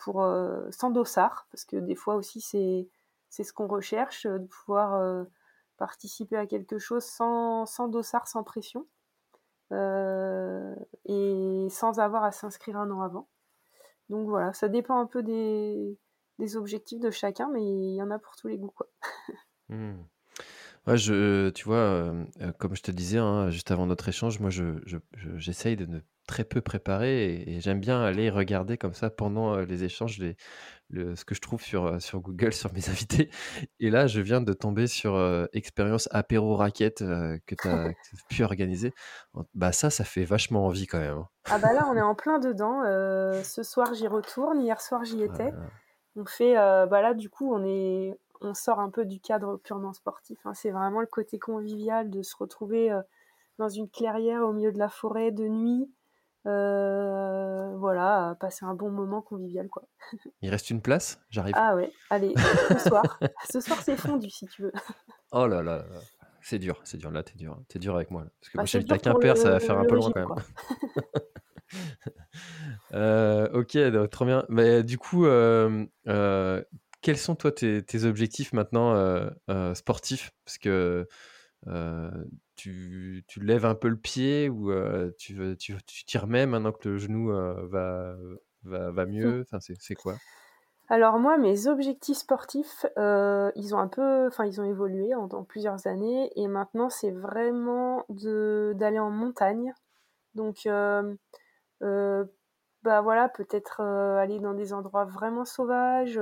pour 0.00 0.22
euh, 0.22 0.66
sans 0.70 0.90
dossard, 0.90 1.46
parce 1.52 1.64
que 1.64 1.76
des 1.76 1.94
fois 1.94 2.16
aussi 2.16 2.40
c'est 2.40 3.44
ce 3.44 3.52
qu'on 3.52 3.68
recherche, 3.68 4.26
euh, 4.26 4.38
de 4.38 4.46
pouvoir 4.46 4.94
euh, 4.94 5.24
participer 5.76 6.36
à 6.36 6.46
quelque 6.46 6.78
chose 6.78 7.04
sans, 7.04 7.66
sans 7.66 7.86
dossard, 7.86 8.26
sans 8.26 8.42
pression, 8.42 8.86
et 9.72 11.66
sans 11.70 12.00
avoir 12.00 12.24
à 12.24 12.32
s'inscrire 12.32 12.76
un 12.76 12.90
an 12.90 13.02
avant. 13.02 13.28
Donc 14.08 14.28
voilà, 14.28 14.52
ça 14.52 14.68
dépend 14.68 14.98
un 14.98 15.06
peu 15.06 15.22
des, 15.22 15.96
objectifs 16.56 16.98
de 16.98 17.10
chacun, 17.10 17.48
mais 17.52 17.62
il 17.62 17.94
y 17.94 18.02
en 18.02 18.10
a 18.10 18.18
pour 18.18 18.34
tous 18.34 18.48
les 18.48 18.58
goûts. 18.58 18.72
Mmh. 19.68 20.02
Ouais, 20.86 20.96
je, 20.96 21.50
tu 21.50 21.64
vois, 21.64 22.12
comme 22.58 22.74
je 22.74 22.82
te 22.82 22.90
disais 22.90 23.18
hein, 23.18 23.50
juste 23.50 23.70
avant 23.70 23.86
notre 23.86 24.08
échange, 24.08 24.40
moi, 24.40 24.48
je, 24.50 24.80
j'essaye 25.36 25.76
de 25.76 25.84
ne 25.84 26.00
très 26.26 26.44
peu 26.44 26.60
préparer 26.60 27.42
et, 27.46 27.60
j'aime 27.60 27.80
bien 27.80 28.02
aller 28.02 28.30
regarder 28.30 28.78
comme 28.78 28.94
ça 28.94 29.10
pendant 29.10 29.56
les 29.56 29.84
échanges 29.84 30.18
les, 30.18 30.36
le, 30.88 31.16
ce 31.16 31.24
que 31.24 31.34
je 31.34 31.40
trouve 31.40 31.60
sur, 31.60 32.00
sur 32.00 32.20
Google 32.20 32.52
sur 32.54 32.72
mes 32.72 32.88
invités. 32.88 33.30
Et 33.78 33.90
là, 33.90 34.06
je 34.06 34.20
viens 34.20 34.40
de 34.40 34.52
tomber 34.54 34.86
sur 34.86 35.18
expérience 35.52 36.08
apéro 36.12 36.56
raquette 36.56 37.00
que 37.00 37.54
tu 37.54 37.68
as 37.68 37.92
pu 38.30 38.42
organiser. 38.42 38.94
Bah 39.54 39.72
ça, 39.72 39.90
ça 39.90 40.04
fait 40.04 40.24
vachement 40.24 40.66
envie 40.66 40.86
quand 40.86 41.00
même. 41.00 41.18
Hein. 41.18 41.28
Ah 41.50 41.58
bah 41.58 41.74
là, 41.74 41.86
on 41.90 41.96
est 41.96 42.00
en 42.00 42.14
plein 42.14 42.38
dedans. 42.38 42.80
ce 43.42 43.62
soir, 43.62 43.92
j'y 43.92 44.06
retourne. 44.06 44.62
Hier 44.62 44.80
soir, 44.80 45.04
j'y 45.04 45.22
étais. 45.22 45.52
On 46.16 46.24
fait, 46.24 46.54
bah 46.54 47.02
là, 47.02 47.12
du 47.12 47.28
coup, 47.28 47.52
on 47.52 47.64
est, 47.64 48.16
on 48.40 48.54
sort 48.54 48.80
un 48.80 48.90
peu 48.90 49.04
du 49.04 49.20
cadre 49.20 49.56
purement 49.58 49.92
sportif. 49.92 50.38
Hein. 50.44 50.54
C'est 50.54 50.70
vraiment 50.70 51.00
le 51.00 51.06
côté 51.06 51.38
convivial 51.38 52.10
de 52.10 52.22
se 52.22 52.36
retrouver 52.36 52.90
dans 53.58 53.68
une 53.68 53.88
clairière 53.88 54.42
au 54.42 54.52
milieu 54.52 54.72
de 54.72 54.78
la 54.78 54.88
forêt 54.88 55.30
de 55.30 55.46
nuit, 55.46 55.90
euh, 56.46 57.76
voilà, 57.76 58.34
passer 58.40 58.64
un 58.64 58.74
bon 58.74 58.90
moment 58.90 59.20
convivial, 59.20 59.68
quoi. 59.68 59.82
Il 60.40 60.50
reste 60.50 60.70
une 60.70 60.80
place 60.80 61.20
J'arrive. 61.28 61.54
Ah 61.56 61.76
ouais, 61.76 61.92
allez, 62.08 62.34
ce 62.70 62.78
soir. 62.78 63.20
ce 63.50 63.60
soir, 63.60 63.78
c'est 63.82 63.96
fondu, 63.96 64.30
si 64.30 64.46
tu 64.46 64.62
veux. 64.62 64.72
oh 65.32 65.46
là 65.46 65.62
là, 65.62 65.84
c'est 66.40 66.58
dur, 66.58 66.80
c'est 66.84 66.96
dur, 66.96 67.10
là, 67.10 67.22
t'es 67.22 67.34
dur. 67.34 67.58
T'es 67.68 67.78
dur 67.78 67.94
avec 67.94 68.10
moi, 68.10 68.24
Parce 68.40 68.50
que 68.50 68.56
bah, 68.56 68.62
moi, 68.62 68.66
j'habite 68.66 68.92
à 68.92 68.98
Quimper, 68.98 69.36
ça 69.36 69.50
va 69.50 69.60
faire 69.60 69.78
un 69.78 69.84
peu 69.84 69.96
loin, 69.96 70.10
quand 70.12 70.34
même. 70.34 70.44
euh, 72.94 73.48
ok, 73.52 74.10
trop 74.10 74.24
bien. 74.24 74.44
Mais 74.48 74.82
du 74.82 74.96
coup, 74.96 75.26
euh, 75.26 75.84
euh, 76.08 76.64
quels 77.02 77.18
sont, 77.18 77.34
toi, 77.34 77.52
tes, 77.52 77.82
tes 77.82 78.04
objectifs 78.04 78.52
maintenant 78.52 78.94
euh, 78.94 79.74
sportifs? 79.74 80.32
Parce 80.44 80.58
que 80.58 81.06
tu, 82.56 83.24
tu, 83.26 83.40
lèves 83.40 83.64
un 83.64 83.74
peu 83.74 83.88
le 83.88 83.96
pied 83.96 84.48
ou 84.48 84.72
tu, 85.18 85.56
tu, 85.58 85.76
tu 85.86 86.04
t'y 86.04 86.18
remets 86.18 86.46
maintenant 86.46 86.72
que 86.72 86.88
le 86.88 86.98
genou 86.98 87.28
va, 87.28 88.16
va, 88.64 88.90
va, 88.90 89.06
mieux? 89.06 89.42
Enfin, 89.42 89.58
c'est, 89.60 89.94
quoi? 89.94 90.16
Alors 90.88 91.18
moi, 91.18 91.38
mes 91.38 91.68
objectifs 91.68 92.18
sportifs, 92.18 92.84
ils 92.96 93.74
ont 93.74 93.78
un 93.78 93.88
peu, 93.88 94.26
enfin 94.26 94.44
ils 94.44 94.60
ont 94.60 94.64
évolué 94.64 95.14
en, 95.14 95.28
plusieurs 95.44 95.86
années 95.86 96.30
et 96.36 96.48
maintenant 96.48 96.90
c'est 96.90 97.12
vraiment 97.12 98.04
de, 98.08 98.72
d'aller 98.76 98.98
en 98.98 99.10
montagne. 99.10 99.72
Donc 100.34 100.68
bah 102.82 103.02
voilà, 103.02 103.28
peut-être 103.28 103.80
aller 103.82 104.38
dans 104.38 104.54
des 104.54 104.72
endroits 104.72 105.04
vraiment 105.04 105.44
sauvages, 105.44 106.18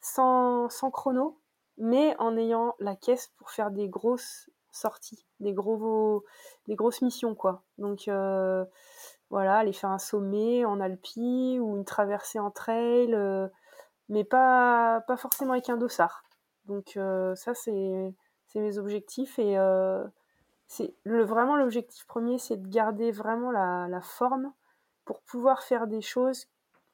sans, 0.00 0.68
sans 0.68 0.90
chrono, 0.90 1.40
mais 1.76 2.16
en 2.18 2.36
ayant 2.36 2.74
la 2.78 2.96
caisse 2.96 3.32
pour 3.38 3.50
faire 3.50 3.70
des 3.70 3.88
grosses 3.88 4.50
sorties, 4.72 5.26
des 5.40 5.52
gros 5.52 6.24
des 6.66 6.76
grosses 6.76 7.02
missions 7.02 7.34
quoi. 7.34 7.62
Donc 7.78 8.08
euh, 8.08 8.64
voilà, 9.30 9.58
aller 9.58 9.72
faire 9.72 9.90
un 9.90 9.98
sommet 9.98 10.64
en 10.64 10.80
Alpi 10.80 11.58
ou 11.60 11.76
une 11.76 11.84
traversée 11.84 12.38
en 12.38 12.50
trail, 12.50 13.14
euh, 13.14 13.48
mais 14.08 14.24
pas 14.24 15.02
pas 15.06 15.16
forcément 15.16 15.52
avec 15.52 15.68
un 15.70 15.76
dossard. 15.76 16.24
Donc 16.66 16.96
euh, 16.96 17.34
ça 17.34 17.54
c'est 17.54 18.14
mes 18.54 18.78
objectifs 18.78 19.38
et 19.38 19.56
c'est 20.66 20.94
le 21.04 21.24
vraiment 21.24 21.56
l'objectif 21.56 22.06
premier 22.06 22.38
c'est 22.38 22.56
de 22.56 22.68
garder 22.68 23.10
vraiment 23.12 23.50
la, 23.50 23.86
la, 23.88 24.00
forme 24.00 24.52
pour 25.04 25.20
pouvoir 25.22 25.62
faire 25.62 25.86
des 25.86 26.00
choses 26.00 26.48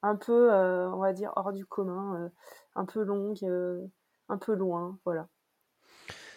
un 0.05 0.17
peu 0.17 0.53
on 0.53 0.99
va 0.99 1.13
dire 1.13 1.33
hors 1.37 1.53
du 1.53 1.65
commun, 1.67 2.31
un 2.75 2.85
peu 2.85 3.03
longues, 3.03 3.45
un 4.29 4.39
peu 4.39 4.55
loin, 4.55 4.99
voilà. 5.05 5.29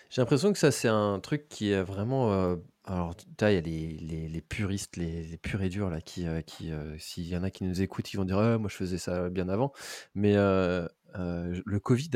J'ai 0.10 0.22
l'impression 0.22 0.54
que 0.54 0.60
ça, 0.60 0.72
c'est 0.72 0.88
un 0.88 1.20
truc 1.20 1.50
qui 1.50 1.72
est 1.72 1.82
vraiment. 1.82 2.32
Euh, 2.32 2.56
alors, 2.86 3.14
il 3.42 3.44
y 3.44 3.58
a 3.58 3.62
les, 3.62 4.30
les, 4.30 4.42
puristes, 4.42 4.96
les, 4.96 5.24
les 5.24 5.38
purs 5.38 5.62
et 5.62 5.70
durs, 5.70 5.90
là, 5.90 6.00
qui, 6.00 6.26
euh, 6.26 6.42
qui 6.42 6.72
euh, 6.72 6.98
s'il 6.98 7.28
y 7.28 7.36
en 7.36 7.44
a 7.44 7.50
qui 7.52 7.66
nous 7.66 7.82
écoutent, 7.82 8.14
ils 8.14 8.18
vont 8.18 8.24
dire 8.24 8.38
«Ah, 8.38 8.58
Moi, 8.58 8.70
je 8.70 8.78
faisais 8.78 8.98
ça 8.98 9.30
bien 9.30 9.50
avant. 9.50 9.74
Mais 10.16 10.36
le 10.36 11.78
Covid, 11.80 12.12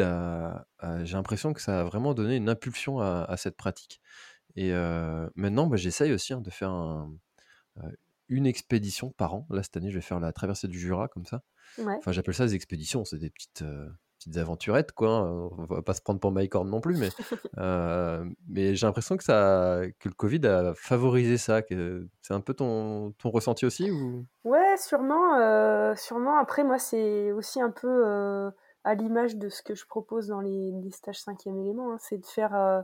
j'ai 1.03 1.13
l'impression 1.13 1.53
que 1.53 1.61
ça 1.61 1.81
a 1.81 1.83
vraiment 1.83 2.13
donné 2.13 2.37
une 2.37 2.49
impulsion 2.49 2.99
à, 2.99 3.25
à 3.27 3.37
cette 3.37 3.57
pratique. 3.57 4.01
Et 4.55 4.71
maintenant, 5.35 5.67
bah, 5.67 5.77
j'essaye 5.77 6.13
aussi 6.13 6.33
hein, 6.33 6.41
de 6.41 6.49
faire 6.49 6.71
un, 6.71 7.11
une 8.31 8.47
expédition 8.47 9.11
par 9.11 9.35
an. 9.35 9.47
Là, 9.51 9.61
cette 9.61 9.77
année, 9.77 9.91
je 9.91 9.95
vais 9.95 10.01
faire 10.01 10.19
la 10.19 10.33
traversée 10.33 10.67
du 10.67 10.79
Jura, 10.79 11.07
comme 11.07 11.25
ça. 11.25 11.43
Enfin, 11.79 12.11
j'appelle 12.11 12.33
ça 12.33 12.45
des 12.45 12.55
expéditions, 12.55 13.05
c'est 13.05 13.19
des 13.19 13.29
petites 13.29 13.63
petites 14.21 14.37
aventurettes, 14.37 14.91
quoi. 14.91 15.09
Hein. 15.09 15.49
On 15.57 15.65
va 15.65 15.81
pas 15.81 15.93
se 15.93 16.01
prendre 16.01 16.19
pour 16.19 16.31
Mike 16.31 16.53
Horn 16.53 16.69
non 16.69 16.81
plus, 16.81 16.97
mais, 16.97 17.09
euh, 17.57 18.23
mais 18.47 18.75
j'ai 18.75 18.85
l'impression 18.85 19.17
que, 19.17 19.23
ça, 19.23 19.81
que 19.99 20.09
le 20.09 20.13
Covid 20.13 20.45
a 20.45 20.73
favorisé 20.75 21.37
ça. 21.37 21.61
Que 21.61 22.07
c'est 22.21 22.33
un 22.33 22.41
peu 22.41 22.53
ton, 22.53 23.13
ton 23.17 23.29
ressenti 23.29 23.65
aussi 23.65 23.89
ou? 23.89 24.25
Ouais, 24.43 24.77
sûrement. 24.77 25.35
Euh, 25.35 25.95
sûrement. 25.95 26.37
Après, 26.37 26.63
moi, 26.63 26.77
c'est 26.77 27.31
aussi 27.31 27.61
un 27.61 27.71
peu 27.71 27.87
euh, 27.87 28.51
à 28.83 28.93
l'image 28.93 29.37
de 29.37 29.49
ce 29.49 29.63
que 29.63 29.73
je 29.75 29.85
propose 29.85 30.27
dans 30.27 30.41
les, 30.41 30.71
les 30.71 30.91
stages 30.91 31.19
cinquième 31.19 31.57
élément, 31.57 31.93
hein, 31.93 31.97
c'est 31.99 32.19
de 32.19 32.25
faire, 32.25 32.55
euh, 32.55 32.81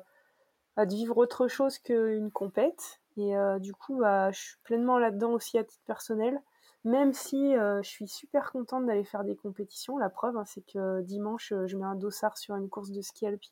de 0.86 0.94
vivre 0.94 1.18
autre 1.18 1.48
chose 1.48 1.78
qu'une 1.78 2.32
compète. 2.32 3.00
Et 3.18 3.36
euh, 3.36 3.60
du 3.60 3.74
coup, 3.74 3.98
bah, 4.00 4.32
je 4.32 4.40
suis 4.40 4.58
pleinement 4.64 5.00
là-dedans 5.00 5.32
aussi 5.32 5.58
à 5.58 5.64
titre 5.64 5.84
personnel. 5.86 6.42
Même 6.84 7.14
si 7.14 7.56
euh, 7.56 7.82
je 7.84 7.90
suis 7.90 8.08
super 8.08 8.52
contente 8.52 8.86
d'aller 8.86 9.04
faire 9.04 9.24
des 9.24 9.36
compétitions, 9.36 9.98
la 9.98 10.10
preuve, 10.10 10.38
hein, 10.38 10.46
c'est 10.46 10.66
que 10.66 11.02
dimanche, 11.02 11.54
je 11.66 11.78
mets 11.78 11.86
un 11.86 11.96
dossard 11.96 12.38
sur 12.38 12.56
une 12.56 12.70
course 12.70 12.92
de 12.92 13.02
ski 13.02 13.26
alpi. 13.28 13.52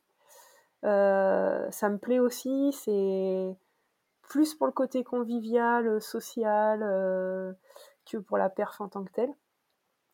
ça 0.84 1.90
me 1.90 1.98
plaît 1.98 2.20
aussi, 2.20 2.72
c'est 2.72 3.56
plus 4.22 4.56
pour 4.56 4.68
le 4.68 4.74
côté 4.74 5.04
convivial, 5.04 6.00
social, 6.02 6.80
que 8.06 8.18
pour 8.18 8.38
la 8.38 8.50
perf 8.50 8.80
en 8.80 8.88
tant 8.88 9.04
que 9.04 9.12
telle. 9.12 9.34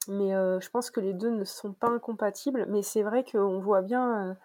Mais 0.07 0.33
euh, 0.33 0.59
je 0.59 0.69
pense 0.69 0.89
que 0.89 0.99
les 0.99 1.13
deux 1.13 1.29
ne 1.29 1.43
sont 1.43 1.73
pas 1.73 1.89
incompatibles. 1.89 2.65
Mais 2.69 2.81
c'est 2.81 3.03
vrai 3.03 3.23
qu'on 3.23 3.59
voit 3.59 3.81
bien 3.81 4.37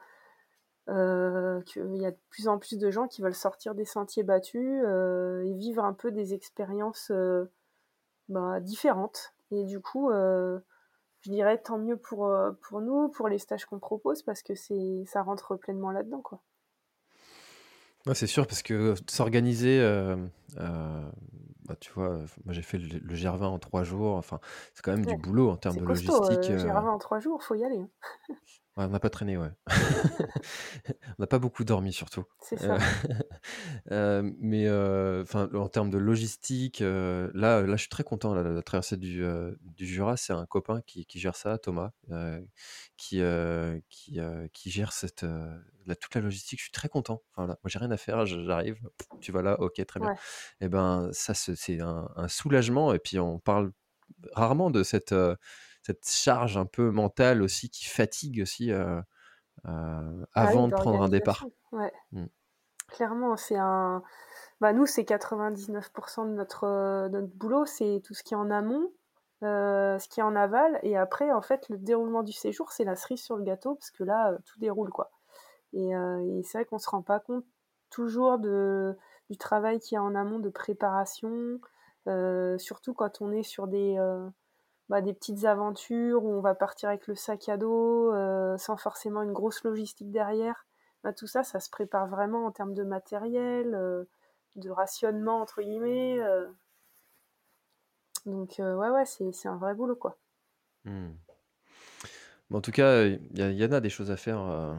euh, 0.88 1.58
euh, 1.58 1.60
qu'il 1.62 1.96
y 1.96 2.06
a 2.06 2.10
de 2.10 2.18
plus 2.30 2.48
en 2.48 2.58
plus 2.58 2.78
de 2.78 2.90
gens 2.90 3.08
qui 3.08 3.22
veulent 3.22 3.34
sortir 3.34 3.74
des 3.74 3.84
sentiers 3.84 4.22
battus 4.22 4.84
et 4.84 5.54
vivre 5.54 5.84
un 5.84 5.92
peu 5.92 6.10
des 6.10 6.34
expériences 6.34 7.12
bah, 8.28 8.60
différentes. 8.60 9.34
Et 9.50 9.64
du 9.64 9.80
coup, 9.80 10.10
je 10.10 11.30
dirais 11.30 11.58
tant 11.58 11.78
mieux 11.78 11.96
pour, 11.96 12.32
pour 12.62 12.80
nous, 12.80 13.08
pour 13.08 13.28
les 13.28 13.38
stages 13.38 13.64
qu'on 13.64 13.78
propose, 13.78 14.22
parce 14.22 14.42
que 14.42 14.54
ça 14.54 15.22
rentre 15.22 15.56
pleinement 15.56 15.90
là-dedans. 15.90 16.20
quoi. 16.20 16.40
c'est 18.14 18.26
sûr, 18.26 18.46
parce 18.46 18.62
que 18.62 18.94
s'organiser 19.08 19.80
bah, 21.66 21.74
tu 21.80 21.92
vois, 21.92 22.18
moi 22.44 22.54
j'ai 22.54 22.62
fait 22.62 22.78
le, 22.78 22.98
le 22.98 23.28
en 23.28 23.58
trois 23.58 23.82
jours. 23.82 24.14
Enfin, 24.16 24.40
c'est 24.74 24.84
quand 24.84 24.92
même 24.92 25.04
du 25.04 25.16
boulot 25.16 25.50
en 25.50 25.56
termes 25.56 25.76
de 25.76 25.84
logistique. 25.84 26.50
Euh, 26.50 26.70
en 26.70 26.98
trois 26.98 27.18
jours, 27.18 27.42
faut 27.42 27.54
y 27.54 27.64
aller. 27.64 27.84
On 28.78 28.88
n'a 28.88 29.00
pas 29.00 29.08
traîné, 29.08 29.38
ouais. 29.38 29.50
on 31.18 31.20
n'a 31.20 31.26
pas 31.26 31.38
beaucoup 31.38 31.64
dormi 31.64 31.94
surtout. 31.94 32.24
C'est 32.40 32.58
ça. 32.58 32.78
Euh, 33.92 34.28
mais 34.40 34.68
enfin, 35.22 35.48
en 35.54 35.68
termes 35.68 35.90
de 35.90 35.98
logistique, 35.98 36.80
là, 36.80 37.30
là, 37.32 37.66
je 37.66 37.76
suis 37.76 37.88
très 37.88 38.02
content. 38.02 38.34
la 38.34 38.62
traversée 38.62 38.96
du, 38.96 39.24
du 39.60 39.86
Jura, 39.86 40.16
c'est 40.16 40.32
un 40.32 40.44
copain 40.46 40.80
qui, 40.84 41.06
qui 41.06 41.20
gère 41.20 41.36
ça, 41.36 41.58
Thomas, 41.58 41.92
qui, 42.96 43.22
qui, 43.88 44.18
qui 44.52 44.70
gère 44.70 44.92
cette, 44.92 45.24
toute 46.00 46.14
la 46.14 46.20
logistique. 46.20 46.58
Je 46.58 46.64
suis 46.64 46.72
très 46.72 46.88
content. 46.88 47.22
Enfin, 47.30 47.46
moi, 47.46 47.56
j'ai 47.66 47.78
rien 47.78 47.90
à 47.92 47.96
faire. 47.96 48.26
J'arrive, 48.26 48.76
tu 49.20 49.30
vas 49.30 49.42
là, 49.42 49.60
ok, 49.60 49.84
très 49.86 50.00
bien. 50.00 50.12
Et 50.12 50.16
eh 50.62 50.68
ben, 50.68 51.08
ça, 51.12 51.32
c'est 51.34 51.80
un, 51.80 52.10
un, 52.16 52.28
soulagement. 52.28 52.92
Et 52.92 52.98
puis, 52.98 53.20
on 53.20 53.38
parle 53.38 53.70
rarement 54.32 54.70
de 54.70 54.82
cette 54.82 55.14
cette 55.86 56.08
charge 56.08 56.56
un 56.56 56.66
peu 56.66 56.90
mentale 56.90 57.42
aussi 57.42 57.70
qui 57.70 57.84
fatigue 57.84 58.42
aussi 58.42 58.72
euh, 58.72 59.00
euh, 59.66 60.26
ah 60.34 60.42
avant 60.42 60.66
de 60.66 60.74
prendre 60.74 61.00
un 61.00 61.08
départ. 61.08 61.46
Ouais. 61.70 61.92
Mmh. 62.10 62.26
Clairement, 62.88 63.36
c'est 63.36 63.56
un. 63.56 64.02
Bah, 64.60 64.72
nous, 64.72 64.86
c'est 64.86 65.02
99% 65.02 66.28
de 66.28 66.34
notre, 66.34 66.64
euh, 66.64 67.08
notre 67.08 67.28
boulot, 67.28 67.66
c'est 67.66 68.00
tout 68.04 68.14
ce 68.14 68.24
qui 68.24 68.34
est 68.34 68.36
en 68.36 68.50
amont, 68.50 68.90
ce 69.42 70.08
qui 70.08 70.20
est 70.20 70.24
en 70.24 70.34
aval, 70.34 70.80
et 70.82 70.96
après, 70.96 71.30
en 71.30 71.42
fait, 71.42 71.68
le 71.68 71.78
déroulement 71.78 72.22
du 72.22 72.32
séjour, 72.32 72.72
c'est 72.72 72.84
la 72.84 72.96
cerise 72.96 73.22
sur 73.22 73.36
le 73.36 73.44
gâteau, 73.44 73.76
parce 73.76 73.90
que 73.90 74.02
là, 74.02 74.36
tout 74.44 74.58
déroule, 74.58 74.90
quoi. 74.90 75.10
Et, 75.72 75.90
et 75.90 76.42
c'est 76.42 76.58
vrai 76.58 76.64
qu'on 76.64 76.78
se 76.78 76.88
rend 76.88 77.02
pas 77.02 77.20
compte 77.20 77.44
toujours 77.90 78.38
de, 78.38 78.96
du 79.30 79.36
travail 79.36 79.78
qui 79.78 79.94
est 79.94 79.98
en 79.98 80.14
amont 80.14 80.38
de 80.38 80.48
préparation, 80.48 81.60
surtout 82.56 82.94
quand 82.94 83.20
on 83.20 83.30
est 83.30 83.42
sur 83.42 83.66
des, 83.66 83.98
bah, 84.88 85.00
des 85.00 85.12
petites 85.12 85.44
aventures 85.44 86.24
où 86.24 86.32
on 86.32 86.40
va 86.40 86.54
partir 86.54 86.88
avec 86.88 87.06
le 87.08 87.16
sac 87.16 87.48
à 87.48 87.56
dos 87.56 88.12
euh, 88.12 88.56
sans 88.56 88.76
forcément 88.76 89.22
une 89.22 89.32
grosse 89.32 89.64
logistique 89.64 90.12
derrière. 90.12 90.66
Bah, 91.02 91.12
tout 91.12 91.26
ça, 91.26 91.42
ça 91.42 91.58
se 91.60 91.70
prépare 91.70 92.06
vraiment 92.06 92.46
en 92.46 92.52
termes 92.52 92.74
de 92.74 92.84
matériel, 92.84 93.74
euh, 93.74 94.04
de 94.54 94.70
rationnement 94.70 95.40
entre 95.40 95.62
guillemets. 95.62 96.20
Euh. 96.20 96.46
Donc 98.26 98.56
ouais 98.58 98.90
ouais, 98.90 99.04
c'est 99.04 99.48
un 99.48 99.56
vrai 99.56 99.74
boulot 99.74 99.96
quoi. 99.96 100.18
Hmm. 100.84 101.14
en 102.52 102.60
tout 102.60 102.70
cas, 102.70 103.04
il 103.04 103.20
y, 103.34 103.64
en 103.64 103.72
a 103.72 103.80
des 103.80 103.90
choses 103.90 104.10
à 104.12 104.16
faire. 104.16 104.78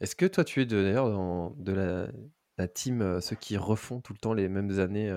Est-ce 0.00 0.16
que 0.16 0.26
toi, 0.26 0.44
tu 0.44 0.62
es 0.62 0.66
d'ailleurs 0.66 1.10
dans 1.10 1.50
de 1.56 1.72
la, 1.72 2.08
la 2.56 2.68
team, 2.68 3.20
ceux 3.20 3.36
qui 3.36 3.56
refont 3.56 4.00
tout 4.00 4.12
le 4.12 4.18
temps 4.18 4.32
les 4.34 4.48
mêmes 4.48 4.78
années 4.80 5.14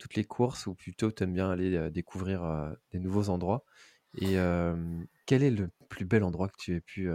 toutes 0.00 0.16
les 0.16 0.24
courses 0.24 0.66
ou 0.66 0.74
plutôt 0.74 1.12
tu 1.12 1.22
aimes 1.22 1.34
bien 1.34 1.50
aller 1.50 1.90
découvrir 1.90 2.74
des 2.90 2.98
nouveaux 2.98 3.28
endroits 3.28 3.64
Et 4.14 4.36
quel 5.26 5.42
est 5.42 5.50
le 5.50 5.70
plus 5.88 6.04
bel 6.04 6.24
endroit 6.24 6.48
que 6.48 6.56
tu 6.58 6.74
aies 6.74 6.80
pu 6.80 7.08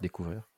découvrir? 0.00 0.48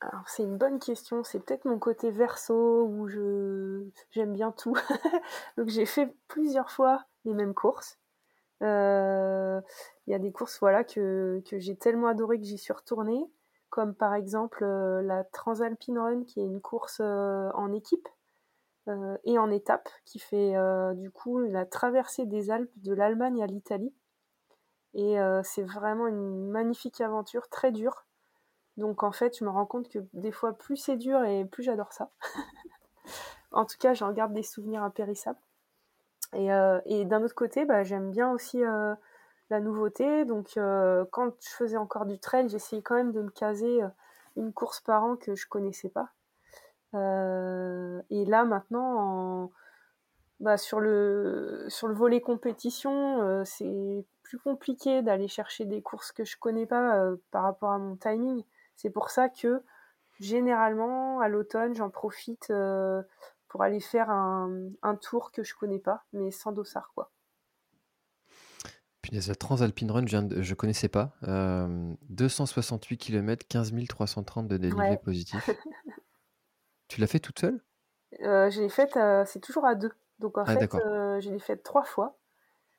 Alors 0.00 0.28
c'est 0.28 0.42
une 0.42 0.58
bonne 0.58 0.78
question, 0.78 1.24
c'est 1.24 1.40
peut-être 1.40 1.64
mon 1.64 1.78
côté 1.78 2.10
verso 2.10 2.84
où 2.86 3.08
je 3.08 3.84
j'aime 4.10 4.34
bien 4.34 4.52
tout. 4.52 4.74
Donc 5.56 5.68
j'ai 5.68 5.86
fait 5.86 6.14
plusieurs 6.28 6.70
fois 6.70 7.06
les 7.24 7.32
mêmes 7.32 7.54
courses. 7.54 7.98
Il 8.60 9.62
y 10.06 10.14
a 10.14 10.18
des 10.18 10.32
courses 10.32 10.58
voilà 10.60 10.84
que, 10.84 11.42
que 11.48 11.58
j'ai 11.58 11.76
tellement 11.76 12.08
adoré 12.08 12.38
que 12.38 12.44
j'y 12.44 12.58
suis 12.58 12.72
retournée, 12.72 13.24
comme 13.70 13.94
par 13.94 14.14
exemple 14.14 14.64
la 14.64 15.24
Transalpine 15.24 15.98
Run 15.98 16.24
qui 16.24 16.40
est 16.40 16.46
une 16.46 16.60
course 16.60 17.00
en 17.00 17.72
équipe 17.72 18.08
euh, 18.88 19.16
et 19.24 19.38
en 19.38 19.50
étape, 19.50 19.88
qui 20.04 20.18
fait 20.18 20.56
euh, 20.56 20.92
du 20.92 21.10
coup 21.10 21.38
la 21.38 21.64
traversée 21.64 22.26
des 22.26 22.50
Alpes 22.50 22.70
de 22.76 22.92
l'Allemagne 22.92 23.42
à 23.42 23.46
l'Italie. 23.46 23.94
Et 24.94 25.18
euh, 25.18 25.42
c'est 25.42 25.62
vraiment 25.62 26.06
une 26.06 26.50
magnifique 26.50 27.00
aventure, 27.00 27.48
très 27.48 27.72
dure. 27.72 28.06
Donc 28.76 29.02
en 29.02 29.12
fait, 29.12 29.38
je 29.38 29.44
me 29.44 29.50
rends 29.50 29.66
compte 29.66 29.88
que 29.88 30.00
des 30.12 30.32
fois, 30.32 30.52
plus 30.52 30.76
c'est 30.76 30.96
dur 30.96 31.24
et 31.24 31.44
plus 31.46 31.62
j'adore 31.62 31.92
ça. 31.92 32.10
en 33.52 33.64
tout 33.64 33.76
cas, 33.78 33.94
j'en 33.94 34.12
garde 34.12 34.32
des 34.34 34.42
souvenirs 34.42 34.82
impérissables. 34.82 35.38
Et, 36.34 36.48
d'un 37.04 37.22
autre 37.22 37.34
côté, 37.34 37.64
bah, 37.64 37.84
j'aime 37.84 38.10
bien 38.10 38.32
aussi 38.32 38.60
la 39.50 39.60
nouveauté. 39.60 40.24
Donc 40.24 40.58
quand 41.12 41.32
je 41.40 41.48
faisais 41.50 41.76
encore 41.76 42.06
du 42.06 42.18
trail, 42.18 42.48
j'essayais 42.48 42.82
quand 42.82 42.96
même 42.96 43.12
de 43.12 43.22
me 43.22 43.30
caser 43.30 43.80
une 44.36 44.52
course 44.52 44.80
par 44.80 45.04
an 45.04 45.16
que 45.16 45.36
je 45.36 45.46
connaissais 45.46 45.88
pas. 45.88 46.10
Euh, 46.94 48.00
et 48.10 48.24
là 48.24 48.44
maintenant, 48.44 49.50
bah, 50.40 50.56
sur, 50.56 50.80
le, 50.80 51.66
sur 51.68 51.88
le 51.88 51.94
volet 51.94 52.20
compétition, 52.20 53.22
euh, 53.22 53.44
c'est 53.44 54.04
plus 54.22 54.38
compliqué 54.38 55.02
d'aller 55.02 55.28
chercher 55.28 55.64
des 55.64 55.82
courses 55.82 56.12
que 56.12 56.24
je 56.24 56.36
connais 56.38 56.66
pas 56.66 56.96
euh, 56.96 57.16
par 57.30 57.42
rapport 57.42 57.72
à 57.72 57.78
mon 57.78 57.96
timing. 57.96 58.44
C'est 58.76 58.90
pour 58.90 59.10
ça 59.10 59.28
que 59.28 59.62
généralement 60.20 61.20
à 61.20 61.28
l'automne, 61.28 61.74
j'en 61.74 61.90
profite 61.90 62.52
pour 63.48 63.62
aller 63.62 63.80
faire 63.80 64.10
un, 64.10 64.68
un, 64.82 64.96
tour 64.96 65.32
que 65.32 65.42
je 65.42 65.54
connais 65.54 65.78
pas, 65.78 66.04
mais 66.12 66.30
sans 66.30 66.52
dossard 66.52 66.90
quoi. 66.94 67.10
Punaise, 69.02 69.28
la 69.28 69.34
Transalpine 69.34 69.90
Run, 69.90 70.06
je, 70.06 70.16
ne 70.16 70.54
connaissais 70.54 70.88
pas. 70.88 71.12
268 71.22 72.96
km, 72.96 73.46
15 73.46 73.72
330 73.88 74.48
de 74.48 74.56
dénivelé 74.56 74.96
positif. 74.96 75.50
Tu 76.88 77.00
l'as 77.00 77.06
fait 77.06 77.20
toute 77.20 77.38
seule? 77.38 77.60
Euh, 78.22 78.50
Je 78.50 78.60
l'ai 78.60 78.68
faite, 78.68 78.96
euh, 78.96 79.24
c'est 79.26 79.40
toujours 79.40 79.66
à 79.66 79.74
deux. 79.74 79.92
Donc 80.18 80.38
en 80.38 80.44
ah, 80.46 80.56
fait, 80.56 80.74
euh, 80.74 81.20
je 81.20 81.30
l'ai 81.30 81.38
faite 81.38 81.62
trois 81.62 81.84
fois. 81.84 82.16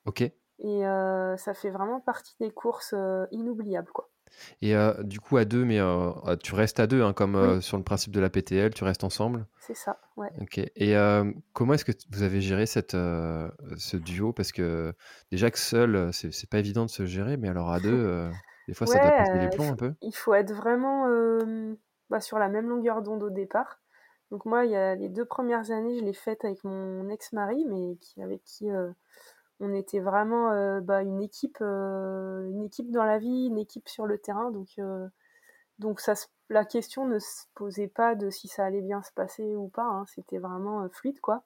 Ok. 0.06 0.22
Et 0.58 0.82
ça 1.36 1.54
fait 1.54 1.70
vraiment 1.70 2.00
partie 2.00 2.34
des 2.40 2.50
courses 2.50 2.94
inoubliables, 3.30 3.90
quoi. 3.92 4.08
Et 4.62 4.74
du 5.00 5.20
coup, 5.20 5.36
à 5.36 5.44
deux, 5.44 5.64
mais 5.64 5.78
tu 6.42 6.54
restes 6.54 6.80
à 6.80 6.86
deux, 6.86 7.02
hein, 7.02 7.12
comme 7.12 7.60
sur 7.60 7.76
le 7.76 7.82
principe 7.82 8.12
de 8.12 8.20
la 8.20 8.30
PTL, 8.30 8.72
tu 8.72 8.84
restes 8.84 9.04
ensemble? 9.04 9.46
C'est 9.60 9.76
ça, 9.76 10.00
ouais. 10.16 10.30
Ok. 10.40 10.58
Et 10.58 10.94
comment 11.52 11.74
est-ce 11.74 11.84
que 11.84 11.92
vous 12.10 12.22
avez 12.22 12.40
géré 12.40 12.64
cette, 12.64 12.92
ce 12.92 13.96
duo? 13.96 14.32
Parce 14.32 14.52
que 14.52 14.94
déjà 15.30 15.50
que 15.50 15.58
seul, 15.58 16.10
c'est 16.12 16.48
pas 16.48 16.58
évident 16.58 16.86
de 16.86 16.90
se 16.90 17.04
gérer, 17.04 17.36
mais 17.36 17.48
alors 17.48 17.70
à 17.70 17.78
deux, 17.78 18.30
des 18.68 18.72
fois, 18.72 18.86
ça 18.86 18.98
doit 18.98 19.10
passer 19.10 19.38
les 19.38 19.50
plombs 19.50 19.72
un 19.72 19.76
peu. 19.76 19.92
Il 20.00 20.14
faut 20.14 20.32
être 20.32 20.52
vraiment 20.52 21.06
bah, 22.08 22.20
sur 22.20 22.38
la 22.38 22.48
même 22.48 22.68
longueur 22.68 23.02
d'onde 23.02 23.24
au 23.24 23.30
départ. 23.30 23.78
Donc 24.30 24.44
moi, 24.44 24.64
il 24.64 24.72
y 24.72 24.76
a 24.76 24.94
les 24.94 25.08
deux 25.08 25.24
premières 25.24 25.70
années, 25.70 25.98
je 25.98 26.04
l'ai 26.04 26.12
faite 26.12 26.44
avec 26.44 26.64
mon 26.64 27.08
ex-mari, 27.08 27.64
mais 27.66 27.96
qui, 27.96 28.22
avec 28.22 28.42
qui 28.44 28.70
euh, 28.70 28.90
on 29.60 29.72
était 29.72 30.00
vraiment 30.00 30.50
euh, 30.50 30.80
bah, 30.80 31.02
une 31.02 31.22
équipe, 31.22 31.58
euh, 31.60 32.48
une 32.48 32.64
équipe 32.64 32.90
dans 32.90 33.04
la 33.04 33.18
vie, 33.18 33.46
une 33.46 33.58
équipe 33.58 33.88
sur 33.88 34.06
le 34.06 34.18
terrain. 34.18 34.50
Donc, 34.50 34.80
donc 35.78 36.00
ça, 36.00 36.14
la 36.48 36.64
question 36.64 37.06
ne 37.06 37.18
se 37.18 37.44
posait 37.54 37.88
pas 37.88 38.14
de 38.14 38.30
si 38.30 38.48
ça 38.48 38.64
allait 38.64 38.82
bien 38.82 39.02
se 39.02 39.12
passer 39.12 39.54
ou 39.54 39.68
pas. 39.68 39.84
Hein, 39.84 40.04
C'était 40.08 40.38
vraiment 40.38 40.88
fluide, 40.90 41.20
quoi. 41.20 41.44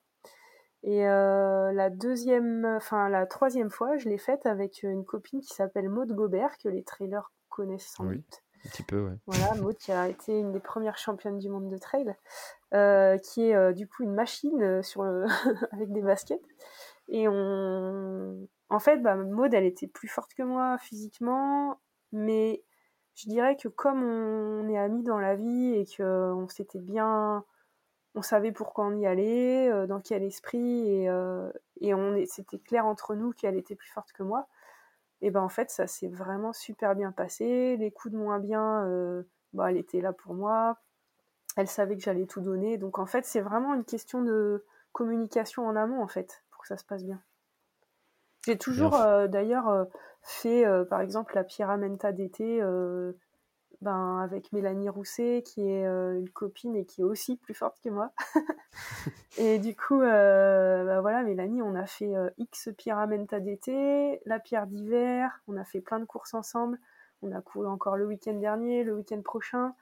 Et 0.82 1.02
la 1.02 1.90
deuxième, 1.90 2.64
enfin 2.64 3.10
la 3.10 3.26
troisième 3.26 3.68
fois, 3.68 3.98
je 3.98 4.08
l'ai 4.08 4.16
faite 4.16 4.46
avec 4.46 4.82
une 4.82 5.04
copine 5.04 5.42
qui 5.42 5.52
s'appelle 5.52 5.90
Maude 5.90 6.12
Gobert, 6.12 6.56
que 6.56 6.70
les 6.70 6.82
trailers 6.82 7.30
connaissent 7.50 7.92
sans 7.94 8.04
doute. 8.04 8.42
Un 8.64 8.68
petit 8.68 8.82
peu, 8.82 9.04
ouais. 9.04 9.16
Voilà, 9.26 9.54
Maud 9.60 9.76
qui 9.76 9.92
a 9.92 10.08
été 10.08 10.38
une 10.38 10.52
des 10.52 10.60
premières 10.60 10.98
championnes 10.98 11.38
du 11.38 11.48
monde 11.48 11.68
de 11.68 11.78
trail, 11.78 12.14
euh, 12.72 13.18
qui 13.18 13.48
est 13.48 13.54
euh, 13.56 13.72
du 13.72 13.88
coup 13.88 14.04
une 14.04 14.14
machine 14.14 14.62
euh, 14.62 14.82
sur 14.82 15.02
avec 15.72 15.92
des 15.92 16.02
baskets. 16.02 16.44
Et 17.08 17.26
on, 17.28 18.48
en 18.68 18.78
fait, 18.78 18.98
bah, 18.98 19.16
Maud, 19.16 19.52
elle 19.52 19.64
était 19.64 19.88
plus 19.88 20.06
forte 20.06 20.34
que 20.34 20.44
moi 20.44 20.78
physiquement. 20.78 21.80
Mais 22.12 22.62
je 23.16 23.28
dirais 23.28 23.56
que 23.56 23.68
comme 23.68 24.04
on 24.04 24.68
est 24.68 24.78
amis 24.78 25.02
dans 25.02 25.18
la 25.18 25.34
vie 25.36 25.74
et 25.74 25.86
qu'on 25.96 26.46
s'était 26.48 26.78
bien 26.80 27.44
on 28.16 28.22
savait 28.22 28.52
pourquoi 28.52 28.86
on 28.86 28.96
y 28.96 29.06
allait, 29.06 29.86
dans 29.86 30.00
quel 30.00 30.24
esprit, 30.24 30.88
et, 30.88 31.04
et 31.80 31.94
on 31.94 32.16
c'était 32.26 32.58
clair 32.58 32.84
entre 32.86 33.14
nous 33.14 33.32
qu'elle 33.32 33.56
était 33.56 33.76
plus 33.76 33.90
forte 33.90 34.12
que 34.12 34.24
moi. 34.24 34.48
Et 35.22 35.30
ben 35.30 35.42
en 35.42 35.48
fait, 35.48 35.70
ça 35.70 35.86
s'est 35.86 36.08
vraiment 36.08 36.52
super 36.52 36.96
bien 36.96 37.12
passé. 37.12 37.76
Les 37.76 37.92
coups 37.92 38.12
de 38.14 38.18
moins 38.18 38.40
bien, 38.40 38.84
bah, 39.52 39.70
elle 39.70 39.76
était 39.76 40.00
là 40.00 40.12
pour 40.12 40.34
moi. 40.34 40.76
Elle 41.56 41.68
savait 41.68 41.96
que 41.96 42.02
j'allais 42.02 42.26
tout 42.26 42.40
donner. 42.40 42.78
Donc 42.78 42.98
en 42.98 43.06
fait, 43.06 43.24
c'est 43.24 43.40
vraiment 43.40 43.74
une 43.74 43.84
question 43.84 44.22
de 44.22 44.64
communication 44.92 45.66
en 45.66 45.76
amont, 45.76 46.02
en 46.02 46.08
fait, 46.08 46.42
pour 46.50 46.62
que 46.62 46.68
ça 46.68 46.76
se 46.76 46.84
passe 46.84 47.04
bien. 47.04 47.20
J'ai 48.46 48.56
toujours 48.56 48.92
d'ailleurs 49.28 49.86
fait, 50.22 50.64
par 50.88 51.02
exemple, 51.02 51.34
la 51.34 51.44
Pyramenta 51.44 52.10
d'été 52.10 52.62
ben, 53.80 54.18
avec 54.18 54.52
Mélanie 54.52 54.88
Rousset, 54.90 55.42
qui 55.44 55.62
est 55.62 55.86
euh, 55.86 56.18
une 56.18 56.28
copine 56.28 56.76
et 56.76 56.84
qui 56.84 57.00
est 57.00 57.04
aussi 57.04 57.36
plus 57.36 57.54
forte 57.54 57.80
que 57.82 57.88
moi. 57.88 58.12
et 59.38 59.58
du 59.58 59.74
coup, 59.74 60.02
euh, 60.02 60.84
ben 60.84 61.00
voilà, 61.00 61.22
Mélanie, 61.22 61.62
on 61.62 61.74
a 61.74 61.86
fait 61.86 62.14
euh, 62.14 62.28
X 62.36 62.68
Pyramenta 62.76 63.40
d'été, 63.40 64.20
la 64.26 64.38
pierre 64.38 64.66
d'hiver, 64.66 65.40
on 65.48 65.56
a 65.56 65.64
fait 65.64 65.80
plein 65.80 65.98
de 65.98 66.04
courses 66.04 66.34
ensemble. 66.34 66.78
On 67.22 67.32
a 67.32 67.40
couru 67.40 67.66
encore 67.66 67.96
le 67.96 68.06
week-end 68.06 68.34
dernier, 68.34 68.82
le 68.82 68.94
week-end 68.94 69.20
prochain. 69.22 69.74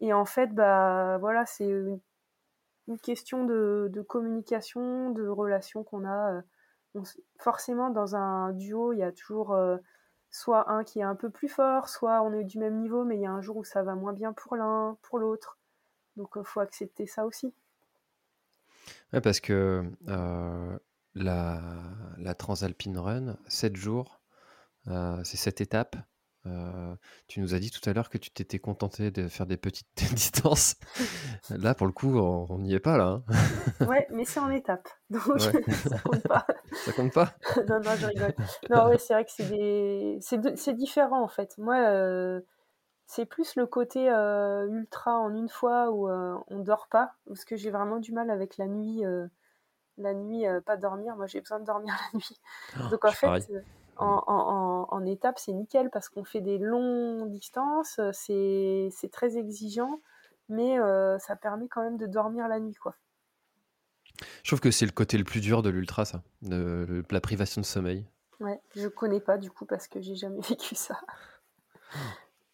Et 0.00 0.12
en 0.12 0.24
fait, 0.24 0.54
bah 0.54 1.18
voilà, 1.18 1.46
c'est 1.46 1.68
une, 1.68 2.00
question 3.02 3.44
de, 3.44 4.04
communication, 4.06 5.10
de 5.10 5.26
relation 5.26 5.84
qu'on 5.84 6.06
a. 6.06 6.42
forcément, 7.38 7.90
dans 7.90 8.16
un 8.16 8.52
duo, 8.52 8.92
il 8.92 8.98
y 8.98 9.02
a 9.02 9.12
toujours 9.12 9.56
soit 10.30 10.70
un 10.70 10.84
qui 10.84 11.00
est 11.00 11.04
un 11.04 11.14
peu 11.14 11.30
plus 11.30 11.48
fort, 11.48 11.88
soit 11.88 12.22
on 12.22 12.32
est 12.32 12.44
du 12.44 12.58
même 12.58 12.78
niveau, 12.80 13.04
mais 13.04 13.16
il 13.16 13.22
y 13.22 13.26
a 13.26 13.32
un 13.32 13.40
jour 13.40 13.56
où 13.56 13.64
ça 13.64 13.82
va 13.82 13.94
moins 13.94 14.12
bien 14.12 14.32
pour 14.32 14.56
l'un, 14.56 14.98
pour 15.02 15.18
l'autre. 15.18 15.58
Donc 16.16 16.32
il 16.36 16.44
faut 16.44 16.60
accepter 16.60 17.06
ça 17.06 17.26
aussi. 17.26 17.54
Ouais, 19.12 19.20
parce 19.20 19.40
que 19.40 19.84
euh, 20.08 20.78
la, 21.14 22.34
Transalpine 22.34 22.98
Run, 22.98 23.36
7 23.48 23.76
jours, 23.76 24.20
euh, 24.88 25.22
c'est 25.24 25.36
cette 25.36 25.60
étape. 25.60 25.96
Euh, 26.46 26.94
tu 27.28 27.40
nous 27.40 27.54
as 27.54 27.58
dit 27.58 27.70
tout 27.70 27.88
à 27.88 27.92
l'heure 27.92 28.08
que 28.08 28.18
tu 28.18 28.30
t'étais 28.30 28.58
contenté 28.58 29.10
de 29.10 29.28
faire 29.28 29.46
des 29.46 29.56
petites 29.56 29.88
distances. 30.14 30.76
là, 31.50 31.74
pour 31.74 31.86
le 31.86 31.92
coup, 31.92 32.18
on 32.18 32.58
n'y 32.58 32.74
est 32.74 32.80
pas 32.80 32.96
là. 32.96 33.20
Hein. 33.80 33.86
ouais, 33.86 34.06
mais 34.10 34.24
c'est 34.24 34.40
en 34.40 34.50
étape, 34.50 34.88
donc 35.10 35.22
ça 35.40 35.98
compte 35.98 36.22
pas. 36.22 36.46
ça 36.84 36.92
compte 36.92 37.12
pas? 37.12 37.34
Non, 37.68 37.80
non, 37.80 37.90
je 37.96 38.06
rigole. 38.06 38.34
Non, 38.70 38.88
oui, 38.90 38.96
c'est 38.98 39.14
vrai 39.14 39.24
que 39.24 39.32
c'est 39.32 39.48
des... 39.48 40.18
c'est 40.20 40.74
différent 40.74 41.22
en 41.22 41.28
fait. 41.28 41.56
Moi, 41.58 41.76
euh, 41.76 42.40
c'est 43.06 43.26
plus 43.26 43.56
le 43.56 43.66
côté 43.66 44.10
euh, 44.10 44.66
ultra 44.68 45.18
en 45.18 45.34
une 45.34 45.48
fois 45.48 45.90
où 45.90 46.08
on 46.08 46.58
dort 46.60 46.88
pas, 46.90 47.14
parce 47.26 47.44
que 47.44 47.56
j'ai 47.56 47.70
vraiment 47.70 47.98
du 47.98 48.12
mal 48.12 48.30
avec 48.30 48.56
la 48.56 48.66
nuit. 48.66 49.02
la 49.98 50.14
nuit, 50.14 50.44
pas 50.64 50.76
dormir. 50.76 51.16
Moi, 51.16 51.26
j'ai 51.26 51.40
besoin 51.40 51.60
de 51.60 51.64
dormir 51.64 51.94
la 52.12 52.18
nuit. 52.18 52.40
Oh, 52.78 52.88
donc 52.90 53.04
en 53.04 53.12
fait 53.12 53.48
en, 53.98 55.04
étape, 55.06 55.38
c'est 55.38 55.52
nickel 55.52 55.90
parce 55.90 56.08
qu'on 56.08 56.24
fait 56.24 56.40
des 56.40 56.58
longues 56.58 57.30
distances, 57.30 58.00
c'est 58.12 59.10
très 59.12 59.36
exigeant, 59.36 60.00
mais 60.48 60.78
euh, 60.78 61.18
ça 61.18 61.36
permet 61.36 61.68
quand 61.68 61.82
même 61.82 61.96
de 61.96 62.06
dormir 62.06 62.48
la 62.48 62.60
nuit. 62.60 62.74
quoi. 62.74 62.94
Je 64.42 64.50
trouve 64.50 64.60
que 64.60 64.70
c'est 64.70 64.86
le 64.86 64.92
côté 64.92 65.18
le 65.18 65.24
plus 65.24 65.40
dur 65.40 65.62
de 65.62 65.70
l'ultra, 65.70 66.04
ça, 66.04 66.22
de, 66.42 67.04
la 67.10 67.20
privation 67.20 67.60
de 67.60 67.66
sommeil. 67.66 68.06
Ouais, 68.40 68.60
je 68.74 68.88
connais 68.88 69.20
pas 69.20 69.38
du 69.38 69.50
coup 69.50 69.66
parce 69.66 69.88
que 69.88 70.00
j'ai 70.00 70.14
jamais 70.14 70.40
vécu 70.48 70.74
ça. 70.74 70.98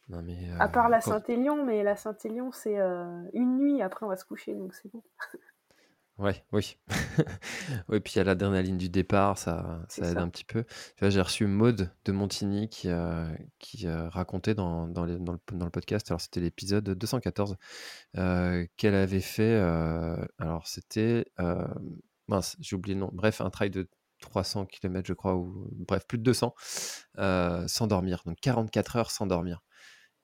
Non, 0.08 0.22
mais, 0.22 0.50
à 0.58 0.68
part 0.68 0.88
la 0.88 0.98
euh, 0.98 1.00
Saint-Élion, 1.00 1.64
mais 1.64 1.82
la 1.82 1.96
Saint-Élion, 1.96 2.50
c'est 2.52 2.78
euh, 2.78 3.22
une 3.32 3.58
nuit, 3.58 3.82
après 3.82 4.04
on 4.04 4.08
va 4.08 4.16
se 4.16 4.24
coucher, 4.24 4.54
donc 4.54 4.74
c'est 4.74 4.90
bon. 4.90 5.02
Ouais, 6.18 6.44
oui. 6.52 6.76
oui, 7.88 8.00
puis 8.00 8.12
il 8.14 8.18
y 8.18 8.20
a 8.20 8.24
l'adrénaline 8.24 8.76
du 8.76 8.88
départ, 8.88 9.38
ça, 9.38 9.80
ça 9.88 10.10
aide 10.10 10.18
un 10.18 10.28
petit 10.28 10.44
peu. 10.44 10.64
J'ai 11.00 11.20
reçu 11.20 11.46
Maude 11.46 11.90
de 12.04 12.12
Montigny 12.12 12.68
qui, 12.68 12.88
qui 13.58 13.88
racontait 13.88 14.54
dans, 14.54 14.86
dans, 14.86 15.06
dans, 15.06 15.06
le, 15.06 15.18
dans, 15.18 15.64
le, 15.64 15.70
podcast, 15.70 16.10
alors 16.10 16.20
c'était 16.20 16.40
l'épisode 16.40 16.84
214, 16.84 17.56
euh, 18.18 18.66
qu'elle 18.76 18.94
avait 18.94 19.20
fait, 19.20 19.54
euh, 19.54 20.22
alors 20.38 20.66
c'était, 20.66 21.24
euh, 21.40 21.66
mince, 22.28 22.56
j'ai 22.60 22.76
oublié 22.76 22.94
le 22.94 23.00
nom, 23.00 23.10
bref, 23.12 23.40
un 23.40 23.50
trail 23.50 23.70
de 23.70 23.88
300 24.20 24.66
km, 24.66 25.06
je 25.08 25.14
crois, 25.14 25.34
ou 25.34 25.68
bref, 25.72 26.06
plus 26.06 26.18
de 26.18 26.22
200, 26.22 26.54
sans 27.66 27.86
dormir. 27.86 28.22
Donc 28.26 28.38
44 28.40 28.96
heures 28.96 29.10
sans 29.10 29.26
dormir. 29.26 29.62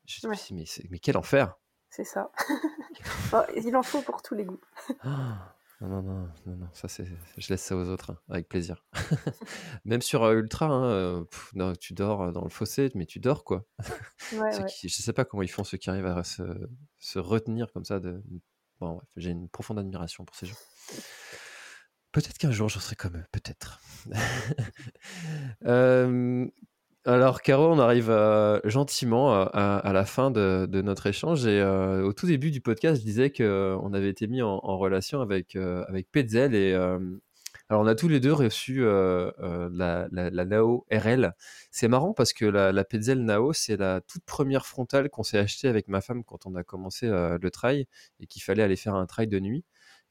Je 0.06 0.26
me 0.28 0.34
suis 0.34 0.54
dit, 0.54 0.62
mais, 0.80 0.88
mais 0.90 0.98
quel 0.98 1.16
enfer! 1.16 1.58
C'est 1.90 2.04
ça. 2.04 2.30
Il 3.56 3.74
en 3.74 3.82
faut 3.82 4.02
pour 4.02 4.22
tous 4.22 4.34
les 4.34 4.44
goûts. 4.44 4.60
Ah. 5.00 5.54
Non, 5.80 6.02
non, 6.02 6.28
non, 6.46 6.56
non, 6.56 6.68
ça 6.72 6.88
c'est, 6.88 7.04
je 7.36 7.48
laisse 7.50 7.62
ça 7.62 7.76
aux 7.76 7.88
autres, 7.88 8.10
hein, 8.10 8.18
avec 8.28 8.48
plaisir. 8.48 8.84
Même 9.84 10.02
sur 10.02 10.24
euh, 10.24 10.34
Ultra, 10.34 10.66
hein, 10.66 10.90
euh, 10.90 11.24
non, 11.54 11.72
tu 11.76 11.94
dors 11.94 12.22
euh, 12.22 12.32
dans 12.32 12.42
le 12.42 12.48
fossé, 12.48 12.90
mais 12.96 13.06
tu 13.06 13.20
dors 13.20 13.44
quoi. 13.44 13.64
Ouais, 14.32 14.50
je 14.82 14.88
sais 14.88 15.12
pas 15.12 15.24
comment 15.24 15.44
ils 15.44 15.50
font 15.50 15.62
ceux 15.62 15.78
qui 15.78 15.88
arrivent 15.88 16.06
à 16.06 16.24
se, 16.24 16.42
se 16.98 17.20
retenir 17.20 17.72
comme 17.72 17.84
ça. 17.84 18.00
De... 18.00 18.20
Bon, 18.80 19.00
j'ai 19.16 19.30
une 19.30 19.48
profonde 19.48 19.78
admiration 19.78 20.24
pour 20.24 20.34
ces 20.34 20.46
gens. 20.46 20.56
Peut-être 22.10 22.38
qu'un 22.38 22.50
jour 22.50 22.68
je 22.68 22.80
serai 22.80 22.96
comme 22.96 23.16
eux, 23.16 23.24
peut-être. 23.30 23.80
Alors, 27.08 27.40
Caro, 27.40 27.72
on 27.72 27.78
arrive 27.78 28.10
euh, 28.10 28.60
gentiment 28.64 29.34
euh, 29.34 29.46
à, 29.54 29.92
la 29.94 30.04
fin 30.04 30.30
de, 30.30 30.68
notre 30.82 31.06
échange. 31.06 31.46
Et 31.46 31.58
euh, 31.58 32.02
au 32.02 32.12
tout 32.12 32.26
début 32.26 32.50
du 32.50 32.60
podcast, 32.60 33.00
je 33.00 33.06
disais 33.06 33.30
qu'on 33.30 33.94
avait 33.94 34.10
été 34.10 34.26
mis 34.26 34.42
en, 34.42 34.60
relation 34.76 35.22
avec, 35.22 35.56
avec 35.56 36.10
Petzel. 36.12 36.54
Et 36.54 36.74
alors, 36.74 37.82
on 37.82 37.86
a 37.86 37.94
tous 37.94 38.08
les 38.08 38.20
deux 38.20 38.34
reçu 38.34 38.84
la, 38.84 40.08
Nao 40.12 40.84
RL. 40.92 41.32
C'est 41.70 41.88
marrant 41.88 42.12
parce 42.12 42.34
que 42.34 42.44
la, 42.44 42.72
la 42.72 42.84
Petzel 42.84 43.24
Nao, 43.24 43.54
c'est 43.54 43.78
la 43.78 44.02
toute 44.02 44.24
première 44.26 44.66
frontale 44.66 45.08
qu'on 45.08 45.22
s'est 45.22 45.38
achetée 45.38 45.68
avec 45.68 45.88
ma 45.88 46.02
femme 46.02 46.22
quand 46.24 46.44
on 46.44 46.54
a 46.56 46.62
commencé 46.62 47.08
le 47.08 47.48
trail 47.50 47.86
et 48.20 48.26
qu'il 48.26 48.42
fallait 48.42 48.62
aller 48.62 48.76
faire 48.76 48.96
un 48.96 49.06
trail 49.06 49.28
de 49.28 49.40
nuit. 49.40 49.64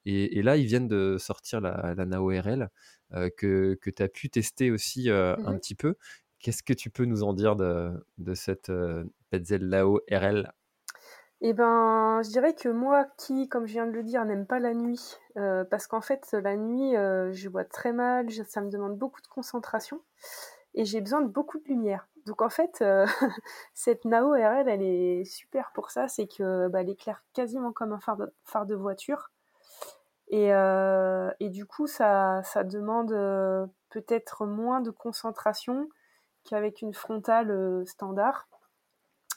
Et, 0.06 0.41
là, 0.41 0.58
ils 0.58 0.66
viennent 0.66 0.88
de 0.88 1.18
sortir 1.20 1.62
la, 1.62 1.93
Nao 1.93 2.30
RL 2.30 2.70
que, 3.38 3.78
que 3.80 3.89
tu 3.91 4.02
as 4.02 4.08
pu 4.08 4.32
tester 4.32 4.72
aussi 4.72 5.12
un 5.12 5.36
mmh 5.36 5.60
petit 5.60 5.76
peu. 5.76 5.93
Qu'est-ce 6.40 6.64
que 6.64 6.74
tu 6.74 6.90
peux 6.90 7.06
nous 7.06 7.24
en 7.24 7.34
dire 7.34 7.56
de, 7.56 8.34
cette 8.36 8.70
euh, 8.70 9.04
Petzel 9.32 9.68
Lao 9.68 10.02
RL 10.12 10.52
eh 11.42 11.54
ben, 11.54 12.22
je 12.24 12.30
dirais 12.30 12.56
que 12.56 12.68
moi, 12.68 13.06
qui, 13.16 13.48
comme 13.48 13.68
je 13.68 13.74
viens 13.74 13.86
de 13.86 13.92
le 13.92 14.02
dire, 14.02 14.26
n'aime 14.26 14.48
pas 14.48 14.58
la 14.58 14.74
nuit, 14.74 15.20
euh, 15.38 15.64
parce 15.66 15.86
qu'en 15.86 16.02
fait, 16.02 16.32
la 16.32 16.56
nuit, 16.56 16.98
euh, 16.98 17.32
je 17.32 17.48
vois 17.48 17.64
très 17.64 17.94
mal, 17.94 18.32
ça 18.32 18.60
me 18.62 18.72
demande 18.72 18.98
beaucoup 18.98 19.22
de 19.22 19.28
concentration, 19.28 20.02
et 20.74 20.84
j'ai 20.84 21.00
besoin 21.00 21.22
de 21.22 21.28
beaucoup 21.28 21.60
de 21.60 21.66
lumière. 21.66 22.08
Donc 22.26 22.42
en 22.42 22.50
fait, 22.50 22.84
cette 23.76 24.04
Nao 24.06 24.32
RL, 24.32 24.68
elle 24.68 24.82
est 24.82 25.26
super 25.26 25.72
pour 25.76 25.92
ça, 25.92 26.08
c'est 26.08 26.26
que 26.26 26.70
bah, 26.70 26.82
éclaire 26.82 27.24
quasiment 27.34 27.72
comme 27.72 27.94
un 27.94 28.00
phare 28.00 28.66
de, 28.66 28.76
voiture, 28.76 29.30
et, 30.30 30.50
du 31.50 31.66
coup, 31.68 31.86
ça 31.86 32.42
demande 32.66 33.12
peut-être 33.90 34.48
moins 34.48 34.82
de 34.82 34.90
concentration, 34.90 35.88
qu'avec 36.48 36.82
une 36.82 36.93
frontale 36.93 37.52
euh, 37.52 37.86
standard. 37.86 38.48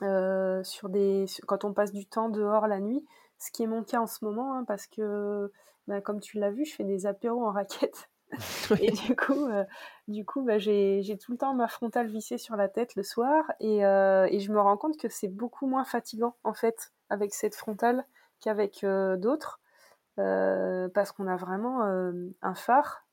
Euh, 0.02 0.62
sur 0.64 0.88
des, 0.88 1.26
quand 1.46 1.64
on 1.64 1.74
passe 1.74 1.92
du 1.92 2.06
temps 2.06 2.30
dehors 2.30 2.66
la 2.66 2.80
nuit, 2.80 3.04
ce 3.38 3.50
qui 3.50 3.64
est 3.64 3.66
mon 3.66 3.82
cas 3.82 4.00
en 4.00 4.06
ce 4.06 4.24
moment, 4.24 4.54
hein, 4.54 4.64
parce 4.64 4.86
que, 4.86 5.52
bah, 5.88 6.00
comme 6.00 6.20
tu 6.20 6.38
l'as 6.38 6.50
vu, 6.50 6.64
je 6.64 6.74
fais 6.74 6.84
des 6.84 7.04
apéros 7.04 7.44
en 7.44 7.52
raquette. 7.52 8.08
et 8.80 8.92
du 8.92 9.14
coup, 9.14 9.48
euh, 9.48 9.64
du 10.08 10.24
coup 10.24 10.42
bah, 10.42 10.58
j'ai 10.58 11.18
tout 11.20 11.32
le 11.32 11.36
temps 11.36 11.52
ma 11.52 11.66
frontale 11.66 12.06
vissée 12.06 12.38
sur 12.38 12.56
la 12.56 12.68
tête 12.68 12.94
le 12.94 13.02
soir, 13.02 13.44
et, 13.58 13.78
et 13.80 14.40
je 14.40 14.52
me 14.52 14.60
rends 14.60 14.78
compte 14.78 14.96
que 14.96 15.08
c'est 15.10 15.28
beaucoup 15.28 15.66
moins 15.66 15.84
fatigant, 15.84 16.36
en 16.44 16.54
fait, 16.54 16.92
avec 17.10 17.34
cette 17.34 17.56
frontale 17.56 18.06
qu'avec 18.40 18.86
d'autres, 19.18 19.60
parce 20.16 21.12
qu'on 21.12 21.26
a 21.26 21.36
vraiment 21.36 21.82
un 22.40 22.54
phare. 22.54 23.04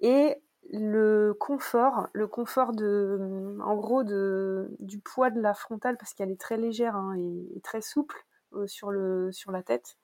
et 0.00 0.40
le 0.72 1.34
confort, 1.34 2.08
le 2.12 2.28
confort 2.28 2.72
de, 2.72 3.56
en 3.60 3.74
gros, 3.74 4.04
du 4.04 5.00
poids 5.00 5.30
de 5.30 5.40
la 5.40 5.54
frontale 5.54 5.96
parce 5.96 6.14
qu'elle 6.14 6.30
est 6.30 6.40
très 6.40 6.56
légère 6.56 6.94
hein, 6.96 7.16
et, 7.18 7.60
très 7.60 7.80
souple 7.80 8.24
euh, 8.54 8.66
sur 8.66 8.90
la 8.92 9.62
tête. 9.62 9.96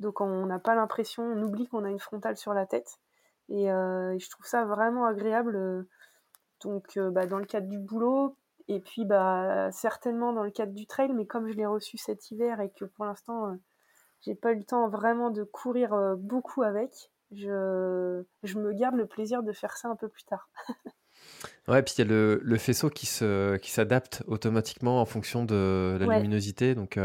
Donc 0.00 0.20
on 0.20 0.46
n'a 0.46 0.58
pas 0.58 0.74
l'impression, 0.74 1.22
on 1.22 1.42
oublie 1.42 1.68
qu'on 1.68 1.84
a 1.84 1.90
une 1.90 2.00
frontale 2.00 2.36
sur 2.36 2.54
la 2.54 2.66
tête. 2.66 2.98
Et, 3.48 3.70
euh, 3.70 4.18
je 4.18 4.30
trouve 4.30 4.46
ça 4.46 4.64
vraiment 4.64 5.04
agréable. 5.06 5.56
Euh, 5.56 5.82
donc 6.62 6.98
bah, 6.98 7.26
dans 7.26 7.38
le 7.38 7.46
cadre 7.46 7.68
du 7.68 7.78
boulot, 7.78 8.36
et 8.68 8.80
puis 8.80 9.04
bah, 9.06 9.70
certainement 9.72 10.32
dans 10.32 10.42
le 10.42 10.50
cadre 10.50 10.74
du 10.74 10.86
trail, 10.86 11.12
mais 11.14 11.26
comme 11.26 11.48
je 11.48 11.54
l'ai 11.54 11.66
reçu 11.66 11.96
cet 11.96 12.30
hiver 12.30 12.60
et 12.60 12.70
que 12.70 12.84
pour 12.84 13.06
l'instant 13.06 13.56
j'ai 14.20 14.34
pas 14.34 14.52
eu 14.52 14.56
le 14.56 14.64
temps 14.64 14.86
vraiment 14.88 15.30
de 15.30 15.42
courir 15.42 16.16
beaucoup 16.18 16.62
avec, 16.62 17.10
je, 17.32 18.22
je 18.42 18.58
me 18.58 18.72
garde 18.72 18.96
le 18.96 19.06
plaisir 19.06 19.42
de 19.42 19.52
faire 19.52 19.76
ça 19.76 19.88
un 19.88 19.96
peu 19.96 20.08
plus 20.08 20.24
tard. 20.24 20.48
Ouais, 21.68 21.82
puis 21.82 21.94
il 21.98 22.00
y 22.00 22.02
a 22.02 22.06
le, 22.06 22.40
le 22.42 22.58
faisceau 22.58 22.90
qui 22.90 23.06
se, 23.06 23.56
qui 23.58 23.70
s'adapte 23.70 24.24
automatiquement 24.26 25.00
en 25.00 25.04
fonction 25.04 25.44
de 25.44 25.96
la 26.00 26.16
luminosité. 26.16 26.74
Donc, 26.74 26.98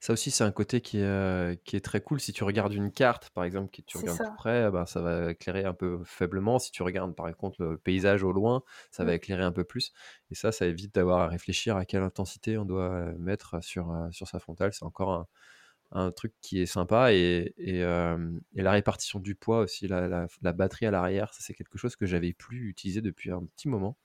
ça 0.00 0.12
aussi, 0.12 0.30
c'est 0.30 0.44
un 0.44 0.50
côté 0.50 0.80
qui 0.80 0.98
est, 0.98 1.62
qui 1.64 1.76
est 1.76 1.80
très 1.80 2.00
cool. 2.00 2.20
Si 2.20 2.32
tu 2.32 2.44
regardes 2.44 2.74
une 2.74 2.90
carte, 2.90 3.30
par 3.30 3.44
exemple, 3.44 3.70
que 3.70 3.80
tu 3.80 3.96
regardes 3.96 4.18
tout 4.18 4.34
près, 4.36 4.70
ben, 4.70 4.84
ça 4.84 5.00
va 5.00 5.30
éclairer 5.30 5.64
un 5.64 5.72
peu 5.72 6.00
faiblement. 6.04 6.58
Si 6.58 6.72
tu 6.72 6.82
regardes, 6.82 7.14
par 7.14 7.34
contre, 7.36 7.62
le 7.62 7.78
paysage 7.78 8.22
au 8.22 8.32
loin, 8.32 8.62
ça 8.90 9.04
va 9.04 9.12
mmh. 9.12 9.14
éclairer 9.14 9.44
un 9.44 9.52
peu 9.52 9.64
plus. 9.64 9.92
Et 10.30 10.34
ça, 10.34 10.52
ça 10.52 10.66
évite 10.66 10.94
d'avoir 10.94 11.20
à 11.20 11.28
réfléchir 11.28 11.76
à 11.76 11.84
quelle 11.84 12.02
intensité 12.02 12.58
on 12.58 12.64
doit 12.64 13.12
mettre 13.18 13.62
sur, 13.62 13.96
sur 14.10 14.28
sa 14.28 14.40
frontale. 14.40 14.72
C'est 14.74 14.84
encore 14.84 15.12
un, 15.12 15.26
un 15.92 16.10
truc 16.10 16.32
qui 16.40 16.60
est 16.60 16.66
sympa. 16.66 17.12
Et, 17.12 17.54
et, 17.58 17.82
la 17.82 18.70
répartition 18.72 19.20
du 19.20 19.34
poids 19.34 19.60
aussi, 19.60 19.88
la, 19.88 20.26
la, 20.42 20.52
batterie 20.52 20.86
à 20.86 20.90
l'arrière, 20.90 21.32
c'est 21.38 21.54
quelque 21.54 21.78
chose 21.78 21.96
que 21.96 22.06
j'avais 22.06 22.32
plus 22.32 22.68
utilisé 22.68 23.00
depuis 23.00 23.30
un 23.30 23.44
petit 23.56 23.68
moment. 23.68 23.96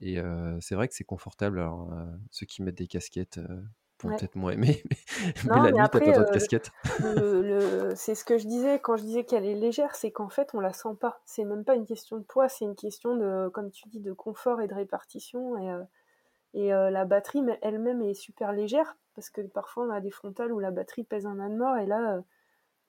Et 0.00 0.18
c'est 0.60 0.74
vrai 0.74 0.88
que 0.88 0.94
c'est 0.94 1.04
confortable. 1.04 1.60
Alors, 1.60 1.92
ceux 2.30 2.46
qui 2.46 2.62
mettent 2.62 2.78
des 2.78 2.88
casquettes 2.88 3.40
peut-être 4.08 4.36
moins 4.36 4.52
aimé, 4.52 4.82
mais, 5.44 5.62
la 5.62 5.72
nuit, 5.72 5.72
t'as 5.76 5.88
pas 5.88 6.00
besoin 6.00 6.24
de 6.24 6.30
casquette. 6.30 6.70
c'est 7.96 8.14
ce 8.14 8.24
que 8.24 8.38
je 8.38 8.46
disais 8.46 8.78
quand 8.80 8.96
je 8.96 9.02
disais 9.02 9.24
qu'elle 9.24 9.44
est 9.44 9.54
légère, 9.54 9.94
c'est 9.94 10.10
qu'en 10.10 10.28
fait, 10.28 10.50
on 10.54 10.60
la 10.60 10.72
sent 10.72 10.96
pas. 11.00 11.20
C'est 11.24 11.44
même 11.44 11.64
pas 11.64 11.74
une 11.74 11.86
question 11.86 12.18
de 12.18 12.22
poids, 12.22 12.48
c'est 12.48 12.64
une 12.64 12.76
question 12.76 13.16
de, 13.16 13.48
comme 13.48 13.70
tu 13.70 13.88
dis, 13.88 14.00
de 14.00 14.12
confort 14.12 14.60
et 14.60 14.68
de 14.68 14.74
répartition. 14.74 15.56
Et, 15.58 15.70
et 16.54 16.70
la 16.70 17.04
batterie 17.04 17.42
elle-même 17.62 18.00
est 18.02 18.14
super 18.14 18.52
légère, 18.52 18.96
parce 19.14 19.28
que 19.28 19.40
parfois 19.42 19.84
on 19.84 19.90
a 19.90 20.00
des 20.00 20.10
frontales 20.10 20.52
où 20.52 20.58
la 20.58 20.70
batterie 20.70 21.04
pèse 21.04 21.26
un 21.26 21.38
âne 21.40 21.56
mort, 21.56 21.76
et 21.76 21.86
là, 21.86 22.22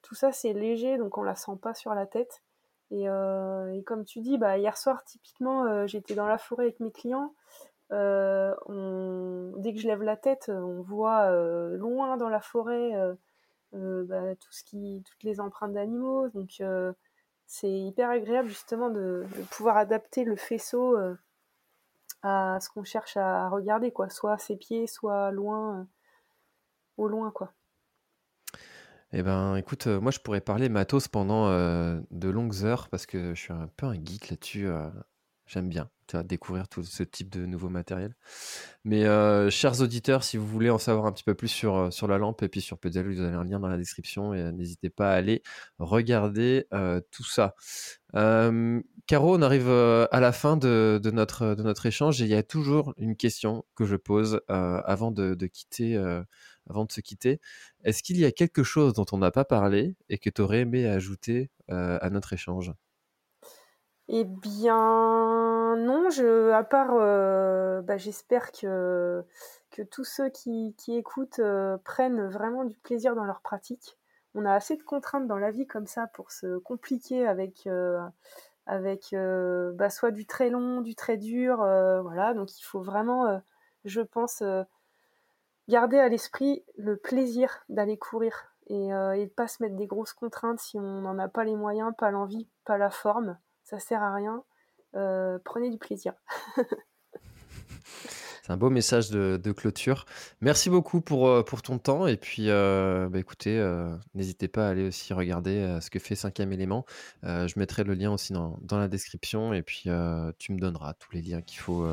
tout 0.01 0.15
ça 0.15 0.31
c'est 0.31 0.53
léger, 0.53 0.97
donc 0.97 1.17
on 1.17 1.23
la 1.23 1.35
sent 1.35 1.57
pas 1.61 1.73
sur 1.73 1.93
la 1.93 2.05
tête. 2.05 2.43
Et, 2.91 3.05
et 3.05 3.83
comme 3.83 4.05
tu 4.05 4.21
dis, 4.21 4.37
bah, 4.37 4.57
hier 4.57 4.77
soir, 4.77 5.03
typiquement, 5.03 5.87
j'étais 5.87 6.13
dans 6.15 6.27
la 6.27 6.37
forêt 6.37 6.65
avec 6.65 6.79
mes 6.79 6.91
clients. 6.91 7.33
Euh, 7.91 8.53
dès 9.57 9.73
que 9.73 9.79
je 9.79 9.87
lève 9.87 10.01
la 10.01 10.17
tête, 10.17 10.49
on 10.49 10.81
voit 10.81 11.29
euh, 11.31 11.77
loin 11.77 12.17
dans 12.17 12.29
la 12.29 12.41
forêt 12.41 12.93
euh, 13.73 14.03
bah, 14.05 14.35
tout 14.35 14.51
ce 14.51 14.63
qui, 14.63 15.03
toutes 15.05 15.23
les 15.23 15.39
empreintes 15.39 15.73
d'animaux. 15.73 16.29
Donc 16.29 16.61
c'est 17.45 17.71
hyper 17.71 18.09
agréable 18.09 18.49
justement 18.49 18.89
de, 18.89 19.25
pouvoir 19.51 19.77
adapter 19.77 20.23
le 20.23 20.35
faisceau 20.35 20.97
à 22.25 22.59
ce 22.59 22.69
qu'on 22.69 22.83
cherche 22.83 23.17
à 23.17 23.49
regarder, 23.49 23.91
quoi. 23.91 24.09
Soit 24.09 24.33
à 24.33 24.37
ses 24.37 24.55
pieds, 24.57 24.87
soit 24.87 25.31
loin, 25.31 25.87
au 26.97 27.07
loin, 27.07 27.31
quoi. 27.31 27.53
Eh 29.11 29.23
ben, 29.23 29.55
écoute, 29.55 29.87
moi 29.87 30.11
je 30.11 30.19
pourrais 30.19 30.41
parler 30.41 30.67
matos 30.67 31.07
pendant 31.07 31.49
de 31.49 32.29
longues 32.29 32.63
heures 32.63 32.89
parce 32.89 33.05
que 33.05 33.33
je 33.33 33.39
suis 33.39 33.53
un 33.53 33.69
peu 33.77 33.85
un 33.85 33.93
geek 33.93 34.29
là-dessus. 34.29 34.67
J'aime 35.47 35.69
bien 35.69 35.89
découvrir 36.23 36.67
tout 36.67 36.83
ce 36.83 37.03
type 37.03 37.29
de 37.29 37.45
nouveau 37.45 37.69
matériel. 37.69 38.15
Mais 38.83 39.05
euh, 39.05 39.49
chers 39.49 39.81
auditeurs, 39.81 40.23
si 40.23 40.37
vous 40.37 40.47
voulez 40.47 40.69
en 40.69 40.77
savoir 40.77 41.05
un 41.05 41.11
petit 41.11 41.23
peu 41.23 41.33
plus 41.33 41.47
sur, 41.47 41.75
euh, 41.75 41.91
sur 41.91 42.07
la 42.07 42.17
lampe 42.17 42.43
et 42.43 42.49
puis 42.49 42.61
sur 42.61 42.77
Pedal, 42.77 43.07
vous 43.07 43.21
avez 43.21 43.35
un 43.35 43.43
lien 43.43 43.59
dans 43.59 43.67
la 43.67 43.77
description 43.77 44.33
et 44.33 44.39
euh, 44.39 44.51
n'hésitez 44.51 44.89
pas 44.89 45.11
à 45.11 45.15
aller 45.15 45.41
regarder 45.79 46.65
tout 47.11 47.23
ça. 47.23 47.55
Caro, 48.13 49.35
on 49.37 49.41
arrive 49.41 49.69
à 49.69 50.19
la 50.19 50.31
fin 50.31 50.57
de, 50.57 50.99
de, 51.03 51.11
notre, 51.11 51.55
de 51.55 51.63
notre 51.63 51.85
échange 51.85 52.21
et 52.21 52.25
il 52.25 52.31
y 52.31 52.35
a 52.35 52.43
toujours 52.43 52.93
une 52.97 53.15
question 53.15 53.65
que 53.75 53.85
je 53.85 53.95
pose 53.95 54.41
avant 54.47 55.11
de, 55.11 55.35
de 55.35 55.47
quitter. 55.47 55.95
avant 56.69 56.85
de 56.85 56.91
se 56.91 57.01
quitter, 57.01 57.39
est-ce 57.83 58.03
qu'il 58.03 58.17
y 58.17 58.25
a 58.25 58.31
quelque 58.31 58.63
chose 58.63 58.93
dont 58.93 59.05
on 59.11 59.17
n'a 59.17 59.31
pas 59.31 59.45
parlé 59.45 59.95
et 60.09 60.17
que 60.17 60.29
tu 60.29 60.41
aurais 60.41 60.61
aimé 60.61 60.87
ajouter 60.87 61.51
à 61.67 62.09
notre 62.09 62.33
échange? 62.33 62.71
Eh 64.07 64.23
bien, 64.23 65.75
non, 65.77 66.09
je, 66.11 66.51
à 66.51 66.63
part, 66.63 66.91
euh, 66.93 67.81
bah, 67.81 67.97
j'espère 67.97 68.51
que, 68.51 69.23
tous 69.91 70.03
ceux 70.03 70.29
qui, 70.29 70.75
écoutent 70.87 71.39
euh, 71.39 71.77
prennent 71.83 72.27
vraiment 72.27 72.65
du 72.65 72.77
plaisir 72.77 73.15
dans 73.15 73.23
leur 73.25 73.41
pratique. 73.41 73.97
On 74.35 74.45
a 74.45 74.53
assez 74.53 74.77
de 74.77 74.83
contraintes 74.83 75.27
dans 75.27 75.37
la 75.37 75.51
vie 75.51 75.65
comme 75.65 75.87
ça 75.87 76.07
pour 76.07 76.31
se 76.31 76.57
compliquer 76.59 77.25
avec, 77.27 77.67
euh, 77.67 77.99
avec 78.67 79.15
bah, 79.75 79.89
soit 79.89 80.11
du 80.11 80.25
très 80.27 80.49
long, 80.49 80.81
du 80.81 80.95
très 80.95 81.17
dur, 81.17 81.57
voilà. 81.57 82.33
Donc 82.35 82.57
il 82.59 82.63
faut 82.63 82.81
vraiment, 82.81 83.41
je 83.85 84.01
pense, 84.01 84.43
garder 85.67 85.97
à 85.99 86.09
l'esprit 86.09 86.63
le 86.77 86.97
plaisir 86.97 87.63
d'aller 87.69 87.97
courir 87.97 88.53
et, 88.67 88.89
et 88.89 89.27
pas 89.27 89.47
se 89.47 89.63
mettre 89.63 89.75
des 89.75 89.87
grosses 89.87 90.13
contraintes 90.13 90.59
si 90.59 90.79
on 90.79 91.01
n'en 91.01 91.17
a 91.19 91.27
pas 91.27 91.43
les 91.43 91.55
moyens, 91.55 91.93
pas 91.97 92.11
l'envie, 92.11 92.47
pas 92.65 92.77
la 92.77 92.89
forme 92.89 93.37
ça 93.65 93.79
sert 93.79 94.01
à 94.01 94.13
rien. 94.13 94.43
Euh, 94.95 95.37
prenez 95.43 95.69
du 95.69 95.77
plaisir. 95.77 96.13
C'est 98.43 98.51
un 98.51 98.57
beau 98.57 98.69
message 98.69 99.09
de, 99.09 99.51
clôture. 99.51 100.05
Merci 100.39 100.69
beaucoup 100.69 101.01
pour, 101.01 101.27
euh, 101.27 101.41
pour 101.41 101.63
ton 101.63 101.79
temps. 101.79 102.05
Et 102.05 102.15
puis, 102.15 102.51
euh, 102.51 103.09
bah, 103.09 103.17
écoutez, 103.17 103.59
n'hésitez 104.13 104.47
pas 104.47 104.67
à 104.67 104.69
aller 104.69 104.87
aussi 104.87 105.13
regarder 105.13 105.79
ce 105.81 105.89
que 105.89 105.97
fait 105.97 106.13
Cinquième 106.13 106.53
élément. 106.53 106.85
je 107.23 107.59
mettrai 107.59 107.83
le 107.83 107.95
lien 107.95 108.11
aussi 108.11 108.33
dans, 108.33 108.59
dans 108.61 108.77
la 108.77 108.87
description. 108.87 109.51
Et 109.53 109.63
puis, 109.63 109.89
tu 110.37 110.53
me 110.53 110.59
donneras 110.59 110.93
tous 110.93 111.11
les 111.13 111.23
liens 111.23 111.41
qu'il 111.41 111.59
faut 111.59 111.87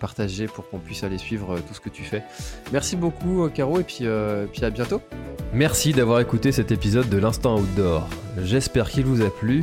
partager 0.00 0.46
pour 0.46 0.66
qu'on 0.70 0.78
puisse 0.78 1.04
aller 1.04 1.18
suivre 1.18 1.60
tout 1.60 1.74
ce 1.74 1.80
que 1.80 1.90
tu 1.90 2.04
fais. 2.04 2.24
Merci 2.72 2.96
beaucoup, 2.96 3.46
Caro. 3.50 3.78
Et 3.80 3.84
puis, 3.84 4.06
puis 4.50 4.64
à 4.64 4.70
bientôt. 4.70 5.02
Merci 5.52 5.92
d'avoir 5.92 6.20
écouté 6.20 6.52
cet 6.52 6.72
épisode 6.72 7.10
de 7.10 7.18
l'Instant 7.18 7.58
Outdoor. 7.60 8.08
J'espère 8.38 8.88
qu'il 8.88 9.04
vous 9.04 9.20
a 9.20 9.28
plu. 9.28 9.62